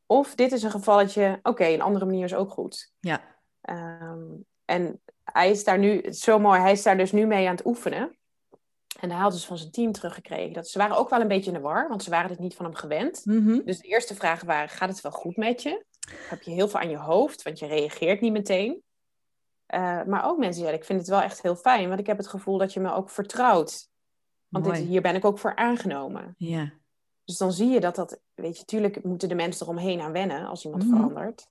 Of 0.07 0.34
dit 0.34 0.53
is 0.53 0.62
een 0.62 0.70
gevalletje, 0.70 1.39
oké, 1.43 1.64
een 1.64 1.80
andere 1.80 2.05
manier 2.05 2.24
is 2.24 2.34
ook 2.34 2.51
goed. 2.51 2.93
Ja. 3.01 3.20
Ehm, 3.61 4.24
en 4.64 5.01
hij 5.22 5.51
is 5.51 5.64
daar 5.64 5.78
nu, 5.78 6.12
zo 6.12 6.39
mooi, 6.39 6.61
hij 6.61 6.72
is 6.72 6.82
daar 6.82 6.97
dus 6.97 7.12
nu 7.12 7.26
mee 7.26 7.49
aan 7.49 7.55
het 7.55 7.66
oefenen. 7.66 8.18
En 9.01 9.11
hij 9.11 9.20
had 9.20 9.32
dus 9.32 9.47
van 9.47 9.59
zijn 9.59 9.70
team 9.70 9.93
teruggekregen. 9.93 10.53
Dat 10.53 10.68
ze 10.68 10.78
waren 10.78 10.97
ook 10.97 11.11
wel 11.11 11.20
een 11.20 11.28
beetje 11.28 11.51
in 11.51 11.57
de 11.57 11.62
war, 11.62 11.89
want 11.89 12.03
ze 12.03 12.11
waren 12.11 12.30
het 12.30 12.39
niet 12.39 12.55
van 12.55 12.64
hem 12.64 12.74
gewend. 12.74 13.24
Mhm. 13.24 13.61
Dus 13.64 13.78
de 13.78 13.89
eerste 13.89 14.14
vragen 14.14 14.47
waren, 14.47 14.68
gaat 14.68 14.89
het 14.89 15.01
wel 15.01 15.12
goed 15.12 15.37
met 15.37 15.62
je? 15.62 15.84
Heb 16.28 16.43
je 16.43 16.51
heel 16.51 16.68
veel 16.68 16.80
aan 16.80 16.91
je 16.91 16.97
hoofd, 16.97 17.43
want 17.43 17.59
je 17.59 17.66
reageert 17.66 18.20
niet 18.20 18.32
meteen. 18.32 18.82
Eh, 19.67 20.03
maar 20.03 20.25
ook 20.25 20.39
mensen 20.39 20.61
zeiden, 20.61 20.81
ik 20.81 20.87
vind 20.87 21.01
het 21.01 21.09
wel 21.09 21.21
echt 21.21 21.43
heel 21.43 21.57
fijn, 21.57 21.89
want 21.89 22.01
ik 22.01 22.07
heb 22.07 22.17
het 22.17 22.27
gevoel 22.27 22.59
dat 22.59 22.73
je 22.73 22.81
me 22.81 22.93
ook 22.93 23.11
vertrouwt. 23.11 23.89
Want 24.49 24.64
dit, 24.64 24.77
hier 24.77 25.03
ben 25.03 25.14
ik 25.14 25.25
ook 25.25 25.39
voor 25.39 25.57
aangenomen. 25.57 26.35
Ja. 26.39 26.73
Dus 27.25 27.37
dan 27.37 27.53
zie 27.53 27.69
je 27.69 27.81
dat 27.81 27.95
dat, 27.95 28.21
weet 28.35 28.59
je, 28.59 28.64
tuurlijk 28.64 29.05
moeten 29.05 29.29
de 29.29 29.35
mensen 29.35 29.67
eromheen 29.67 30.01
aan 30.01 30.12
wennen 30.12 30.47
als 30.47 30.64
iemand 30.64 30.83
Mhm. 30.85 30.95
verandert. 30.95 31.49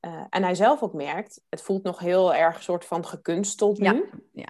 Eh, 0.00 0.24
en 0.30 0.42
hij 0.42 0.54
zelf 0.54 0.82
ook 0.82 0.92
merkt, 0.92 1.40
het 1.48 1.62
voelt 1.62 1.82
nog 1.82 1.98
heel 1.98 2.34
erg 2.34 2.62
soort 2.62 2.84
van 2.84 3.06
gekunsteld 3.06 3.78
nu. 3.78 4.04
Ja. 4.32 4.48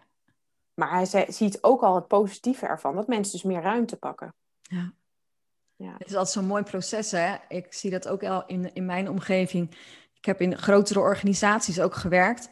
Maar 0.74 0.90
hij 0.90 1.26
ziet 1.28 1.62
ook 1.62 1.82
al 1.82 1.94
het 1.94 2.08
positieve 2.08 2.66
ervan, 2.66 2.94
dat 2.96 3.06
mensen 3.06 3.32
dus 3.32 3.42
meer 3.42 3.62
ruimte 3.62 3.96
pakken. 3.96 4.34
Ja. 4.62 4.92
Ja. 5.76 5.92
Het 5.98 6.06
is 6.06 6.14
altijd 6.14 6.34
zo'n 6.34 6.46
mooi 6.46 6.62
proces, 6.62 7.10
hè? 7.10 7.34
Ik 7.48 7.72
zie 7.72 7.90
dat 7.90 8.08
ook 8.08 8.22
al 8.22 8.46
in, 8.46 8.74
in 8.74 8.86
mijn 8.86 9.08
omgeving. 9.10 9.70
Ik 10.14 10.24
heb 10.24 10.40
in 10.40 10.58
grotere 10.58 11.00
organisaties 11.00 11.80
ook 11.80 11.94
gewerkt. 11.94 12.50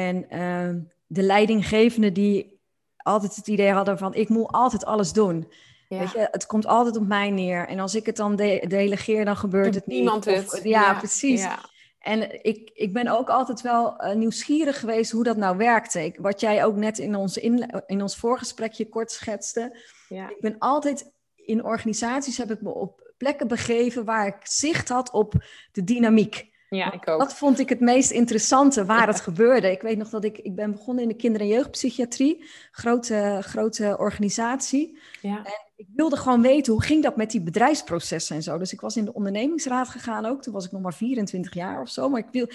En 0.00 0.30
ehm, 0.30 0.78
de 1.06 1.22
leidinggevenden 1.22 2.12
die 2.12 2.58
altijd 2.96 3.36
het 3.36 3.46
idee 3.46 3.70
hadden 3.70 3.98
van... 3.98 4.14
ik 4.14 4.28
moet 4.28 4.50
altijd 4.52 4.84
alles 4.84 5.12
doen. 5.12 5.52
Ja. 5.88 5.98
Weet 5.98 6.10
je, 6.12 6.28
het 6.30 6.46
komt 6.46 6.66
altijd 6.66 6.96
op 6.96 7.06
mij 7.06 7.30
neer. 7.30 7.68
En 7.68 7.78
als 7.78 7.94
ik 7.94 8.06
het 8.06 8.16
dan 8.16 8.36
de- 8.36 8.64
delegeer, 8.68 9.24
dan 9.24 9.36
gebeurt 9.36 9.64
Doet 9.64 9.74
het 9.74 9.86
niet. 9.86 9.96
niemand 9.96 10.26
Of- 10.26 10.50
het. 10.52 10.60
ja, 10.64 10.94
precies. 10.94 11.42
Ja. 11.42 11.58
En 11.98 12.44
ik, 12.44 12.70
ik 12.74 12.92
ben 12.92 13.08
ook 13.08 13.28
altijd 13.30 13.60
wel 13.60 13.96
eh, 13.96 14.16
nieuwsgierig 14.16 14.80
geweest 14.80 15.10
hoe 15.10 15.24
dat 15.24 15.36
nou 15.36 15.56
werkte. 15.56 16.04
Ik, 16.04 16.16
wat 16.20 16.40
jij 16.40 16.64
ook 16.64 16.76
net 16.76 16.98
in 16.98 17.14
ons, 17.14 17.36
in, 17.36 17.82
in 17.86 18.02
ons 18.02 18.16
voorgesprekje 18.16 18.88
kort 18.88 19.12
schetste. 19.12 19.78
Ja. 20.08 20.28
Ik 20.28 20.40
ben 20.40 20.56
altijd 20.58 21.12
in 21.34 21.64
organisaties 21.64 22.36
heb 22.38 22.50
ik 22.50 22.60
me 22.60 22.74
op 22.74 23.12
plekken 23.16 23.48
begeven 23.48 24.04
waar 24.04 24.26
ik 24.26 24.36
zicht 24.42 24.88
had 24.88 25.10
op 25.10 25.34
de 25.72 25.84
dynamiek. 25.84 26.49
Ja, 26.70 26.92
ik 26.92 27.08
ook. 27.08 27.20
Dat 27.20 27.34
vond 27.34 27.58
ik 27.58 27.68
het 27.68 27.80
meest 27.80 28.10
interessante 28.10 28.84
waar 28.84 29.06
het 29.06 29.20
gebeurde. 29.20 29.70
Ik 29.70 29.82
weet 29.82 29.98
nog 29.98 30.08
dat 30.08 30.24
ik, 30.24 30.38
ik 30.38 30.54
ben 30.54 30.72
begonnen 30.72 31.02
in 31.02 31.08
de 31.08 31.16
kinder- 31.16 31.40
en 31.40 31.46
jeugdpsychiatrie, 31.46 32.44
grote, 32.72 33.38
grote 33.40 33.96
organisatie. 33.98 34.98
Ja. 35.20 35.46
Ik 35.76 35.86
wilde 35.94 36.16
gewoon 36.16 36.42
weten 36.42 36.72
hoe 36.72 36.82
ging 36.82 37.02
dat 37.02 37.16
met 37.16 37.30
die 37.30 37.42
bedrijfsprocessen 37.42 38.36
en 38.36 38.42
zo. 38.42 38.58
Dus 38.58 38.72
ik 38.72 38.80
was 38.80 38.96
in 38.96 39.04
de 39.04 39.14
ondernemingsraad 39.14 39.88
gegaan 39.88 40.26
ook. 40.26 40.42
Toen 40.42 40.52
was 40.52 40.64
ik 40.64 40.72
nog 40.72 40.82
maar 40.82 40.94
24 40.94 41.54
jaar 41.54 41.80
of 41.80 41.88
zo. 41.88 42.08
Maar 42.08 42.20
ik, 42.20 42.28
wil, 42.30 42.46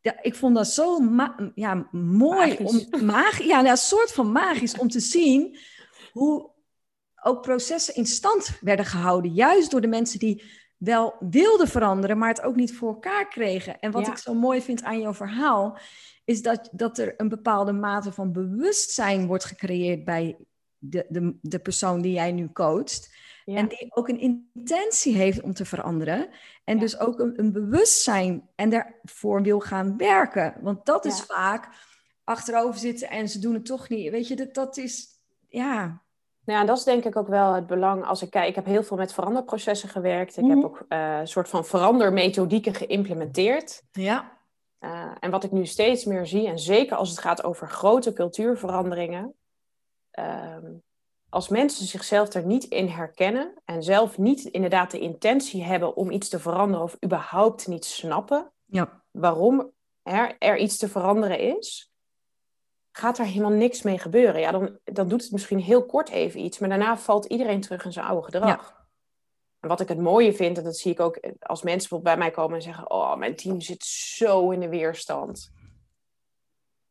ja, 0.00 0.22
ik 0.22 0.34
vond 0.34 0.54
dat 0.54 0.68
zo 0.68 0.98
ma- 0.98 1.52
ja, 1.54 1.88
mooi. 1.90 2.48
Magisch. 2.48 2.88
Om, 2.90 3.04
mag, 3.04 3.42
ja, 3.42 3.56
nou, 3.56 3.68
een 3.68 3.76
soort 3.76 4.12
van 4.12 4.32
magisch 4.32 4.78
om 4.78 4.88
te 4.88 5.00
zien 5.00 5.58
hoe 6.12 6.50
ook 7.22 7.42
processen 7.42 7.94
in 7.94 8.06
stand 8.06 8.58
werden 8.60 8.86
gehouden. 8.86 9.32
Juist 9.32 9.70
door 9.70 9.80
de 9.80 9.86
mensen 9.86 10.18
die 10.18 10.42
wel 10.84 11.14
wilden 11.20 11.68
veranderen, 11.68 12.18
maar 12.18 12.28
het 12.28 12.42
ook 12.42 12.56
niet 12.56 12.74
voor 12.76 12.88
elkaar 12.88 13.28
kregen. 13.28 13.78
En 13.80 13.90
wat 13.90 14.06
Ja. 14.06 14.12
ik 14.12 14.18
zo 14.18 14.34
mooi 14.34 14.62
vind 14.62 14.82
aan 14.82 15.00
jouw 15.00 15.14
verhaal, 15.14 15.78
is 16.24 16.42
dat, 16.42 16.68
dat 16.72 16.98
er 16.98 17.14
een 17.16 17.28
bepaalde 17.28 17.72
mate 17.72 18.12
van 18.12 18.32
bewustzijn 18.32 19.26
wordt 19.26 19.44
gecreëerd 19.44 20.04
bij 20.04 20.36
de, 20.78 21.06
de, 21.08 21.36
de 21.40 21.58
persoon 21.58 22.00
die 22.00 22.12
jij 22.12 22.32
nu 22.32 22.52
coacht. 22.52 23.14
Ja. 23.44 23.56
En 23.56 23.68
die 23.68 23.94
ook 23.94 24.08
een 24.08 24.20
intentie 24.20 25.14
heeft 25.14 25.40
om 25.40 25.52
te 25.54 25.64
veranderen. 25.64 26.28
En 26.64 26.74
Ja. 26.74 26.80
dus 26.80 26.98
ook 26.98 27.18
een, 27.18 27.38
een 27.38 27.52
bewustzijn 27.52 28.48
en 28.54 28.70
daarvoor 28.70 29.42
wil 29.42 29.60
gaan 29.60 29.96
werken. 29.96 30.54
Want 30.60 30.86
dat 30.86 31.04
is 31.04 31.20
vaak 31.20 31.68
achterover 32.24 32.80
zitten 32.80 33.10
en 33.10 33.28
ze 33.28 33.38
doen 33.38 33.54
het 33.54 33.64
toch 33.64 33.88
niet. 33.88 34.10
Weet 34.10 34.28
je, 34.28 34.36
dat, 34.36 34.54
dat 34.54 34.76
is, 34.76 35.06
ja. 35.48 36.02
Nou 36.44 36.58
ja, 36.60 36.64
dat 36.64 36.78
is 36.78 36.84
denk 36.84 37.04
ik 37.04 37.16
ook 37.16 37.28
wel 37.28 37.52
het 37.52 37.66
belang. 37.66 38.04
Als 38.04 38.22
ik 38.22 38.30
kijk, 38.30 38.48
ik 38.48 38.54
heb 38.54 38.64
heel 38.64 38.82
veel 38.82 38.96
met 38.96 39.12
veranderprocessen 39.12 39.88
gewerkt. 39.88 40.36
Ik 40.36 40.44
Mhm. 40.44 40.54
heb 40.54 40.64
ook 40.64 40.84
eh, 40.88 41.18
een 41.18 41.28
soort 41.28 41.48
van 41.48 41.64
verandermethodieken 41.64 42.74
geïmplementeerd. 42.74 43.82
Ja. 43.92 44.38
Eh, 44.78 45.10
en 45.20 45.30
wat 45.30 45.44
ik 45.44 45.50
nu 45.52 45.66
steeds 45.66 46.04
meer 46.04 46.26
zie, 46.26 46.46
en 46.46 46.58
zeker 46.58 46.96
als 46.96 47.10
het 47.10 47.18
gaat 47.18 47.44
over 47.44 47.68
grote 47.68 48.12
cultuurveranderingen, 48.12 49.34
ehm, 50.10 50.72
als 51.28 51.48
mensen 51.48 51.86
zichzelf 51.86 52.32
er 52.34 52.44
niet 52.46 52.64
in 52.64 52.86
herkennen 52.88 53.54
en 53.64 53.82
zelf 53.82 54.18
niet 54.18 54.44
inderdaad 54.44 54.90
de 54.90 54.98
intentie 54.98 55.62
hebben 55.64 55.96
om 55.96 56.10
iets 56.10 56.28
te 56.28 56.38
veranderen 56.38 56.84
of 56.84 56.96
überhaupt 57.04 57.66
niet 57.66 57.84
snappen 57.84 58.52
Ja. 58.64 59.02
waarom 59.10 59.70
er, 60.02 60.36
er 60.38 60.58
iets 60.58 60.76
te 60.78 60.88
veranderen 60.88 61.38
is, 61.38 61.91
gaat 62.92 63.18
er 63.18 63.24
helemaal 63.24 63.50
niks 63.50 63.82
mee 63.82 63.98
gebeuren. 63.98 64.40
Ja, 64.40 64.50
dan, 64.50 64.78
dan 64.84 65.08
doet 65.08 65.22
het 65.22 65.32
misschien 65.32 65.60
heel 65.60 65.86
kort 65.86 66.08
even 66.08 66.40
iets, 66.40 66.58
maar 66.58 66.68
daarna 66.68 66.98
valt 66.98 67.24
iedereen 67.24 67.60
terug 67.60 67.84
in 67.84 67.92
zijn 67.92 68.06
oude 68.06 68.24
gedrag. 68.24 68.80
En 69.60 69.68
wat 69.68 69.80
ik 69.80 69.88
het 69.88 69.98
mooie 69.98 70.32
vind, 70.32 70.58
en 70.58 70.64
dat 70.64 70.76
zie 70.76 70.92
ik 70.92 71.00
ook 71.00 71.20
als 71.40 71.62
mensen 71.62 71.88
bijvoorbeeld 71.88 72.14
bij 72.16 72.16
mij 72.16 72.30
komen 72.30 72.56
en 72.56 72.62
zeggen: 72.62 72.90
Oh, 72.90 73.16
mijn 73.16 73.36
team 73.36 73.60
zit 73.60 73.84
zo 73.84 74.50
in 74.50 74.60
de 74.60 74.68
weerstand. 74.68 75.52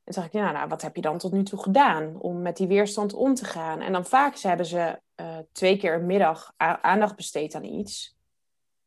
Dan 0.03 0.13
zeg 0.13 0.25
ik: 0.25 0.31
Ja, 0.31 0.51
nou, 0.51 0.67
wat 0.67 0.81
heb 0.81 0.95
je 0.95 1.01
dan 1.01 1.17
tot 1.17 1.31
nu 1.31 1.43
toe 1.43 1.59
gedaan 1.59 2.19
om 2.19 2.41
met 2.41 2.57
die 2.57 2.67
weerstand 2.67 3.13
om 3.13 3.33
te 3.33 3.45
gaan? 3.45 3.81
En 3.81 3.91
dan 3.91 4.05
vaak 4.05 4.37
hebben 4.37 4.65
ze 4.65 5.01
eh, 5.15 5.37
twee 5.51 5.77
keer 5.77 5.93
een 5.93 6.05
middag 6.05 6.53
aandacht 6.81 7.15
besteed 7.15 7.55
aan 7.55 7.63
iets. 7.63 8.19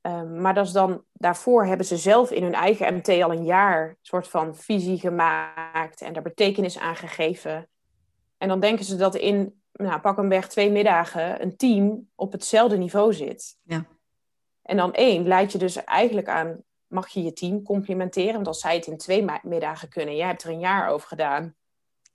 Ehm, 0.05 0.41
maar 0.41 0.55
dat 0.55 0.67
is 0.67 0.73
dan, 0.73 1.05
daarvoor 1.13 1.67
hebben 1.67 1.87
ze 1.87 1.97
zelf 1.97 2.31
in 2.31 2.43
hun 2.43 2.55
eigen 2.55 2.95
MT 2.95 3.09
al 3.09 3.33
een 3.33 3.45
jaar 3.45 3.89
een 3.89 3.97
soort 4.01 4.29
van 4.29 4.57
visie 4.57 4.99
gemaakt 4.99 6.01
en 6.01 6.13
daar 6.13 6.23
betekenis 6.23 6.79
aan 6.79 6.97
gegeven. 6.97 7.69
En 8.39 8.49
dan 8.49 8.61
denken 8.61 8.85
ze 8.85 8.97
dat 8.97 9.15
in 9.15 9.63
nou, 9.73 10.01
pak 10.01 10.19
een 10.19 10.29
weg 10.29 10.49
twee 10.49 10.71
middagen 10.71 11.43
een 11.43 11.57
team 11.57 12.09
op 12.15 12.33
hetzelfde 12.33 12.77
niveau 12.77 13.13
zit. 13.13 13.57
Ja. 13.63 13.85
En 14.63 14.77
dan 14.77 14.93
één, 14.93 15.27
leid 15.27 15.53
je 15.53 15.59
dus 15.59 15.85
eigenlijk 15.85 16.29
aan, 16.29 16.63
mag 16.87 17.09
je 17.09 17.23
je 17.23 17.33
team 17.33 17.63
complimenteren? 17.63 18.35
Want 18.35 18.47
als 18.47 18.61
zij 18.61 18.75
het 18.75 18.87
in 18.87 18.99
twee 18.99 19.25
middagen 19.43 19.89
kunnen, 19.89 20.17
jij 20.17 20.27
hebt 20.27 20.43
er 20.43 20.51
een 20.51 20.59
jaar 20.59 20.89
over 20.89 21.09
gedaan. 21.09 21.55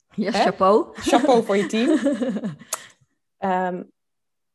Ja, 0.10 0.32
chapeau. 0.32 0.88
Chapeau 0.94 1.44
voor 1.44 1.58
je 1.58 1.66
team. 1.66 2.00
Ehm, 3.38 3.84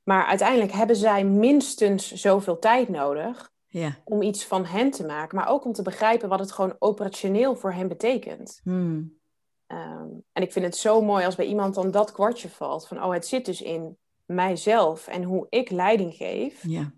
maar 0.04 0.26
uiteindelijk 0.26 0.72
hebben 0.72 0.96
zij 0.96 1.24
minstens 1.24 2.12
zoveel 2.12 2.58
tijd 2.58 2.88
nodig 2.88 3.52
ja. 3.66 3.96
om 4.04 4.22
iets 4.22 4.44
van 4.44 4.64
hen 4.64 4.90
te 4.90 5.06
maken, 5.06 5.36
maar 5.36 5.48
ook 5.48 5.64
om 5.64 5.72
te 5.72 5.82
begrijpen 5.82 6.28
wat 6.28 6.38
het 6.38 6.52
gewoon 6.52 6.76
operationeel 6.78 7.56
voor 7.56 7.72
hen 7.72 7.88
betekent. 7.88 8.60
Hmm. 8.62 9.18
Ehm, 9.66 10.08
en 10.32 10.42
ik 10.42 10.52
vind 10.52 10.64
het 10.64 10.76
zo 10.76 11.02
mooi 11.02 11.24
als 11.24 11.34
bij 11.34 11.46
iemand 11.46 11.74
dan 11.74 11.90
dat 11.90 12.12
kwartje 12.12 12.48
valt 12.48 12.86
van, 12.86 13.04
oh, 13.04 13.12
het 13.12 13.26
zit 13.26 13.44
dus 13.44 13.62
in 13.62 13.98
mijzelf 14.24 15.06
en 15.06 15.22
hoe 15.22 15.46
ik 15.48 15.70
leiding 15.70 16.14
geef. 16.14 16.62
Ja. 16.66 16.92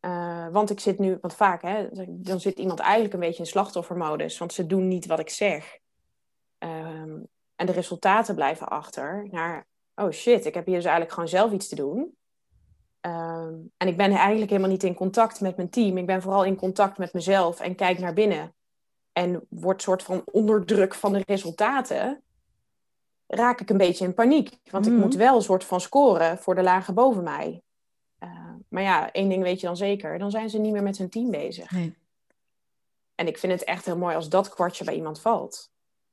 Eh, 0.00 0.48
want 0.52 0.70
ik 0.70 0.80
zit 0.80 0.98
nu, 0.98 1.18
want 1.20 1.34
vaak, 1.34 1.62
hè, 1.62 1.88
dan 2.08 2.40
zit 2.40 2.58
iemand 2.58 2.78
eigenlijk 2.78 3.14
een 3.14 3.20
beetje 3.20 3.42
in 3.42 3.48
slachtoffermodus, 3.48 4.38
want 4.38 4.52
ze 4.52 4.66
doen 4.66 4.88
niet 4.88 5.06
wat 5.06 5.18
ik 5.18 5.30
zeg. 5.30 5.78
Ehm, 6.58 7.20
en 7.56 7.66
de 7.66 7.72
resultaten 7.72 8.34
blijven 8.34 8.68
achter 8.68 9.28
naar, 9.30 9.66
oh 9.94 10.10
shit, 10.10 10.46
ik 10.46 10.54
heb 10.54 10.66
hier 10.66 10.74
dus 10.74 10.84
eigenlijk 10.84 11.14
gewoon 11.14 11.28
zelf 11.28 11.52
iets 11.52 11.68
te 11.68 11.74
doen. 11.74 12.16
Ehm, 13.02 13.54
en 13.76 13.88
ik 13.88 13.96
ben 13.96 14.10
eigenlijk 14.10 14.50
helemaal 14.50 14.70
niet 14.70 14.82
in 14.82 14.94
contact 14.94 15.40
met 15.40 15.56
mijn 15.56 15.70
team. 15.70 15.96
Ik 15.98 16.06
ben 16.06 16.22
vooral 16.22 16.44
in 16.44 16.56
contact 16.56 16.98
met 16.98 17.12
mezelf 17.12 17.60
en 17.60 17.74
kijk 17.74 17.98
naar 17.98 18.12
binnen. 18.14 18.54
En 19.12 19.46
wordt 19.48 19.82
soort 19.82 20.02
van 20.02 20.22
onderdruk 20.32 20.94
van 20.94 21.12
de 21.12 21.22
resultaten. 21.26 22.22
Raak 23.26 23.60
ik 23.60 23.70
een 23.70 23.76
beetje 23.76 24.04
in 24.04 24.14
paniek. 24.14 24.58
Want 24.70 24.86
Mhm. 24.86 24.94
ik 24.94 25.00
moet 25.00 25.14
wel 25.14 25.36
een 25.36 25.42
soort 25.42 25.64
van 25.64 25.80
scoren 25.80 26.38
voor 26.38 26.54
de 26.54 26.62
lagen 26.62 26.94
boven 26.94 27.22
mij. 27.22 27.62
Uh, 28.24 28.30
maar 28.68 28.82
ja, 28.82 29.12
één 29.12 29.28
ding 29.28 29.42
weet 29.42 29.60
je 29.60 29.66
dan 29.66 29.76
zeker. 29.76 30.18
Dan 30.18 30.30
zijn 30.30 30.50
ze 30.50 30.58
niet 30.58 30.72
meer 30.72 30.82
met 30.82 30.98
hun 30.98 31.10
team 31.10 31.30
bezig. 31.30 31.70
Nee. 31.70 31.96
En 33.14 33.26
ik 33.26 33.38
vind 33.38 33.52
het 33.52 33.64
echt 33.64 33.84
heel 33.84 33.96
mooi 33.96 34.14
als 34.14 34.28
dat 34.28 34.48
kwartje 34.48 34.84
bij 34.84 34.94
iemand 34.94 35.20
valt. 35.20 35.70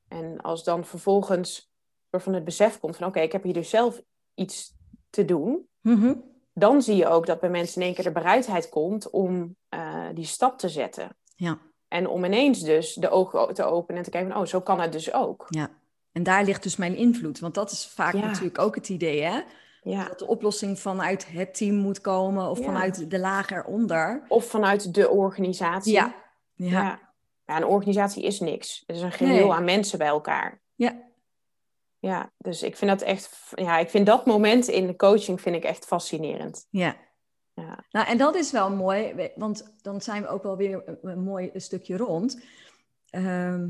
En 0.07 0.41
als 0.41 0.63
dan 0.63 0.85
vervolgens 0.85 1.71
door 2.09 2.21
van 2.21 2.33
het 2.33 2.43
besef 2.43 2.79
komt 2.79 2.95
van... 2.95 3.07
oké, 3.07 3.19
ik 3.19 3.31
heb 3.31 3.43
hier 3.43 3.53
dus 3.53 3.69
zelf 3.69 4.01
iets 4.35 4.73
te 5.09 5.25
doen. 5.25 5.67
Mhm. 5.81 6.13
Dan 6.59 6.81
zie 6.81 6.95
je 6.95 7.07
ook 7.07 7.25
dat 7.25 7.39
bij 7.39 7.49
mensen 7.49 7.81
in 7.81 7.87
één 7.87 7.95
keer 7.95 8.03
de 8.03 8.11
bereidheid 8.11 8.69
komt 8.69 9.09
om 9.09 9.55
eh, 9.69 10.05
die 10.13 10.25
stap 10.25 10.57
te 10.57 10.69
zetten. 10.69 11.15
Ja. 11.35 11.57
En 11.87 12.07
om 12.07 12.25
ineens 12.25 12.59
dus 12.63 12.93
de 12.93 13.09
ogen 13.09 13.53
te 13.53 13.63
openen 13.63 13.97
en 13.97 14.03
te 14.03 14.09
kijken 14.09 14.31
van, 14.31 14.41
oh, 14.41 14.47
zo 14.47 14.61
kan 14.61 14.79
het 14.79 14.91
dus 14.91 15.13
ook. 15.13 15.45
ja. 15.49 15.69
En 16.11 16.23
daar 16.23 16.43
ligt 16.43 16.63
dus 16.63 16.75
mijn 16.75 16.95
invloed. 16.95 17.39
Want 17.39 17.53
dat 17.53 17.71
is 17.71 17.87
vaak 17.87 18.13
Ja. 18.13 18.19
natuurlijk 18.25 18.59
ook 18.59 18.75
het 18.75 18.89
idee, 18.89 19.21
hè? 19.21 19.39
Ja. 19.83 20.07
Dat 20.07 20.19
de 20.19 20.27
oplossing 20.27 20.79
vanuit 20.79 21.27
het 21.31 21.53
team 21.57 21.75
moet 21.75 22.01
komen 22.01 22.49
of 22.49 22.57
Ja. 22.59 22.63
vanuit 22.65 23.09
de 23.11 23.19
laag 23.19 23.49
eronder. 23.49 24.23
Of 24.27 24.45
vanuit 24.45 24.93
de 24.93 25.09
organisatie. 25.09 25.93
Ja. 25.93 26.15
Ja. 26.55 26.67
Ja. 26.81 26.99
Ja, 27.45 27.57
een 27.57 27.65
organisatie 27.65 28.23
is 28.23 28.39
niks. 28.39 28.83
Het 28.87 28.95
is 28.95 29.01
een 29.01 29.11
geheel 29.11 29.47
Nee. 29.47 29.51
aan 29.51 29.63
mensen 29.63 29.97
bij 29.97 30.07
elkaar. 30.07 30.61
Ja. 30.75 31.07
Ja, 31.99 32.31
dus 32.37 32.63
ik 32.63 32.75
vind 32.77 32.91
dat 32.91 33.01
echt, 33.01 33.51
ja, 33.55 33.77
ik 33.77 33.89
vind 33.89 34.05
dat 34.05 34.25
moment 34.25 34.67
in 34.67 34.87
de 34.87 34.95
coaching 34.95 35.41
vind 35.41 35.55
ik 35.55 35.63
echt 35.63 35.85
fascinerend. 35.85 36.67
ja. 36.69 36.95
Ja, 37.53 37.85
Nou, 37.91 38.07
en 38.07 38.17
dat 38.17 38.35
is 38.35 38.51
wel 38.51 38.71
mooi, 38.71 39.29
want 39.35 39.73
dan 39.81 40.01
zijn 40.01 40.21
we 40.21 40.27
ook 40.27 40.43
wel 40.43 40.57
weer 40.57 40.97
een, 41.01 41.23
mooi 41.23 41.51
stukje 41.55 41.97
rond. 41.97 42.41
Ehm, 43.09 43.69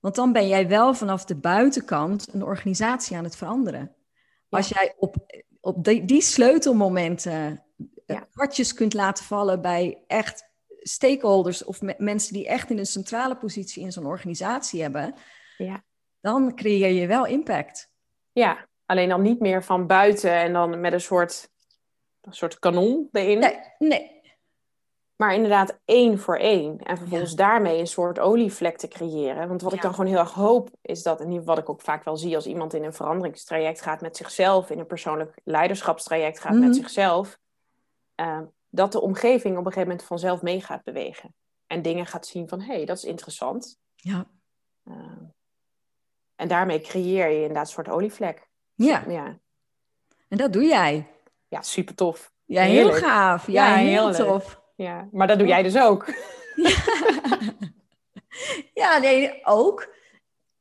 want 0.00 0.14
dan 0.14 0.32
ben 0.32 0.48
jij 0.48 0.68
wel 0.68 0.94
vanaf 0.94 1.24
de 1.24 1.36
buitenkant 1.36 2.34
een 2.34 2.42
organisatie 2.44 3.16
aan 3.16 3.24
het 3.24 3.36
veranderen. 3.36 3.94
Als 4.48 4.68
jij 4.68 4.94
op, 4.96 5.16
op 5.60 5.84
die, 5.84 6.04
die 6.04 6.20
sleutelmomenten 6.22 7.32
eh, 8.06 8.16
Ja. 8.16 8.26
kwartjes 8.32 8.74
kunt 8.74 8.94
laten 8.94 9.24
vallen 9.24 9.60
bij 9.60 10.02
echt 10.06 10.48
stakeholders 10.68 11.64
of 11.64 11.80
me- 11.82 11.94
mensen 11.98 12.32
die 12.32 12.46
echt 12.48 12.70
in 12.70 12.78
een 12.78 12.86
centrale 12.86 13.36
positie 13.36 13.82
in 13.82 13.92
zo'n 13.92 14.06
organisatie 14.06 14.82
hebben, 14.82 15.14
Ja. 15.58 15.84
Dan 16.24 16.54
creëer 16.54 16.90
je 17.00 17.06
wel 17.06 17.26
impact. 17.26 17.90
ja, 18.32 18.68
alleen 18.86 19.08
dan 19.08 19.22
niet 19.22 19.40
meer 19.40 19.64
van 19.64 19.86
buiten 19.86 20.30
en 20.32 20.52
dan 20.52 20.80
met 20.80 20.92
een 20.92 21.00
soort, 21.00 21.50
een 22.20 22.32
soort 22.32 22.58
kanon 22.58 23.08
erin. 23.12 23.38
Nee, 23.38 23.58
nee. 23.78 24.22
Maar 25.16 25.34
inderdaad 25.34 25.78
één 25.84 26.18
voor 26.18 26.36
één. 26.36 26.78
En 26.78 26.96
vervolgens 26.98 27.34
daarmee 27.34 27.78
een 27.78 27.86
soort 27.86 28.18
olievlek 28.18 28.76
te 28.76 28.88
creëren. 28.88 29.48
Want 29.48 29.62
wat 29.62 29.72
ik 29.72 29.82
dan 29.82 29.94
gewoon 29.94 30.10
heel 30.10 30.18
erg 30.18 30.32
hoop, 30.32 30.68
is 30.82 31.02
dat, 31.02 31.20
en 31.20 31.44
wat 31.44 31.58
ik 31.58 31.68
ook 31.68 31.80
vaak 31.80 32.04
wel 32.04 32.16
zie 32.16 32.34
als 32.34 32.46
iemand 32.46 32.74
in 32.74 32.84
een 32.84 32.92
veranderingstraject 32.92 33.80
gaat 33.80 34.00
met 34.00 34.16
zichzelf, 34.16 34.70
in 34.70 34.78
een 34.78 34.86
persoonlijk 34.86 35.34
leiderschapstraject 35.44 36.40
gaat 36.40 36.52
Mhm. 36.52 36.60
met 36.66 36.76
zichzelf, 36.76 37.38
eh, 38.14 38.40
dat 38.68 38.92
de 38.92 39.00
omgeving 39.00 39.52
op 39.58 39.66
een 39.66 39.72
gegeven 39.72 39.88
moment 39.88 40.06
vanzelf 40.06 40.42
mee 40.42 40.60
gaat 40.60 40.82
bewegen. 40.82 41.34
En 41.66 41.82
dingen 41.82 42.06
gaat 42.06 42.26
zien 42.26 42.48
van, 42.48 42.60
hé, 42.60 42.74
hey, 42.74 42.84
dat 42.84 42.96
is 42.96 43.04
interessant. 43.04 43.78
Ja. 43.94 44.26
Eh, 44.84 44.94
en 46.36 46.48
daarmee 46.48 46.80
creëer 46.80 47.28
je 47.28 47.36
inderdaad 47.40 47.66
een 47.66 47.72
soort 47.72 47.88
olievlek. 47.88 48.48
ja, 48.74 49.04
Ja, 49.08 49.38
en 50.28 50.36
dat 50.38 50.52
doe 50.52 50.64
jij. 50.64 51.06
ja 51.48 51.62
super 51.62 51.94
tof. 51.94 52.32
Ja, 52.44 52.62
heel 52.62 52.72
Heerlijk. 52.72 52.96
gaaf. 53.04 53.46
Ja, 53.46 53.68
Ja, 53.68 53.74
heel, 53.84 54.12
tof. 54.12 54.60
Ja, 54.76 55.08
maar 55.12 55.26
dat 55.26 55.38
doe 55.38 55.46
jij 55.48 55.62
dus 55.62 55.78
ook. 55.78 56.06
Ja, 58.74 58.98
nee, 58.98 59.40
ook. 59.44 59.94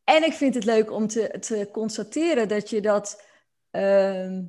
En 0.03 0.24
ik 0.24 0.34
vind 0.34 0.53
het 0.55 0.65
leuk 0.65 0.91
om 0.91 1.07
te, 1.07 1.38
te 1.39 1.69
constateren 1.71 2.47
dat 2.47 2.69
je 2.69 2.82
dat, 2.82 3.28
ehm, 3.71 4.43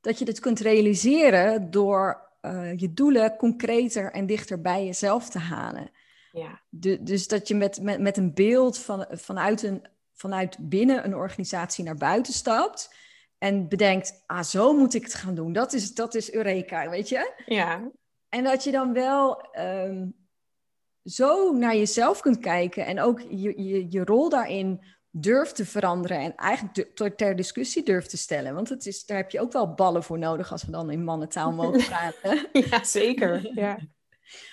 dat 0.00 0.18
je 0.18 0.24
dit 0.24 0.40
kunt 0.40 0.60
realiseren 0.60 1.70
door 1.70 2.22
eh, 2.40 2.78
je 2.78 2.92
doelen 2.92 3.36
concreter 3.36 4.12
en 4.12 4.26
dichter 4.26 4.60
bij 4.60 4.84
jezelf 4.84 5.28
te 5.28 5.38
halen. 5.38 5.90
Ja, 6.32 6.60
Du- 6.68 7.02
dus 7.02 7.28
dat 7.28 7.48
je 7.48 7.54
met, 7.54 7.80
met, 7.82 8.00
met 8.00 8.16
een 8.16 8.34
beeld 8.34 8.78
van, 8.78 9.06
vanuit, 9.10 9.62
een, 9.62 9.84
vanuit 10.14 10.56
binnen 10.60 11.04
een 11.04 11.14
organisatie 11.14 11.84
naar 11.84 11.96
buiten 11.96 12.32
stapt 12.32 12.94
en 13.38 13.68
bedenkt, 13.68 14.22
ah, 14.26 14.42
zo 14.42 14.72
moet 14.72 14.94
ik 14.94 15.02
het 15.02 15.14
gaan 15.14 15.34
doen. 15.34 15.52
Dat 15.52 15.72
is, 15.72 15.94
dat 15.94 16.14
is 16.14 16.32
Eureka, 16.32 16.90
weet 16.90 17.08
je? 17.08 17.42
ja, 17.46 17.90
En 18.28 18.44
dat 18.44 18.64
je 18.64 18.70
dan 18.70 18.92
wel 18.92 19.40
ehm, 19.40 20.06
zo 21.04 21.52
naar 21.52 21.76
jezelf 21.76 22.20
kunt 22.20 22.38
kijken 22.38 22.86
en 22.86 23.00
ook 23.00 23.20
je, 23.20 23.62
je, 23.62 23.86
je 23.90 24.04
rol 24.04 24.28
daarin 24.28 24.84
durft 25.10 25.56
te 25.56 25.66
veranderen 25.66 26.18
en 26.18 26.34
eigenlijk 26.34 27.16
ter 27.16 27.36
discussie 27.36 27.82
durft 27.82 28.10
te 28.10 28.16
stellen. 28.16 28.54
Want 28.54 28.68
het 28.68 28.86
is, 28.86 29.06
daar 29.06 29.16
heb 29.16 29.30
je 29.30 29.40
ook 29.40 29.52
wel 29.52 29.74
ballen 29.74 30.02
voor 30.02 30.18
nodig 30.18 30.52
als 30.52 30.64
we 30.64 30.70
dan 30.70 30.90
in 30.90 31.04
mannentaal 31.04 31.52
mogen 31.52 31.84
praten. 31.92 32.48
ja 32.52 32.84
zeker. 32.84 33.50
Ja. 33.54 33.78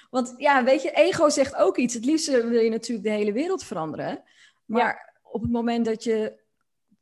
Want 0.09 0.34
ja, 0.38 0.64
weet 0.64 0.82
je, 0.82 0.91
ego 0.91 1.30
zegt 1.30 1.55
ook 1.55 1.78
iets. 1.78 1.93
Het 1.93 2.05
liefst 2.05 2.28
wil 2.28 2.59
je 2.59 2.70
natuurlijk 2.70 3.07
de 3.07 3.14
hele 3.14 3.32
wereld 3.32 3.64
veranderen. 3.64 4.24
Maar 4.66 5.11
op 5.32 5.42
het 5.42 5.52
moment 5.52 5.86
dat 5.86 6.04
je 6.04 6.40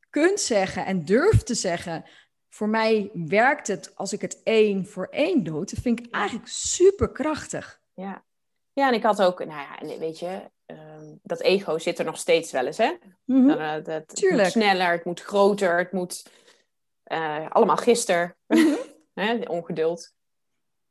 kunt 0.09 0.39
zeggen 0.39 0.85
en 0.85 1.05
durft 1.05 1.45
te 1.45 1.53
zeggen... 1.53 2.05
voor 2.49 2.69
mij 2.69 3.11
werkt 3.13 3.67
het 3.67 3.95
als 3.95 4.13
ik 4.13 4.21
het 4.21 4.43
één 4.43 4.85
voor 4.85 5.07
één 5.11 5.43
doe... 5.43 5.65
dat 5.65 5.79
vind 5.81 5.99
ik 5.99 6.13
eigenlijk 6.13 6.47
super 6.47 7.11
krachtig. 7.11 7.81
Ja. 7.93 8.25
ja, 8.73 8.87
en 8.87 8.93
ik 8.93 9.03
had 9.03 9.21
ook, 9.21 9.45
nou 9.45 9.61
ja, 9.61 9.97
weet 9.97 10.19
je, 10.19 10.51
ehm, 10.65 11.15
dat 11.21 11.41
ego 11.41 11.77
zit 11.77 11.99
er 11.99 12.05
nog 12.05 12.17
steeds 12.17 12.51
wel 12.51 12.65
eens, 12.65 12.77
hè? 12.77 12.97
Mhm. 13.25 13.49
Eh, 13.49 13.73
dat, 13.73 13.85
het 13.85 14.31
moet 14.31 14.45
sneller, 14.45 14.91
het 14.91 15.05
moet 15.05 15.21
groter, 15.21 15.77
het 15.77 15.91
moet 15.91 16.29
eh, 17.03 17.49
allemaal 17.49 17.77
gisteren. 17.77 18.35
Mhm. 18.47 18.77
ongeduld. 19.47 20.13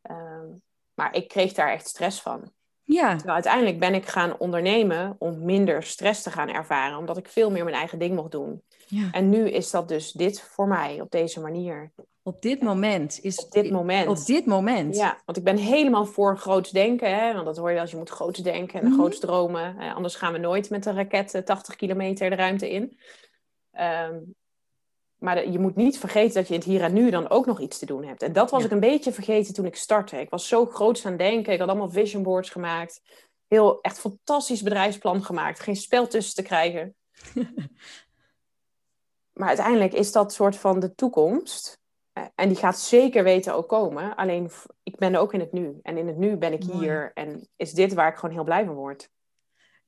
Ehm, 0.03 0.47
maar 0.95 1.15
ik 1.15 1.29
kreeg 1.29 1.53
daar 1.53 1.73
echt 1.73 1.89
stress 1.89 2.21
van. 2.21 2.53
Ja, 2.91 3.09
Terwijl 3.17 3.35
uiteindelijk 3.35 3.79
ben 3.79 3.95
ik 3.95 4.07
gaan 4.07 4.39
ondernemen 4.39 5.17
om 5.19 5.45
minder 5.45 5.83
stress 5.83 6.23
te 6.23 6.31
gaan 6.31 6.49
ervaren, 6.49 6.99
omdat 6.99 7.17
ik 7.17 7.29
veel 7.29 7.51
meer 7.51 7.65
mijn 7.65 7.77
eigen 7.77 7.99
ding 7.99 8.15
mocht 8.15 8.31
doen. 8.31 8.63
ja. 8.87 9.09
En 9.13 9.29
nu 9.29 9.51
is 9.51 9.71
dat 9.71 9.89
dus 9.89 10.13
dit 10.13 10.41
voor 10.41 10.69
mij, 10.69 11.01
op 11.01 11.11
deze 11.11 11.41
manier. 11.41 11.93
op 12.23 12.43
dit 12.43 12.63
moment 12.63 13.19
is... 13.23 13.45
Op 13.45 13.51
dit 13.51 13.71
moment. 13.71 14.09
Op 14.09 14.27
dit 14.27 14.47
moment. 14.47 14.97
Ja, 14.97 15.19
want 15.25 15.39
ik 15.39 15.45
ben 15.45 15.57
helemaal 15.57 16.05
voor 16.07 16.39
groots 16.39 16.71
denken. 16.71 17.15
Hè? 17.19 17.33
Want 17.33 17.47
dat 17.47 17.57
hoor 17.57 17.71
je 17.71 17.81
als 17.81 17.91
je 17.91 17.97
moet 17.97 18.11
groots 18.11 18.41
denken 18.41 18.81
en 18.81 18.87
Mhm. 18.87 18.95
groots 18.95 19.19
dromen. 19.19 19.77
Anders 19.95 20.15
gaan 20.15 20.33
we 20.33 20.39
nooit 20.39 20.71
met 20.71 20.87
een 20.87 20.95
raket 20.95 21.35
eh, 21.35 21.43
80 21.43 21.77
kilometer 21.77 22.31
de 22.31 22.37
ruimte 22.37 22.71
in. 22.71 22.99
Ehm, 23.73 24.19
maar 25.19 25.49
je 25.51 25.59
moet 25.59 25.77
niet 25.77 25.99
vergeten 25.99 26.35
dat 26.35 26.49
je 26.49 26.55
in 26.55 26.61
het 26.61 26.69
hier 26.69 26.83
en 26.83 26.93
nu 26.93 27.11
dan 27.11 27.29
ook 27.29 27.47
nog 27.47 27.61
iets 27.61 27.79
te 27.79 27.87
doen 27.87 28.05
hebt. 28.05 28.23
En 28.23 28.33
dat 28.33 28.51
was 28.51 28.61
Ja. 28.61 28.67
ik 28.67 28.73
een 28.73 28.81
beetje 28.81 29.13
vergeten 29.13 29.55
toen 29.55 29.65
ik 29.67 29.77
startte. 29.77 30.21
Ik 30.21 30.31
was 30.31 30.49
zo 30.49 30.67
groots 30.67 31.05
aan 31.05 31.11
het 31.13 31.21
denken. 31.21 31.53
Ik 31.53 31.59
had 31.59 31.69
allemaal 31.69 31.91
vision 31.91 32.23
boards 32.23 32.51
gemaakt. 32.51 33.03
Heel 33.49 33.81
echt 33.81 33.99
fantastisch 33.99 34.63
bedrijfsplan 34.63 35.25
gemaakt. 35.25 35.61
Geen 35.61 35.77
spel 35.77 36.07
tussen 36.07 36.35
te 36.35 36.43
krijgen. 36.43 36.95
maar 39.33 39.49
uiteindelijk 39.49 39.93
is 39.93 40.13
dat 40.13 40.33
soort 40.33 40.57
van 40.57 40.81
de 40.81 40.95
toekomst. 40.95 41.79
Eh, 42.13 42.25
En 42.35 42.49
die 42.49 42.57
gaat 42.57 42.79
zeker 42.79 43.25
weten 43.25 43.55
ook 43.55 43.69
komen. 43.69 44.17
Alleen 44.17 44.51
ik 44.83 44.97
ben 44.97 45.15
ook 45.15 45.35
in 45.35 45.41
het 45.41 45.53
nu. 45.53 45.79
En 45.83 45.99
in 45.99 46.07
het 46.07 46.17
nu 46.17 46.37
ben 46.37 46.53
ik 46.53 46.65
Mooi. 46.65 46.79
hier. 46.79 47.11
En 47.15 47.49
is 47.57 47.73
dit 47.73 47.95
waar 47.95 48.09
ik 48.09 48.17
gewoon 48.19 48.35
heel 48.35 48.45
blij 48.45 48.65
van 48.65 48.75
word. 48.75 49.11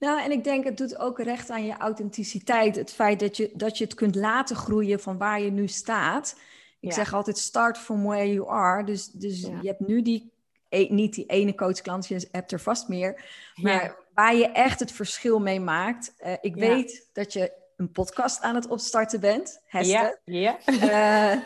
Nou, 0.00 0.20
en 0.22 0.30
ik 0.30 0.44
denk 0.44 0.64
het 0.64 0.76
doet 0.76 0.98
ook 0.98 1.18
recht 1.20 1.50
aan 1.50 1.64
je 1.64 1.76
authenticiteit. 1.76 2.76
Het 2.76 2.92
feit 2.92 3.20
dat 3.20 3.36
je, 3.36 3.50
dat 3.54 3.78
je 3.78 3.84
het 3.84 3.94
kunt 3.94 4.14
laten 4.14 4.56
groeien 4.56 5.00
van 5.00 5.18
waar 5.18 5.40
je 5.40 5.50
nu 5.50 5.68
staat. 5.68 6.34
Ik 6.80 6.88
Ja. 6.88 6.94
zeg 6.94 7.14
altijd 7.14 7.38
start 7.38 7.78
from 7.78 8.04
where 8.04 8.32
you 8.32 8.48
are. 8.48 8.84
Dus, 8.84 9.06
dus 9.06 9.40
Ja. 9.40 9.58
je 9.62 9.68
hebt 9.68 9.80
nu 9.86 10.02
die, 10.02 10.32
e- 10.68 10.86
niet 10.92 11.14
die 11.14 11.26
ene 11.26 11.54
coachklant, 11.54 12.06
je 12.06 12.28
hebt 12.32 12.52
er 12.52 12.60
vast 12.60 12.88
meer. 12.88 13.24
Maar 13.54 13.72
Ja. 13.84 13.96
waar 14.14 14.34
je 14.36 14.46
echt 14.48 14.80
het 14.80 14.92
verschil 14.92 15.40
mee 15.40 15.60
maakt. 15.60 16.14
Eh, 16.18 16.32
ik 16.40 16.54
weet 16.54 17.08
dat 17.12 17.32
je 17.32 17.52
een 17.80 17.92
podcast 17.92 18.40
aan 18.40 18.54
het 18.54 18.68
opstarten 18.68 19.20
bent, 19.20 19.60
Hester. 19.66 20.20
Ja, 20.24 20.58
ja. 20.64 21.32
Eh, 21.34 21.40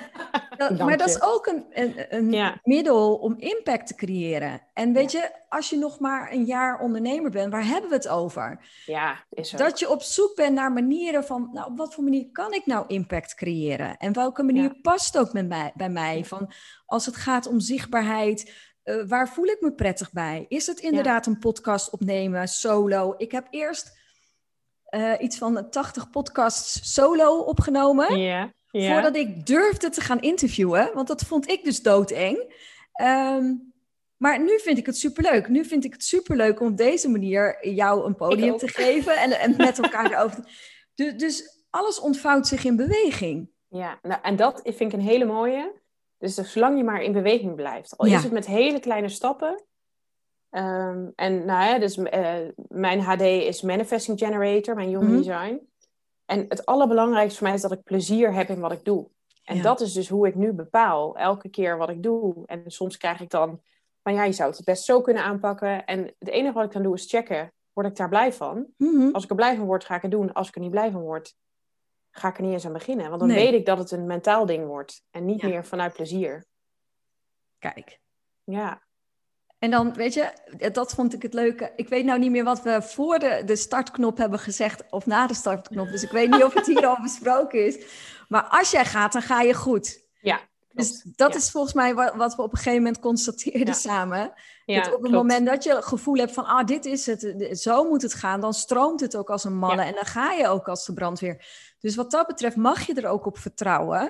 dat- 0.58 0.78
maar 0.78 0.96
dat 0.96 1.08
is 1.08 1.22
ook 1.22 1.46
een, 1.46 1.66
een, 1.70 2.16
een 2.16 2.32
Ja. 2.32 2.60
middel 2.62 3.14
om 3.16 3.34
impact 3.38 3.86
te 3.86 3.94
creëren. 3.94 4.60
En 4.72 4.92
weet 4.92 5.12
je, 5.12 5.30
als 5.48 5.70
je 5.70 5.76
nog 5.78 5.98
maar 6.00 6.32
een 6.32 6.44
jaar 6.44 6.80
ondernemer 6.80 7.30
bent, 7.30 7.52
waar 7.52 7.66
hebben 7.66 7.90
we 7.90 7.96
het 7.96 8.08
over? 8.08 8.66
ja, 8.86 9.24
is 9.30 9.52
ook. 9.52 9.58
Dat 9.58 9.78
je 9.78 9.90
op 9.90 10.02
zoek 10.02 10.34
bent 10.34 10.54
naar 10.54 10.72
manieren 10.72 11.24
van, 11.24 11.50
nou, 11.52 11.70
op 11.70 11.76
wat 11.76 11.94
voor 11.94 12.04
manier 12.04 12.30
kan 12.32 12.52
ik 12.52 12.66
nou 12.66 12.84
impact 12.86 13.34
creëren? 13.34 13.96
En 13.96 14.12
welke 14.12 14.42
manier 14.42 14.80
past 14.80 15.18
ook 15.18 15.32
met 15.32 15.48
mij, 15.48 15.72
bij 15.74 15.90
mij? 15.90 16.24
Van, 16.24 16.50
als 16.86 17.06
het 17.06 17.16
gaat 17.16 17.46
om 17.46 17.60
zichtbaarheid, 17.60 18.52
eh, 18.82 18.96
waar 19.06 19.28
voel 19.28 19.44
ik 19.46 19.60
me 19.60 19.72
prettig 19.72 20.12
bij? 20.12 20.44
Is 20.48 20.66
het 20.66 20.78
inderdaad 20.80 21.26
een 21.26 21.38
podcast 21.38 21.90
opnemen, 21.90 22.48
solo? 22.48 23.14
Ik 23.16 23.32
heb 23.32 23.46
eerst 23.50 24.02
eh, 24.94 25.12
iets 25.24 25.38
van 25.38 25.70
80 25.70 26.10
podcasts 26.10 26.94
solo 26.94 27.38
opgenomen. 27.38 28.06
Voordat 28.70 29.16
ik 29.16 29.46
durfde 29.46 29.88
te 29.88 30.00
gaan 30.00 30.20
interviewen, 30.20 30.90
want 30.94 31.08
dat 31.08 31.22
vond 31.22 31.48
ik 31.48 31.64
dus 31.64 31.82
doodeng. 31.82 32.54
Ehm, 32.92 33.54
maar 34.16 34.40
nu 34.40 34.58
vind 34.60 34.78
ik 34.78 34.86
het 34.86 34.96
superleuk. 34.96 35.48
Nu 35.48 35.64
vind 35.64 35.84
ik 35.84 35.92
het 35.92 36.04
superleuk 36.04 36.60
om 36.60 36.66
op 36.66 36.76
deze 36.76 37.08
manier 37.08 37.68
jou 37.68 38.06
een 38.06 38.14
podium 38.14 38.56
te 38.56 38.68
geven 38.68 39.16
en, 39.16 39.40
en 39.40 39.54
met 39.56 39.78
elkaar 39.82 40.12
erover 40.12 40.42
te... 40.42 40.48
Dus, 40.94 41.14
dus 41.16 41.64
alles 41.70 42.00
ontvouwt 42.00 42.46
zich 42.46 42.64
in 42.64 42.76
beweging. 42.76 43.50
Ja, 43.68 43.98
nou, 44.02 44.20
en 44.22 44.36
dat 44.36 44.60
vind 44.64 44.80
ik 44.80 44.92
een 44.92 45.06
hele 45.06 45.24
mooie. 45.24 45.72
Dus 46.18 46.34
zolang 46.34 46.76
je 46.76 46.84
maar 46.84 47.02
in 47.02 47.12
beweging 47.12 47.54
blijft. 47.54 47.98
Al 47.98 48.06
Ja. 48.06 48.16
is 48.16 48.22
het 48.22 48.32
met 48.32 48.46
hele 48.46 48.80
kleine 48.80 49.08
stappen. 49.08 49.64
Ehm, 50.54 51.06
en 51.14 51.44
nou 51.44 51.64
ja, 51.64 51.78
dus 51.78 51.96
eh, 51.96 52.34
mijn 52.68 53.00
HD 53.00 53.20
is 53.20 53.62
Manifesting 53.62 54.18
Generator, 54.18 54.74
mijn 54.74 54.88
Human 54.88 55.04
Mhm. 55.06 55.16
Design. 55.16 55.60
En 56.26 56.44
het 56.48 56.66
allerbelangrijkste 56.66 57.38
voor 57.38 57.46
mij 57.46 57.56
is 57.56 57.62
dat 57.62 57.72
ik 57.72 57.82
plezier 57.82 58.32
heb 58.34 58.48
in 58.48 58.60
wat 58.60 58.72
ik 58.72 58.84
doe. 58.84 59.08
En 59.44 59.56
Ja. 59.56 59.62
dat 59.62 59.80
is 59.80 59.92
dus 59.92 60.08
hoe 60.08 60.26
ik 60.26 60.34
nu 60.34 60.52
bepaal, 60.52 61.16
elke 61.16 61.48
keer 61.48 61.76
wat 61.76 61.88
ik 61.88 62.02
doe. 62.02 62.42
En 62.46 62.62
soms 62.66 62.96
krijg 62.96 63.20
ik 63.20 63.30
dan 63.30 63.60
van 64.02 64.14
ja, 64.14 64.24
je 64.24 64.32
zou 64.32 64.50
het 64.50 64.64
best 64.64 64.84
zo 64.84 65.00
kunnen 65.00 65.22
aanpakken. 65.22 65.84
En 65.84 66.14
het 66.18 66.28
enige 66.28 66.54
wat 66.54 66.64
ik 66.64 66.72
dan 66.72 66.82
doe 66.82 66.94
is 66.94 67.08
checken, 67.10 67.52
word 67.72 67.86
ik 67.86 67.96
daar 67.96 68.08
blij 68.08 68.32
van? 68.32 68.66
Mhm. 68.76 69.08
Als 69.12 69.24
ik 69.24 69.30
er 69.30 69.36
blij 69.36 69.56
van 69.56 69.66
word, 69.66 69.84
ga 69.84 69.94
ik 69.96 70.02
het 70.02 70.10
doen. 70.10 70.32
Als 70.32 70.48
ik 70.48 70.54
er 70.54 70.60
niet 70.60 70.70
blij 70.70 70.90
van 70.90 71.00
word, 71.00 71.34
ga 72.10 72.28
ik 72.28 72.36
er 72.36 72.42
niet 72.42 72.52
eens 72.52 72.66
aan 72.66 72.72
beginnen. 72.72 73.08
Want 73.08 73.20
dan 73.20 73.28
Nee. 73.28 73.44
weet 73.44 73.60
ik 73.60 73.66
dat 73.66 73.78
het 73.78 73.90
een 73.90 74.06
mentaal 74.06 74.46
ding 74.46 74.66
wordt. 74.66 75.02
En 75.10 75.24
niet 75.24 75.40
Ja. 75.40 75.48
meer 75.48 75.64
vanuit 75.64 75.92
plezier. 75.92 76.44
Kijk. 77.58 78.00
Ja, 78.44 78.82
En 79.64 79.70
dan, 79.70 79.92
weet 79.94 80.14
je, 80.14 80.32
dat 80.72 80.94
vond 80.94 81.14
ik 81.14 81.22
het 81.22 81.34
leuke. 81.34 81.72
Ik 81.76 81.88
weet 81.88 82.04
nou 82.04 82.18
niet 82.18 82.30
meer 82.30 82.44
wat 82.44 82.62
we 82.62 82.82
voor 82.82 83.18
de, 83.18 83.42
de 83.46 83.56
startknop 83.56 84.16
hebben 84.18 84.38
gezegd 84.38 84.82
of 84.90 85.06
na 85.06 85.26
de 85.26 85.34
startknop. 85.34 85.88
Dus 85.88 86.02
ik 86.02 86.10
weet 86.10 86.30
niet 86.30 86.42
of 86.44 86.54
het 86.54 86.66
hier 86.66 86.86
al 86.86 86.98
besproken 87.02 87.66
is. 87.66 87.78
Maar 88.28 88.42
als 88.42 88.70
jij 88.70 88.84
gaat, 88.84 89.12
dan 89.12 89.22
ga 89.22 89.40
je 89.40 89.54
goed. 89.54 90.00
ja. 90.20 90.40
Dus 90.72 91.02
dat 91.16 91.32
Ja. 91.32 91.36
is 91.38 91.50
volgens 91.50 91.74
mij 91.74 91.94
wat, 91.94 92.14
wat 92.14 92.34
we 92.36 92.42
op 92.42 92.50
een 92.52 92.56
gegeven 92.58 92.78
moment 92.78 92.98
constateerden 92.98 93.66
Ja. 93.66 93.72
samen. 93.72 94.32
Ja, 94.64 94.76
dat 94.82 94.86
op 94.86 94.92
het 95.02 95.10
klopt. 95.10 95.14
moment 95.28 95.46
dat 95.46 95.64
je 95.64 95.74
het 95.74 95.84
gevoel 95.84 96.14
hebt 96.16 96.32
van, 96.32 96.44
ah, 96.44 96.66
dit 96.66 96.84
is 96.84 97.06
het, 97.06 97.48
zo 97.60 97.84
moet 97.88 98.02
het 98.02 98.14
gaan, 98.14 98.40
dan 98.40 98.54
stroomt 98.54 99.00
het 99.00 99.16
ook 99.16 99.30
als 99.30 99.44
een 99.44 99.56
malle 99.56 99.82
en 99.82 99.94
dan 99.94 100.04
ga 100.06 100.32
je 100.32 100.48
ook 100.48 100.68
als 100.68 100.86
de 100.86 100.92
brandweer. 100.92 101.46
Dus 101.80 101.94
wat 101.96 102.10
dat 102.10 102.26
betreft 102.26 102.56
mag 102.56 102.86
je 102.86 102.94
er 102.94 103.06
ook 103.08 103.26
op 103.26 103.38
vertrouwen 103.38 104.00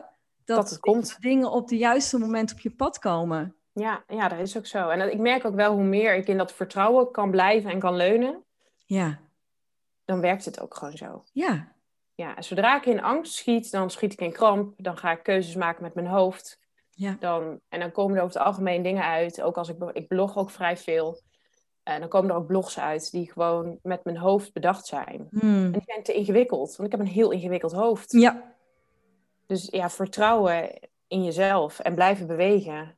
dat, 0.45 0.57
Dat 0.57 0.71
het 0.71 0.81
komt. 0.81 1.17
dingen 1.21 1.51
op 1.51 1.69
de 1.69 1.77
juiste 1.77 2.19
moment 2.19 2.53
op 2.53 2.59
je 2.61 2.71
pad 2.71 2.99
komen. 2.99 3.55
Ja, 3.75 4.05
ja, 4.09 4.29
dat 4.29 4.39
is 4.39 4.57
ook 4.57 4.67
zo. 4.67 4.89
En 4.89 4.99
dat- 4.99 5.13
ik 5.13 5.19
merk 5.19 5.45
ook 5.45 5.55
wel 5.55 5.73
hoe 5.75 5.85
meer 5.85 6.15
ik 6.15 6.29
in 6.29 6.39
dat 6.39 6.53
vertrouwen 6.53 7.11
kan 7.11 7.31
blijven 7.31 7.71
en 7.71 7.79
kan 7.79 7.97
leunen, 7.97 8.45
Ja, 8.87 9.19
dan 10.05 10.21
werkt 10.21 10.45
het 10.45 10.61
ook 10.61 10.75
gewoon 10.77 10.97
zo. 10.97 11.25
ja, 11.33 11.73
Ja, 12.17 12.43
zodra 12.43 12.77
ik 12.77 12.87
in 12.87 13.03
angst 13.03 13.33
schiet, 13.35 13.71
dan 13.71 13.91
schiet 13.91 14.13
ik 14.13 14.21
in 14.21 14.33
kramp. 14.33 14.75
Dan 14.77 14.97
ga 14.97 15.11
ik 15.13 15.23
keuzes 15.23 15.55
maken 15.55 15.83
met 15.83 15.95
mijn 15.95 16.07
hoofd. 16.07 16.59
ja. 16.91 17.17
Dan, 17.21 17.61
en 17.69 17.81
dan 17.81 17.93
komen 17.93 18.17
er 18.17 18.23
over 18.23 18.37
het 18.37 18.47
algemeen 18.47 18.83
dingen 18.83 19.05
uit. 19.05 19.43
Ook 19.43 19.57
als 19.59 19.69
ik, 19.69 19.77
ik 19.93 20.09
blog 20.09 20.37
ook 20.37 20.51
vrij 20.51 20.77
veel. 20.77 21.21
En 21.83 22.01
dan 22.01 22.09
komen 22.09 22.31
er 22.31 22.37
ook 22.37 22.47
blogs 22.47 22.79
uit 22.79 23.11
die 23.11 23.33
gewoon 23.33 23.79
met 23.83 24.05
mijn 24.05 24.17
hoofd 24.17 24.53
bedacht 24.53 24.87
zijn. 24.87 25.27
Hmm. 25.31 25.65
En 25.65 25.73
die 25.73 25.83
zijn 25.85 26.03
te 26.03 26.13
ingewikkeld, 26.15 26.77
want 26.77 26.93
ik 26.93 26.99
heb 26.99 27.07
een 27.07 27.13
heel 27.13 27.31
ingewikkeld 27.31 27.73
hoofd. 27.73 28.13
Ja, 28.13 28.53
Dus 29.47 29.69
ja, 29.71 29.91
vertrouwen 29.91 30.71
in 31.09 31.25
jezelf 31.25 31.79
en 31.79 31.95
blijven 31.95 32.27
bewegen. 32.27 32.97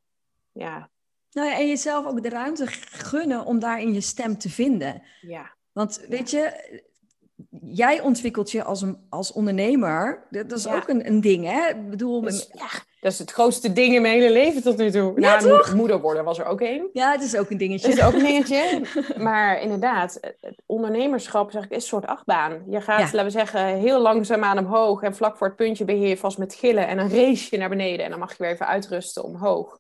Ja, 0.59 0.91
nou 1.31 1.49
ja, 1.49 1.59
en 1.59 1.69
jezelf 1.69 2.07
ook 2.07 2.23
de 2.23 2.29
ruimte 2.29 2.67
gunnen 2.91 3.45
om 3.45 3.59
daarin 3.59 3.93
je 3.93 4.01
stem 4.01 4.39
te 4.39 4.51
vinden. 4.51 5.03
ja, 5.21 5.55
Want 5.73 6.05
weet 6.09 6.31
je, 6.31 6.53
jij 7.61 8.01
ontwikkelt 8.01 8.51
je 8.51 8.63
als, 8.65 8.83
een, 8.83 9.07
als 9.09 9.33
ondernemer. 9.33 10.27
Dat 10.31 10.53
is 10.53 10.65
Ja. 10.65 10.75
ook 10.77 10.89
een, 10.89 11.07
een 11.07 11.21
ding, 11.21 11.45
hè? 11.45 11.69
Ik 11.69 11.91
bedoel, 11.91 12.21
Dus, 12.21 12.49
ja, 12.53 12.69
dat 13.01 13.13
is 13.13 13.19
het 13.19 13.31
grootste 13.31 13.73
ding 13.73 13.95
in 13.95 14.03
mijn 14.03 14.21
hele 14.21 14.33
leven 14.33 14.63
tot 14.63 14.77
nu 14.77 14.91
toe. 14.91 15.21
Ja, 15.21 15.41
nou, 15.41 15.77
moeder 15.77 16.01
worden 16.01 16.25
was 16.25 16.39
er 16.39 16.45
ook 16.45 16.61
één. 16.61 16.89
ja, 16.93 17.13
het 17.13 17.23
is 17.23 17.37
ook 17.37 17.51
een 17.51 17.57
dingetje. 17.59 17.89
Dat 17.89 17.99
is 17.99 18.05
ook 18.05 18.13
een 18.13 18.19
dingetje. 18.27 18.83
Maar 19.19 19.61
inderdaad, 19.61 20.19
het- 20.21 20.37
het 20.41 20.63
ondernemerschap 20.67 21.51
zeg 21.51 21.65
ik, 21.65 21.71
is 21.71 21.77
een 21.77 21.83
soort 21.83 22.07
achtbaan. 22.07 22.63
Je 22.69 22.81
gaat, 22.81 23.01
laten 23.01 23.25
we 23.25 23.31
zeggen, 23.31 23.65
heel 23.77 24.01
langzaamaan 24.01 24.59
omhoog. 24.59 25.03
En 25.03 25.15
vlak 25.17 25.37
voor 25.37 25.47
het 25.47 25.57
puntje 25.57 25.85
ben 25.85 26.01
je 26.01 26.17
vast 26.17 26.39
met 26.39 26.55
gillen. 26.55 26.87
En 26.87 26.97
dan 26.97 27.09
race 27.11 27.47
je 27.51 27.59
naar 27.59 27.69
beneden. 27.69 28.05
En 28.05 28.11
dan 28.11 28.19
mag 28.21 28.31
je 28.37 28.43
weer 28.43 28.53
even 28.53 28.67
uitrusten 28.67 29.25
omhoog. 29.25 29.79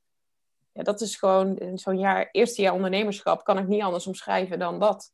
Ja, 0.77 0.83
dat 0.83 1.01
is 1.01 1.17
gewoon 1.17 1.59
zo'n 1.75 1.99
jaar, 1.99 2.29
eerste 2.33 2.63
jaar 2.63 2.73
ondernemerschap. 2.75 3.45
Kan 3.45 3.59
ik 3.59 3.67
niet 3.67 3.83
anders 3.83 4.07
omschrijven 4.07 4.59
dan 4.59 4.79
dat. 4.79 5.13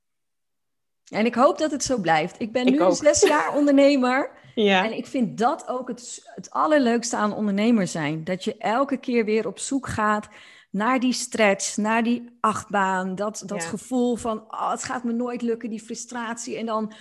En 1.08 1.26
ik 1.26 1.34
hoop 1.34 1.58
dat 1.58 1.70
het 1.70 1.84
zo 1.84 1.98
blijft. 1.98 2.40
Ik 2.40 2.52
ben 2.52 2.66
Ik 2.66 2.72
nu 2.72 2.82
ook. 2.82 2.94
zes 2.94 3.20
jaar 3.22 3.54
ondernemer. 3.58 4.30
Ja, 4.54 4.84
En 4.84 4.96
ik 4.96 5.06
vind 5.06 5.38
dat 5.38 5.68
ook 5.68 5.88
het, 5.88 6.22
het 6.34 6.50
allerleukste 6.50 7.16
aan 7.16 7.34
ondernemer 7.34 7.86
zijn. 7.86 8.24
Dat 8.24 8.44
je 8.44 8.56
elke 8.56 8.96
keer 8.96 9.24
weer 9.24 9.46
op 9.46 9.58
zoek 9.58 9.88
gaat 9.88 10.28
naar 10.70 11.00
die 11.00 11.12
stretch, 11.12 11.76
naar 11.76 12.02
die 12.02 12.36
achtbaan. 12.40 13.14
Dat, 13.14 13.42
dat 13.46 13.62
Ja. 13.62 13.68
gevoel 13.68 14.16
van, 14.16 14.38
oh, 14.38 14.70
het 14.70 14.84
gaat 14.84 15.04
me 15.04 15.12
nooit 15.12 15.42
lukken, 15.42 15.70
die 15.70 15.82
frustratie. 15.82 16.56
En 16.56 16.66
dan 16.66 16.92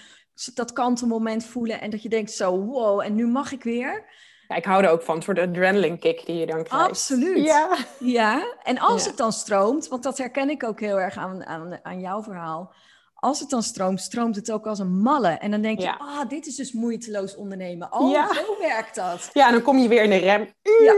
dat 0.54 0.74
kantelmoment 0.74 1.46
voelen 1.46 1.82
en 1.82 1.90
dat 1.90 2.02
je 2.02 2.10
denkt 2.10 2.32
zo, 2.32 2.60
wow, 2.66 3.02
en 3.02 3.16
nu 3.16 3.28
mag 3.28 3.52
ik 3.52 3.64
weer. 3.64 4.06
Ja, 4.52 4.58
ik 4.58 4.66
hou 4.66 4.84
er 4.84 4.90
ook 4.90 5.02
van. 5.02 5.16
Een 5.16 5.22
soort 5.22 5.40
adrenaline 5.40 5.98
kick 5.98 6.26
die 6.26 6.36
je 6.36 6.46
dan 6.46 6.64
krijgt. 6.64 6.88
Absoluut. 6.88 7.46
Ja. 7.46 7.78
Ja, 8.00 8.56
en 8.64 8.80
als 8.80 9.04
Ja. 9.04 9.08
het 9.10 9.18
dan 9.18 9.32
stroomt, 9.32 9.88
want 9.88 10.04
dat 10.04 10.18
herken 10.18 10.50
ik 10.50 10.64
ook 10.64 10.80
heel 10.80 11.00
erg 11.00 11.18
aan, 11.18 11.46
aan, 11.46 11.80
aan 11.84 12.00
jouw 12.00 12.24
verhaal. 12.24 12.74
Als 13.14 13.40
het 13.40 13.50
dan 13.50 13.64
stroomt, 13.64 14.02
stroomt 14.02 14.36
het 14.36 14.52
ook 14.52 14.68
als 14.68 14.80
een 14.80 15.02
malle. 15.02 15.28
En 15.30 15.52
dan 15.52 15.62
denk 15.62 15.78
je, 15.80 15.84
Ja. 15.86 15.96
ah, 16.00 16.30
dit 16.30 16.46
is 16.48 16.56
dus 16.56 16.72
moeiteloos 16.72 17.36
ondernemen. 17.36 17.94
Oh, 17.94 18.12
Ja. 18.12 18.34
zo 18.34 18.58
werkt 18.60 18.96
dat. 18.96 19.30
ja, 19.34 19.46
en 19.48 19.54
dan 19.54 19.62
kom 19.62 19.78
je 19.78 19.88
weer 19.88 20.04
in 20.04 20.10
de 20.10 20.16
rem. 20.18 20.54
Ja. 20.84 20.94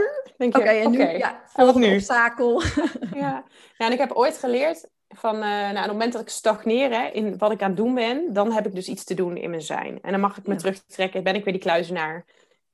Oké, 0.46 0.58
en 0.60 0.90
nu, 0.90 0.98
ja, 0.98 1.42
en 1.54 1.66
wat 1.66 1.74
nu? 1.74 1.94
obstakel. 1.94 2.62
Ja. 3.14 3.44
ja, 3.76 3.86
en 3.86 3.92
ik 3.92 3.98
heb 3.98 4.12
ooit 4.12 4.38
geleerd 4.38 4.88
van, 5.08 5.34
eh 5.34 5.40
nou, 5.42 5.68
op 5.70 5.76
het 5.82 5.86
moment 5.92 6.12
dat 6.12 6.22
ik 6.22 6.28
stagneer 6.28 6.90
hè, 6.90 7.06
in 7.08 7.38
wat 7.38 7.50
ik 7.52 7.62
aan 7.62 7.68
het 7.68 7.76
doen 7.76 7.94
ben, 7.94 8.32
dan 8.32 8.52
heb 8.52 8.66
ik 8.66 8.74
dus 8.74 8.88
iets 8.88 9.04
te 9.04 9.14
doen 9.14 9.36
in 9.36 9.50
mijn 9.50 9.62
zijn. 9.62 9.98
En 10.02 10.10
dan 10.10 10.20
mag 10.20 10.36
ik 10.36 10.46
me 10.46 10.56
terugtrekken, 10.56 11.22
ben 11.22 11.34
ik 11.34 11.44
weer 11.44 11.52
die 11.52 11.62
kluizenaar. 11.62 12.24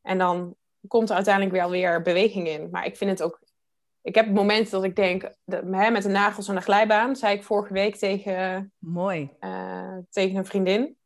En 0.02 0.18
dan 0.18 0.54
komt 0.88 1.08
er 1.08 1.14
uiteindelijk 1.14 1.54
wel 1.54 1.70
weer 1.70 2.02
beweging 2.02 2.48
in. 2.48 2.70
Maar 2.70 2.86
ik 2.86 2.96
vind 2.96 3.10
het 3.10 3.22
ook, 3.22 3.40
ik 4.02 4.14
heb 4.14 4.28
momenten 4.28 4.72
dat 4.72 4.84
ik 4.84 4.96
denk, 4.96 5.34
de, 5.44 5.56
hè, 5.70 5.90
met 5.90 6.02
de 6.02 6.08
nagels 6.08 6.48
aan 6.48 6.54
de 6.54 6.60
glijbaan, 6.60 7.16
zei 7.16 7.36
ik 7.36 7.44
vorige 7.44 7.72
week 7.72 7.96
tegen, 7.96 8.72
Mooi. 8.78 9.36
eh, 9.38 9.96
tegen 10.10 10.36
een 10.36 10.46
vriendin. 10.46 10.98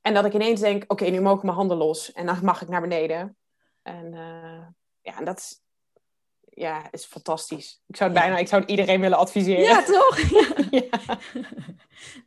En 0.00 0.14
dat 0.14 0.24
ik 0.24 0.34
ineens 0.34 0.60
denk, 0.60 0.84
oké, 0.86 1.04
nu 1.04 1.20
mogen 1.20 1.44
mijn 1.46 1.58
handen 1.58 1.76
los. 1.76 2.12
En 2.12 2.26
dan 2.26 2.44
mag 2.44 2.62
ik 2.62 2.68
naar 2.68 2.80
beneden. 2.80 3.36
En 3.82 4.14
eh, 4.14 4.66
ja, 5.00 5.18
en 5.18 5.24
dat 5.24 5.38
is, 5.38 5.62
ja, 6.60 6.82
is 6.90 7.04
fantastisch. 7.04 7.82
Ik 7.86 7.96
zou 7.96 8.10
het 8.10 8.18
Ja. 8.18 8.24
bijna, 8.24 8.40
ik 8.40 8.48
zou 8.48 8.60
het 8.60 8.70
iedereen 8.70 9.00
willen 9.00 9.18
adviseren. 9.18 9.62
Ja, 9.64 9.82
toch? 9.82 10.18
Ja. 10.30 10.46
Ja, 10.70 11.18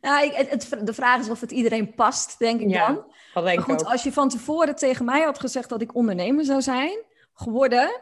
Nou, 0.00 0.24
ik, 0.24 0.32
het, 0.48 0.78
de 0.86 0.94
vraag 0.94 1.20
is 1.20 1.28
of 1.30 1.40
het 1.40 1.50
iedereen 1.50 1.94
past, 1.94 2.38
denk 2.38 2.60
ik 2.60 2.68
Ja, 2.70 2.86
dan. 2.86 2.94
dat 2.94 3.04
Maar 3.34 3.42
denk 3.44 3.58
ik 3.58 3.64
goed, 3.64 3.84
ook. 3.84 3.90
als 3.92 4.02
je 4.02 4.12
van 4.12 4.28
tevoren 4.28 4.74
tegen 4.76 5.04
mij 5.04 5.22
had 5.22 5.38
gezegd 5.38 5.68
dat 5.68 5.80
ik 5.82 5.94
ondernemer 5.94 6.44
zou 6.44 6.62
zijn 6.62 6.98
geworden, 7.34 8.00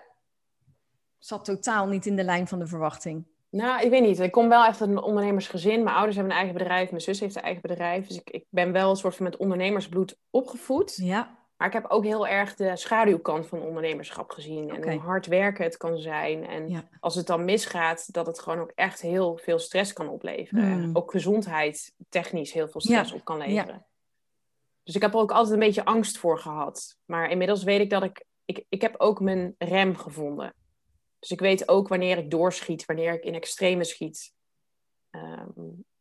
zat 1.18 1.44
totaal 1.44 1.86
niet 1.86 2.06
in 2.06 2.16
de 2.16 2.24
lijn 2.24 2.48
van 2.48 2.58
de 2.58 2.66
verwachting. 2.66 3.24
Nou, 3.50 3.82
ik 3.84 3.90
weet 3.90 4.02
niet. 4.02 4.20
Ik 4.20 4.32
kom 4.32 4.48
wel 4.48 4.64
echt 4.64 4.80
uit 4.80 4.90
een 4.90 5.02
ondernemersgezin. 5.02 5.82
Mijn 5.82 5.94
ouders 5.96 6.16
hebben 6.16 6.34
een 6.34 6.40
eigen 6.42 6.58
bedrijf. 6.58 6.90
Mijn 6.90 7.02
zus 7.02 7.20
heeft 7.20 7.36
een 7.36 7.42
eigen 7.42 7.62
bedrijf. 7.62 8.06
Dus 8.06 8.16
ik, 8.16 8.30
ik 8.30 8.44
ben 8.48 8.72
wel 8.72 8.90
een 8.90 8.96
soort 8.96 9.16
van 9.16 9.24
met 9.24 9.36
ondernemersbloed 9.36 10.18
opgevoed. 10.30 10.96
Ja, 10.96 11.38
Maar 11.62 11.70
ik 11.74 11.76
heb 11.82 11.90
ook 11.90 12.04
heel 12.04 12.26
erg 12.26 12.54
de 12.54 12.76
schaduwkant 12.76 13.46
van 13.46 13.62
ondernemerschap 13.62 14.30
gezien. 14.30 14.70
En 14.70 14.90
hoe 14.92 15.00
hard 15.00 15.26
werken 15.26 15.64
het 15.64 15.76
kan 15.76 15.98
zijn. 15.98 16.46
En 16.46 16.68
Ja. 16.68 16.88
als 17.00 17.14
het 17.14 17.26
dan 17.26 17.44
misgaat, 17.44 18.12
dat 18.12 18.26
het 18.26 18.38
gewoon 18.40 18.58
ook 18.60 18.72
echt 18.74 19.00
heel 19.00 19.36
veel 19.36 19.58
stress 19.58 19.92
kan 19.92 20.08
opleveren. 20.08 20.64
En 20.64 20.90
ook 20.96 21.10
gezondheid 21.10 21.94
technisch 22.08 22.52
heel 22.52 22.68
veel 22.68 22.80
stress 22.80 23.10
Ja. 23.10 23.16
op 23.16 23.24
kan 23.24 23.38
leveren. 23.38 23.86
Dus 24.82 24.94
ik 24.94 25.02
heb 25.02 25.12
er 25.14 25.18
ook 25.20 25.30
altijd 25.32 25.54
een 25.54 25.58
beetje 25.66 25.84
angst 25.84 26.18
voor 26.18 26.38
gehad. 26.38 26.96
Maar 27.04 27.30
inmiddels 27.30 27.62
weet 27.62 27.80
ik 27.80 27.90
dat 27.90 28.02
ik... 28.02 28.24
Ik, 28.44 28.64
ik 28.68 28.80
heb 28.82 28.94
ook 28.98 29.20
mijn 29.20 29.54
rem 29.58 29.96
gevonden. 29.96 30.54
Dus 31.18 31.30
ik 31.30 31.40
weet 31.40 31.68
ook 31.68 31.88
wanneer 31.88 32.18
ik 32.18 32.30
doorschiet, 32.30 32.84
wanneer 32.84 33.12
ik 33.12 33.24
in 33.24 33.34
extreme 33.34 33.84
schiet. 33.84 34.32
Ehm, 35.10 35.50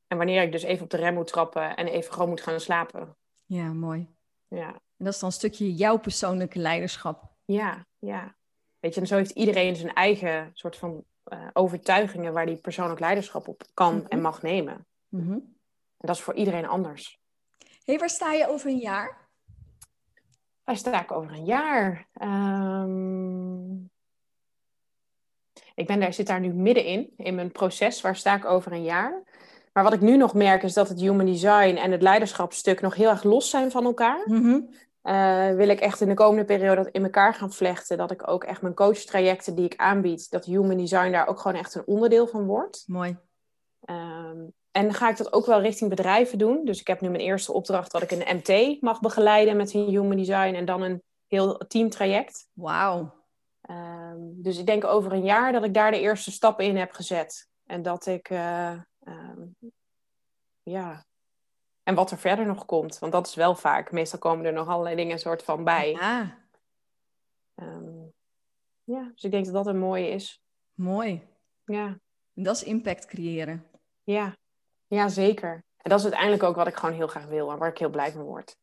en 0.08 0.18
wanneer 0.18 0.42
ik 0.42 0.52
dus 0.52 0.64
even 0.64 0.84
op 0.84 0.90
de 0.90 0.98
rem 0.98 1.14
moet 1.14 1.28
trappen 1.28 1.76
en 1.76 1.88
even 1.88 2.14
gewoon 2.14 2.30
moet 2.30 2.42
gaan 2.42 2.60
slapen. 2.60 3.16
ja, 3.46 3.74
mooi. 3.74 4.08
Ja, 4.56 4.68
En 4.68 5.06
dat 5.06 5.14
is 5.14 5.20
dan 5.20 5.30
een 5.30 5.36
stukje 5.36 5.74
jouw 5.74 5.98
persoonlijke 5.98 6.60
leiderschap. 6.60 7.24
ja, 7.46 7.86
ja. 8.00 8.36
Weet 8.80 8.94
je, 8.94 9.02
en 9.02 9.08
zo 9.08 9.16
heeft 9.16 9.32
iedereen 9.32 9.76
zijn 9.76 9.94
eigen 9.94 10.50
soort 10.54 10.76
van 10.78 11.04
eh, 11.24 11.48
overtuigingen 11.54 12.34
waar 12.34 12.46
die 12.46 12.56
persoonlijk 12.58 13.00
leiderschap 13.00 13.48
op 13.48 13.64
kan 13.74 13.96
Mhm. 13.96 14.06
en 14.06 14.22
mag 14.22 14.42
nemen. 14.42 14.88
Mhm. 15.08 15.32
En 15.32 16.08
dat 16.08 16.16
is 16.16 16.22
voor 16.22 16.34
iedereen 16.34 16.66
anders. 16.68 17.20
hey, 17.86 17.98
waar 18.00 18.10
sta 18.10 18.32
je 18.34 18.48
over 18.48 18.70
een 18.70 18.78
jaar? 18.78 19.30
Waar 20.64 20.78
sta 20.78 21.02
ik 21.02 21.12
over 21.12 21.32
een 21.32 21.46
jaar? 21.46 22.08
Ehm, 22.14 23.74
ik 25.76 25.88
ben 25.88 26.00
daar, 26.00 26.14
zit 26.14 26.28
daar 26.28 26.40
nu 26.40 26.54
middenin, 26.54 27.14
in 27.18 27.36
mijn 27.36 27.52
proces. 27.52 28.02
Waar 28.02 28.16
sta 28.16 28.36
ik 28.36 28.46
over 28.46 28.72
een 28.72 28.84
jaar? 28.84 29.24
Maar 29.74 29.84
wat 29.84 29.94
ik 29.94 30.02
nu 30.02 30.18
nog 30.18 30.34
merk 30.34 30.64
is 30.64 30.74
dat 30.74 30.90
het 30.90 31.00
human 31.00 31.26
design 31.26 31.76
en 31.76 31.92
het 31.92 32.02
leiderschapsstuk 32.02 32.82
nog 32.82 32.96
heel 32.96 33.10
erg 33.10 33.24
los 33.24 33.50
zijn 33.50 33.72
van 33.72 33.86
elkaar. 33.86 34.22
Mhm. 34.26 34.60
Eh, 35.02 35.54
wil 35.54 35.70
ik 35.70 35.80
echt 35.80 36.02
in 36.02 36.08
de 36.08 36.14
komende 36.14 36.46
periode 36.46 36.84
dat 36.84 36.94
in 36.94 37.04
elkaar 37.04 37.34
gaan 37.34 37.54
vlechten. 37.54 37.98
Dat 37.98 38.12
ik 38.12 38.28
ook 38.28 38.44
echt 38.44 38.62
mijn 38.62 38.74
coachtrajecten 38.74 39.56
die 39.56 39.66
ik 39.66 39.76
aanbied, 39.76 40.32
dat 40.32 40.46
human 40.46 40.78
design 40.78 41.12
daar 41.12 41.28
ook 41.28 41.40
gewoon 41.40 41.58
echt 41.58 41.76
een 41.76 41.86
onderdeel 41.86 42.28
van 42.28 42.46
wordt. 42.46 42.84
Mooi. 42.88 43.18
Ehm, 43.82 44.38
en 44.72 44.84
dan 44.84 44.94
ga 44.94 45.10
ik 45.10 45.18
dat 45.18 45.34
ook 45.34 45.46
wel 45.46 45.62
richting 45.62 45.90
bedrijven 45.90 46.38
doen. 46.38 46.66
Dus 46.66 46.80
ik 46.80 46.88
heb 46.88 47.02
nu 47.02 47.10
mijn 47.10 47.24
eerste 47.24 47.54
opdracht 47.54 47.92
dat 47.92 48.02
ik 48.02 48.12
een 48.12 48.38
MT 48.38 48.82
mag 48.82 49.00
begeleiden 49.00 49.58
met 49.58 49.74
een 49.74 49.90
human 49.90 50.18
design 50.18 50.54
en 50.54 50.66
dan 50.66 50.82
een 50.82 51.02
heel 51.28 51.58
teamtraject. 51.58 52.48
Wauw. 52.54 53.14
Ehm, 53.62 54.18
dus 54.20 54.58
ik 54.58 54.66
denk 54.66 54.86
over 54.86 55.14
een 55.14 55.24
jaar 55.24 55.52
dat 55.52 55.64
ik 55.64 55.74
daar 55.74 55.92
de 55.92 56.00
eerste 56.00 56.32
stappen 56.32 56.66
in 56.66 56.78
heb 56.78 56.92
gezet. 56.92 57.50
En 57.66 57.82
dat 57.82 58.06
ik, 58.06 58.30
eh, 58.30 58.74
ja, 60.64 61.06
en 61.84 61.96
wat 61.96 62.12
er 62.12 62.18
verder 62.18 62.46
nog 62.46 62.66
komt. 62.66 63.00
Want 63.00 63.12
dat 63.12 63.28
is 63.28 63.36
wel 63.36 63.56
vaak. 63.56 63.92
Meestal 63.92 64.20
komen 64.20 64.46
er 64.46 64.54
nog 64.54 64.68
allerlei 64.68 64.96
dingen 64.96 65.20
soort 65.20 65.44
van 65.44 65.64
bij. 65.64 65.92
Ja. 65.92 66.38
Ehm, 67.56 68.10
Ja, 68.84 69.10
dus 69.14 69.24
ik 69.24 69.32
denk 69.32 69.46
dat 69.46 69.54
dat 69.54 69.68
een 69.68 69.80
mooie 69.80 70.10
is. 70.10 70.42
Mooi. 70.74 71.28
Ja, 71.66 71.86
En 72.34 72.44
dat 72.44 72.56
is 72.56 72.64
impact 72.64 73.06
creëren. 73.06 73.68
ja. 74.04 74.36
ja 74.88 75.08
zeker. 75.08 75.64
En 75.78 75.90
dat 75.90 76.00
is 76.00 76.06
uiteindelijk 76.06 76.44
ook 76.44 76.56
wat 76.56 76.68
ik 76.68 76.76
gewoon 76.76 76.96
heel 76.96 77.08
graag 77.08 77.26
wil 77.26 77.52
en 77.52 77.58
waar 77.58 77.70
ik 77.70 77.78
heel 77.78 77.90
blij 77.90 78.12
van 78.12 78.22
word. 78.22 78.58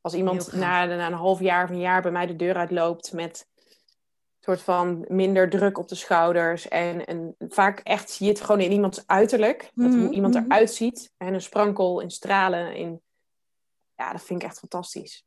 Als 0.00 0.14
iemand 0.14 0.52
na, 0.52 0.84
na 0.84 1.06
een 1.06 1.12
half 1.12 1.40
jaar 1.40 1.64
of 1.64 1.70
een 1.70 1.78
jaar 1.78 2.02
bij 2.02 2.10
mij 2.10 2.26
de 2.26 2.36
deur 2.36 2.56
uitloopt 2.56 3.12
met 3.12 3.48
soort 4.44 4.62
van 4.62 5.04
minder 5.08 5.50
druk 5.50 5.78
op 5.78 5.88
de 5.88 5.94
schouders. 5.94 6.68
En, 6.68 7.06
en 7.06 7.34
vaak 7.38 7.78
echt 7.78 8.10
zie 8.10 8.26
je 8.26 8.32
het 8.32 8.40
gewoon 8.40 8.60
in 8.60 8.72
iemands 8.72 9.06
uiterlijk. 9.06 9.70
Dat 9.74 9.90
Mhm, 9.90 10.00
hoe 10.00 10.14
iemand 10.14 10.34
mhm. 10.34 10.44
eruit 10.44 10.72
ziet. 10.72 11.12
En 11.16 11.34
een 11.34 11.42
sprankel, 11.42 12.00
in 12.00 12.10
stralen. 12.10 12.76
In... 12.76 13.02
Ja, 13.96 14.12
dat 14.12 14.22
vind 14.22 14.42
ik 14.42 14.48
echt 14.48 14.58
fantastisch. 14.58 15.24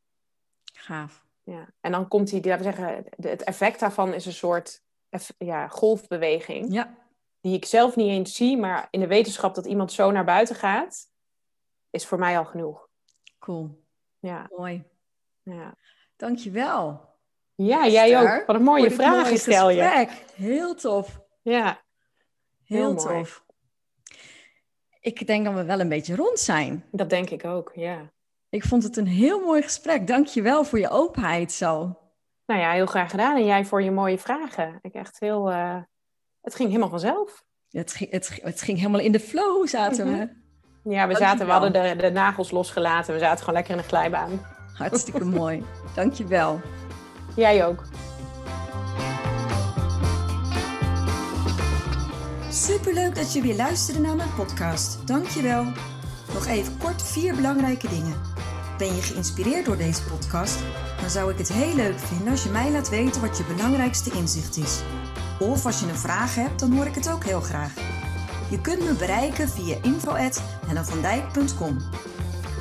Gaaf. 0.74 1.26
Ja. 1.44 1.70
En 1.80 1.92
dan 1.92 2.08
komt 2.08 2.30
die, 2.30 2.46
laten 2.46 2.66
we 2.66 2.72
zeggen, 2.72 3.06
het 3.16 3.44
effect 3.44 3.80
daarvan 3.80 4.14
is 4.14 4.26
een 4.26 4.34
soort 4.34 4.82
ja, 5.38 5.68
golfbeweging. 5.68 6.74
Ja, 6.74 6.98
Die 7.42 7.56
ik 7.56 7.66
zelf 7.66 7.96
niet 7.96 8.10
eens 8.10 8.36
zie, 8.36 8.58
maar 8.58 8.88
in 8.90 9.00
de 9.00 9.08
wetenschap 9.08 9.56
dat 9.56 9.66
iemand 9.66 9.92
zo 9.92 10.12
naar 10.12 10.26
buiten 10.26 10.56
gaat, 10.56 11.10
is 11.90 12.06
voor 12.06 12.20
mij 12.20 12.38
al 12.38 12.46
genoeg. 12.46 12.90
cool. 13.40 13.84
Ja, 14.20 14.50
Mooi. 14.56 14.84
ja. 15.44 15.78
Dankjewel. 16.16 17.15
Ja 17.56 17.88
jij 17.88 18.20
ook. 18.22 18.46
Wat 18.46 18.56
een 18.56 18.64
mooie 18.64 18.96
mooie 18.98 19.38
stel 19.38 19.70
je. 19.70 20.08
Heel 20.36 20.76
tof. 20.76 21.20
Ja, 21.42 21.82
Heel, 22.64 22.78
Heel 22.78 22.94
mooi. 22.94 23.18
tof. 23.24 23.44
Ik 25.00 25.28
denk 25.28 25.46
dat 25.46 25.54
we 25.54 25.64
wel 25.64 25.80
een 25.80 25.90
beetje 25.90 26.16
rond 26.16 26.40
zijn. 26.40 26.86
dat 26.92 27.10
denk 27.10 27.30
ik 27.30 27.46
ook. 27.46 27.72
Ja. 27.76 28.12
Ik 28.50 28.64
vond 28.64 28.84
het 28.84 28.98
een 28.98 29.08
heel 29.08 29.40
mooi 29.46 29.62
gesprek. 29.62 30.08
Dank 30.08 30.28
je 30.28 30.42
wel 30.42 30.64
voor 30.64 30.80
je 30.80 30.90
openheid 30.90 31.52
zo. 31.52 31.98
Nou 32.46 32.60
ja, 32.62 32.72
heel 32.72 32.86
graag 32.86 33.10
gedaan. 33.10 33.36
En 33.36 33.46
jij 33.46 33.66
voor 33.66 33.82
je 33.84 33.92
mooie 33.92 34.18
vragen. 34.18 34.80
Ik 34.82 34.94
echt 34.94 35.20
heel. 35.20 35.52
eh, 35.52 35.78
Het 36.42 36.56
ging 36.56 36.68
helemaal 36.70 36.90
vanzelf. 36.90 37.44
Het 37.70 37.94
ging, 37.94 38.12
het, 38.12 38.40
het 38.44 38.62
ging 38.62 38.78
helemaal 38.78 39.00
in 39.02 39.12
de 39.12 39.20
flow, 39.20 39.68
zaten 39.68 40.08
Mhm. 40.12 40.20
we. 40.20 40.44
Ja, 40.92 41.08
we, 41.08 41.16
zaten, 41.16 41.46
we 41.46 41.52
hadden 41.52 41.74
de, 41.74 41.96
de 41.96 42.12
nagels 42.12 42.52
losgelaten. 42.52 43.14
We 43.14 43.20
zaten 43.20 43.40
gewoon 43.40 43.54
lekker 43.54 43.76
in 43.76 43.82
de 43.82 43.88
glijbaan. 43.88 44.46
Hartstikke 44.78 45.26
mooi. 45.26 45.64
Dank 45.96 46.14
je 46.14 46.26
wel. 46.26 46.62
Jij 47.36 47.66
ook. 47.66 47.84
Superleuk 52.50 53.16
dat 53.16 53.34
je 53.34 53.42
weer 53.42 53.56
luisterde 53.56 54.00
naar 54.00 54.16
mijn 54.16 54.34
podcast. 54.36 55.08
Dankjewel. 55.08 55.66
Nog 56.34 56.46
even 56.48 56.78
kort 56.78 57.02
vier 57.02 57.36
belangrijke 57.36 57.90
dingen. 57.90 58.16
Ben 58.78 58.96
je 58.96 59.02
geïnspireerd 59.02 59.66
door 59.66 59.78
deze 59.78 60.04
podcast? 60.04 60.60
Dan 61.02 61.10
zou 61.10 61.32
ik 61.32 61.38
het 61.38 61.54
heel 61.54 61.76
leuk 61.76 62.00
vinden 62.00 62.28
als 62.28 62.44
je 62.44 62.50
mij 62.50 62.72
laat 62.72 62.90
weten 62.90 63.22
wat 63.22 63.38
je 63.38 63.44
belangrijkste 63.56 64.12
inzicht 64.12 64.58
is. 64.58 64.82
Of 65.40 65.66
als 65.66 65.80
je 65.80 65.88
een 65.88 65.96
vraag 65.96 66.36
hebt, 66.36 66.60
dan 66.60 66.74
hoor 66.74 66.86
ik 66.86 66.96
het 66.96 67.12
ook 67.12 67.24
heel 67.24 67.42
graag. 67.42 67.74
Je 68.50 68.62
kunt 68.62 68.84
me 68.84 68.94
bereiken 68.94 69.50
via 69.50 69.76
info.hellenvandijk.com 69.82 71.78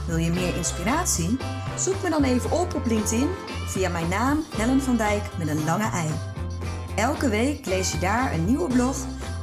Wil 0.07 0.17
je 0.17 0.31
meer 0.31 0.57
inspiratie? 0.57 1.37
Zoek 1.79 2.03
me 2.03 2.11
dan 2.11 2.25
even 2.25 2.51
op 2.51 2.75
op 2.75 2.87
LinkedIn 2.87 3.29
via 3.67 3.89
mijn 3.89 4.09
naam 4.09 4.45
Helen 4.57 4.81
van 4.81 4.97
Dijk 4.97 5.23
met 5.39 5.49
een 5.49 5.65
lange 5.65 5.91
ei. 5.91 6.09
Elke 6.97 7.29
week 7.29 7.67
lees 7.67 7.93
je 7.93 7.99
daar 7.99 8.35
een 8.35 8.45
nieuwe 8.45 8.69
blog 8.69 8.97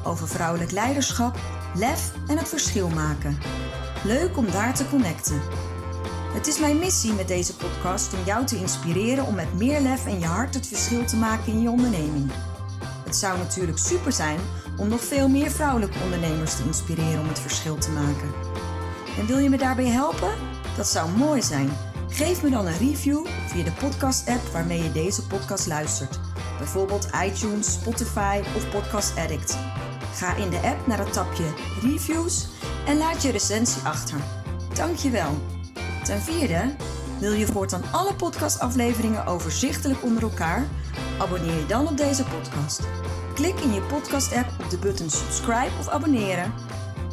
over 0.04 0.28
vrouwelijk 0.28 0.72
leiderschap, 0.72 1.40
lef 1.76 2.12
en 2.28 2.38
het 2.38 2.48
verschil 2.48 2.90
maken. 2.90 3.38
Leuk 4.04 4.38
om 4.38 4.52
daar 4.52 4.74
te 4.74 4.90
connecten. 4.90 5.42
Het 6.34 6.48
is 6.48 6.60
mijn 6.60 6.80
missie 6.80 7.14
met 7.14 7.28
deze 7.28 7.56
podcast 7.56 8.14
om 8.14 8.20
jou 8.26 8.46
te 8.46 8.58
inspireren 8.58 9.26
om 9.26 9.36
met 9.36 9.58
meer 9.58 9.80
lef 9.80 10.06
en 10.06 10.20
je 10.20 10.26
hart 10.26 10.54
het 10.54 10.68
verschil 10.68 11.06
te 11.06 11.16
maken 11.16 11.54
in 11.54 11.62
je 11.62 11.70
onderneming. 11.70 12.32
Het 13.04 13.16
zou 13.16 13.38
natuurlijk 13.38 13.78
super 13.78 14.12
zijn 14.12 14.40
om 14.78 14.88
nog 14.88 15.04
veel 15.04 15.28
meer 15.28 15.52
vrouwelijke 15.52 16.00
ondernemers 16.04 16.56
te 16.56 16.64
inspireren 16.64 17.20
om 17.20 17.28
het 17.28 17.40
verschil 17.40 17.78
te 17.78 17.92
maken. 17.92 18.32
En 19.20 19.26
wil 19.26 19.38
je 19.38 19.50
me 19.50 19.58
daarbij 19.58 19.88
helpen? 19.88 20.32
Dat 20.78 20.88
zou 20.88 21.10
mooi 21.10 21.42
zijn. 21.42 21.91
Geef 22.12 22.43
me 22.43 22.49
dan 22.49 22.66
een 22.66 22.78
review 22.78 23.26
via 23.47 23.64
de 23.64 23.72
podcast-app 23.72 24.41
waarmee 24.51 24.84
je 24.84 24.91
deze 24.91 25.28
podcast 25.28 25.68
luistert. 25.68 26.20
Bijvoorbeeld 26.57 27.09
iTunes, 27.26 27.74
Spotify 27.74 28.41
of 28.55 28.70
Podcast 28.70 29.18
Addict. 29.18 29.57
Ga 30.14 30.36
in 30.36 30.49
de 30.49 30.59
app 30.59 30.88
naar 30.88 30.97
het 30.97 31.14
tapje 31.14 31.43
Reviews 31.82 32.47
en 32.86 32.97
laat 32.97 33.22
je 33.22 33.32
recensie 33.32 33.82
achter. 33.84 34.18
Dankjewel. 34.74 35.41
Ten 36.03 36.22
vierde, 36.22 36.76
wil 37.20 37.32
je 37.32 37.45
voortaan 37.45 37.84
alle 37.91 38.14
podcastafleveringen 38.14 39.26
overzichtelijk 39.26 40.03
onder 40.03 40.24
elkaar? 40.24 40.68
Abonneer 41.20 41.55
je 41.55 41.66
dan 41.66 41.88
op 41.88 41.97
deze 41.97 42.24
podcast. 42.24 42.82
Klik 43.34 43.59
in 43.59 43.74
je 43.74 43.82
podcast-app 43.82 44.49
op 44.64 44.70
de 44.70 44.78
button 44.78 45.09
subscribe 45.09 45.72
of 45.80 45.88
abonneren. 45.88 46.53